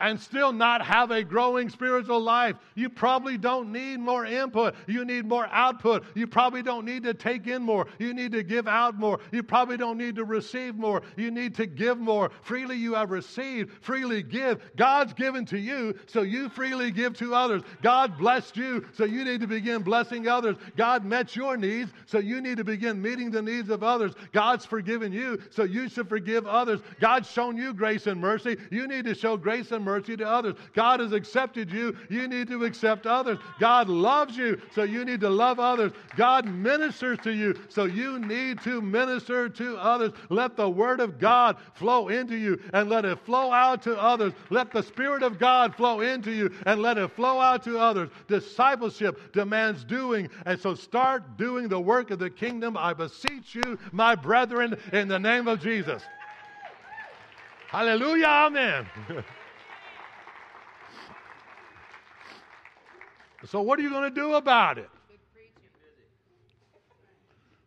and 0.00 0.20
still 0.20 0.52
not 0.52 0.84
have 0.84 1.10
a 1.10 1.22
growing 1.22 1.68
spiritual 1.68 2.20
life. 2.20 2.56
You 2.74 2.88
probably 2.88 3.38
don't 3.38 3.72
need 3.72 3.98
more 3.98 4.26
input. 4.26 4.74
You 4.86 5.04
need 5.04 5.26
more 5.26 5.48
output. 5.50 6.04
You 6.14 6.26
probably 6.26 6.62
don't 6.62 6.84
need 6.84 7.02
to 7.04 7.14
take 7.14 7.46
in 7.46 7.62
more. 7.62 7.86
You 7.98 8.12
need 8.14 8.32
to 8.32 8.42
give 8.42 8.68
out 8.68 8.98
more. 8.98 9.20
You 9.32 9.42
probably 9.42 9.76
don't 9.76 9.98
need 9.98 10.16
to 10.16 10.24
receive 10.24 10.76
more. 10.76 11.02
You 11.16 11.30
need 11.30 11.54
to 11.56 11.66
give 11.66 11.98
more. 11.98 12.30
Freely 12.42 12.76
you 12.76 12.94
have 12.94 13.10
received, 13.10 13.72
freely 13.82 14.22
give. 14.22 14.60
God's 14.76 15.12
given 15.12 15.44
to 15.46 15.58
you, 15.58 15.94
so 16.06 16.22
you 16.22 16.48
freely 16.48 16.90
give 16.90 17.16
to 17.18 17.34
others. 17.34 17.62
God 17.82 18.18
blessed 18.18 18.56
you, 18.56 18.84
so 18.92 19.04
you 19.04 19.24
need 19.24 19.40
to 19.40 19.46
begin 19.46 19.82
blessing 19.82 20.28
others. 20.28 20.56
God 20.76 21.04
met 21.04 21.36
your 21.36 21.56
needs, 21.56 21.92
so 22.06 22.18
you 22.18 22.40
need 22.40 22.58
to 22.58 22.64
begin 22.64 23.00
meeting 23.00 23.30
the 23.30 23.42
needs 23.42 23.70
of 23.70 23.82
others. 23.82 24.12
God's 24.32 24.64
forgiven 24.64 25.12
you, 25.12 25.40
so 25.50 25.64
you 25.64 25.88
should 25.88 26.08
forgive 26.08 26.46
others. 26.46 26.80
God's 27.00 27.30
shown 27.30 27.56
you 27.56 27.72
grace 27.72 28.06
and 28.06 28.20
mercy. 28.20 28.56
You 28.70 28.86
need 28.86 29.04
to 29.06 29.14
show 29.14 29.36
grace 29.36 29.70
and 29.72 29.84
mercy 29.86 30.16
to 30.16 30.28
others. 30.28 30.56
God 30.74 31.00
has 31.00 31.12
accepted 31.12 31.70
you. 31.70 31.96
You 32.10 32.28
need 32.28 32.48
to 32.48 32.64
accept 32.64 33.06
others. 33.06 33.38
God 33.58 33.88
loves 33.88 34.36
you, 34.36 34.60
so 34.74 34.82
you 34.82 35.04
need 35.04 35.20
to 35.20 35.30
love 35.30 35.58
others. 35.58 35.92
God 36.16 36.44
ministers 36.44 37.18
to 37.22 37.30
you, 37.30 37.54
so 37.68 37.84
you 37.84 38.18
need 38.18 38.60
to 38.62 38.82
minister 38.82 39.48
to 39.48 39.76
others. 39.78 40.12
Let 40.28 40.56
the 40.56 40.68
Word 40.68 41.00
of 41.00 41.18
God 41.18 41.56
flow 41.74 42.08
into 42.08 42.36
you 42.36 42.60
and 42.74 42.90
let 42.90 43.04
it 43.04 43.18
flow 43.24 43.52
out 43.52 43.82
to 43.84 43.96
others. 43.98 44.32
Let 44.50 44.72
the 44.72 44.82
Spirit 44.82 45.22
of 45.22 45.38
God 45.38 45.74
flow 45.74 46.00
into 46.00 46.32
you 46.32 46.52
and 46.66 46.82
let 46.82 46.98
it 46.98 47.12
flow 47.12 47.40
out 47.40 47.62
to 47.64 47.78
others. 47.78 48.10
Discipleship 48.26 49.32
demands 49.32 49.84
doing, 49.84 50.28
and 50.44 50.60
so 50.60 50.74
start 50.74 51.36
doing 51.38 51.68
the 51.68 51.80
work 51.80 52.10
of 52.10 52.18
the 52.18 52.28
kingdom. 52.28 52.76
I 52.76 52.92
beseech 52.92 53.54
you, 53.54 53.78
my 53.92 54.16
brethren, 54.16 54.76
in 54.92 55.06
the 55.06 55.18
name 55.18 55.46
of 55.46 55.60
Jesus. 55.60 56.02
Hallelujah. 57.68 58.26
Amen. 58.26 58.86
So, 63.46 63.62
what 63.62 63.78
are 63.78 63.82
you 63.82 63.90
going 63.90 64.12
to 64.12 64.14
do 64.14 64.34
about 64.34 64.78
it? 64.78 64.90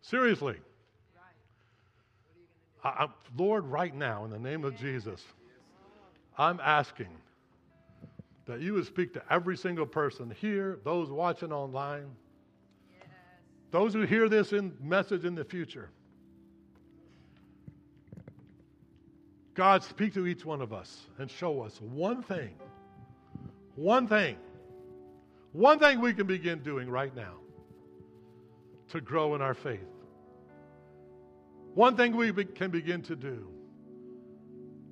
Seriously. 0.01 0.57
I, 2.83 3.07
Lord, 3.37 3.65
right 3.65 3.93
now, 3.93 4.25
in 4.25 4.31
the 4.31 4.39
name 4.39 4.63
of 4.63 4.75
Jesus, 4.77 5.23
I'm 6.37 6.59
asking 6.61 7.09
that 8.45 8.61
you 8.61 8.73
would 8.73 8.85
speak 8.85 9.13
to 9.13 9.21
every 9.29 9.55
single 9.55 9.85
person 9.85 10.33
here, 10.41 10.79
those 10.83 11.09
watching 11.09 11.51
online. 11.51 12.07
Those 13.71 13.93
who 13.93 14.01
hear 14.01 14.27
this 14.27 14.51
in 14.51 14.73
message 14.81 15.25
in 15.25 15.35
the 15.35 15.43
future, 15.43 15.89
God, 19.53 19.83
speak 19.83 20.13
to 20.15 20.25
each 20.25 20.43
one 20.43 20.61
of 20.61 20.73
us 20.73 21.05
and 21.19 21.29
show 21.29 21.61
us 21.61 21.79
one 21.81 22.23
thing, 22.23 22.55
one 23.75 24.07
thing, 24.07 24.37
one 25.51 25.79
thing 25.79 25.99
we 26.01 26.13
can 26.13 26.27
begin 26.27 26.59
doing 26.59 26.89
right 26.89 27.15
now 27.15 27.33
to 28.89 29.01
grow 29.01 29.35
in 29.35 29.41
our 29.41 29.53
faith. 29.53 29.79
One 31.73 31.95
thing 31.95 32.15
we 32.15 32.31
can 32.31 32.71
begin 32.71 33.01
to 33.03 33.15
do 33.15 33.47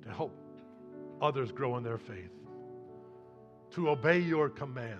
to 0.04 0.10
help 0.10 0.34
others 1.20 1.52
grow 1.52 1.76
in 1.76 1.82
their 1.82 1.98
faith, 1.98 2.30
to 3.72 3.90
obey 3.90 4.20
your 4.20 4.48
command 4.48 4.98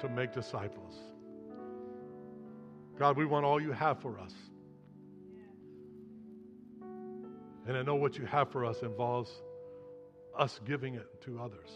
to 0.00 0.08
make 0.08 0.32
disciples. 0.32 0.94
God, 2.98 3.16
we 3.16 3.26
want 3.26 3.44
all 3.44 3.60
you 3.60 3.72
have 3.72 4.00
for 4.00 4.18
us. 4.18 4.32
And 7.66 7.76
I 7.76 7.82
know 7.82 7.96
what 7.96 8.16
you 8.16 8.24
have 8.24 8.50
for 8.50 8.64
us 8.64 8.82
involves 8.82 9.30
us 10.36 10.58
giving 10.66 10.94
it 10.94 11.06
to 11.22 11.38
others. 11.38 11.68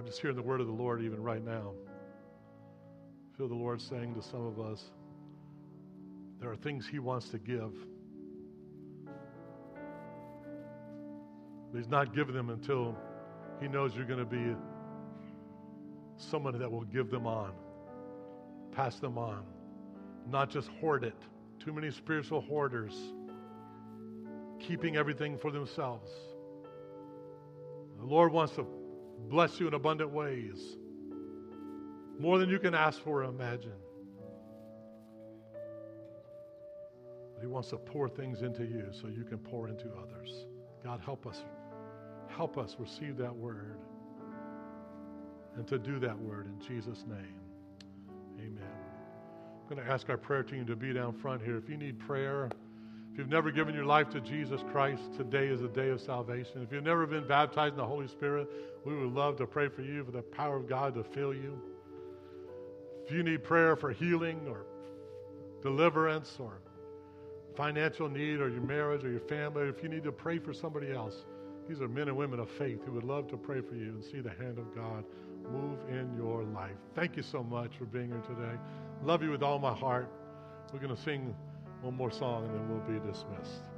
I'm 0.00 0.06
just 0.06 0.18
hearing 0.22 0.36
the 0.36 0.42
word 0.42 0.62
of 0.62 0.66
the 0.66 0.72
Lord 0.72 1.02
even 1.02 1.22
right 1.22 1.44
now. 1.44 1.74
I 3.26 3.36
feel 3.36 3.48
the 3.48 3.54
Lord 3.54 3.82
saying 3.82 4.14
to 4.14 4.22
some 4.22 4.46
of 4.46 4.58
us, 4.58 4.82
there 6.40 6.50
are 6.50 6.56
things 6.56 6.88
He 6.90 6.98
wants 6.98 7.28
to 7.28 7.38
give. 7.38 7.74
But 11.70 11.76
He's 11.76 11.90
not 11.90 12.14
giving 12.14 12.34
them 12.34 12.48
until 12.48 12.96
He 13.60 13.68
knows 13.68 13.94
you're 13.94 14.06
going 14.06 14.20
to 14.20 14.24
be 14.24 14.56
someone 16.16 16.58
that 16.58 16.72
will 16.72 16.84
give 16.84 17.10
them 17.10 17.26
on, 17.26 17.52
pass 18.72 18.98
them 19.00 19.18
on, 19.18 19.44
not 20.26 20.48
just 20.48 20.68
hoard 20.80 21.04
it. 21.04 21.20
Too 21.62 21.74
many 21.74 21.90
spiritual 21.90 22.40
hoarders 22.40 22.94
keeping 24.66 24.96
everything 24.96 25.36
for 25.36 25.50
themselves. 25.50 26.10
The 27.98 28.06
Lord 28.06 28.32
wants 28.32 28.54
to 28.54 28.66
bless 29.28 29.60
you 29.60 29.68
in 29.68 29.74
abundant 29.74 30.10
ways, 30.10 30.76
more 32.18 32.38
than 32.38 32.48
you 32.48 32.58
can 32.58 32.74
ask 32.74 33.02
for 33.02 33.22
or 33.22 33.24
imagine. 33.24 33.72
But 37.34 37.40
He 37.40 37.46
wants 37.46 37.70
to 37.70 37.76
pour 37.76 38.08
things 38.08 38.42
into 38.42 38.64
you 38.64 38.86
so 38.92 39.08
you 39.08 39.24
can 39.24 39.38
pour 39.38 39.68
into 39.68 39.86
others. 40.02 40.46
God, 40.84 41.00
help 41.04 41.26
us. 41.26 41.42
Help 42.28 42.58
us 42.58 42.76
receive 42.78 43.16
that 43.16 43.34
word 43.34 43.80
and 45.56 45.66
to 45.66 45.78
do 45.78 45.98
that 45.98 46.18
word 46.18 46.46
in 46.46 46.58
Jesus' 46.66 47.04
name. 47.08 47.40
Amen. 48.38 48.62
I'm 49.62 49.76
going 49.76 49.84
to 49.84 49.92
ask 49.92 50.08
our 50.08 50.16
prayer 50.16 50.42
team 50.42 50.64
to 50.66 50.76
be 50.76 50.92
down 50.92 51.12
front 51.12 51.42
here. 51.42 51.56
If 51.56 51.68
you 51.68 51.76
need 51.76 51.98
prayer, 51.98 52.50
you've 53.20 53.28
never 53.28 53.50
given 53.50 53.74
your 53.74 53.84
life 53.84 54.08
to 54.08 54.18
Jesus 54.18 54.62
Christ, 54.72 55.02
today 55.14 55.48
is 55.48 55.60
a 55.60 55.68
day 55.68 55.90
of 55.90 56.00
salvation. 56.00 56.62
If 56.62 56.72
you've 56.72 56.82
never 56.82 57.06
been 57.06 57.28
baptized 57.28 57.74
in 57.74 57.76
the 57.76 57.84
Holy 57.84 58.08
Spirit, 58.08 58.48
we 58.86 58.96
would 58.96 59.12
love 59.12 59.36
to 59.36 59.46
pray 59.46 59.68
for 59.68 59.82
you 59.82 60.02
for 60.04 60.10
the 60.10 60.22
power 60.22 60.56
of 60.56 60.66
God 60.66 60.94
to 60.94 61.04
fill 61.04 61.34
you. 61.34 61.60
If 63.04 63.12
you 63.12 63.22
need 63.22 63.44
prayer 63.44 63.76
for 63.76 63.92
healing 63.92 64.40
or 64.48 64.64
deliverance 65.60 66.38
or 66.40 66.62
financial 67.54 68.08
need 68.08 68.40
or 68.40 68.48
your 68.48 68.62
marriage 68.62 69.04
or 69.04 69.10
your 69.10 69.20
family, 69.20 69.68
if 69.68 69.82
you 69.82 69.90
need 69.90 70.04
to 70.04 70.12
pray 70.12 70.38
for 70.38 70.54
somebody 70.54 70.90
else, 70.90 71.26
these 71.68 71.82
are 71.82 71.88
men 71.88 72.08
and 72.08 72.16
women 72.16 72.40
of 72.40 72.48
faith 72.48 72.82
who 72.86 72.92
would 72.92 73.04
love 73.04 73.28
to 73.28 73.36
pray 73.36 73.60
for 73.60 73.74
you 73.74 73.90
and 73.90 74.02
see 74.02 74.20
the 74.20 74.30
hand 74.30 74.58
of 74.58 74.74
God 74.74 75.04
move 75.52 75.78
in 75.90 76.10
your 76.16 76.42
life. 76.44 76.76
Thank 76.94 77.18
you 77.18 77.22
so 77.22 77.42
much 77.42 77.72
for 77.76 77.84
being 77.84 78.08
here 78.08 78.22
today. 78.22 78.58
Love 79.04 79.22
you 79.22 79.30
with 79.30 79.42
all 79.42 79.58
my 79.58 79.74
heart. 79.74 80.10
We're 80.72 80.78
going 80.78 80.96
to 80.96 81.02
sing 81.02 81.34
one 81.82 81.96
more 81.96 82.10
song 82.10 82.44
and 82.46 82.54
then 82.54 82.68
we'll 82.68 83.00
be 83.00 83.06
dismissed. 83.06 83.69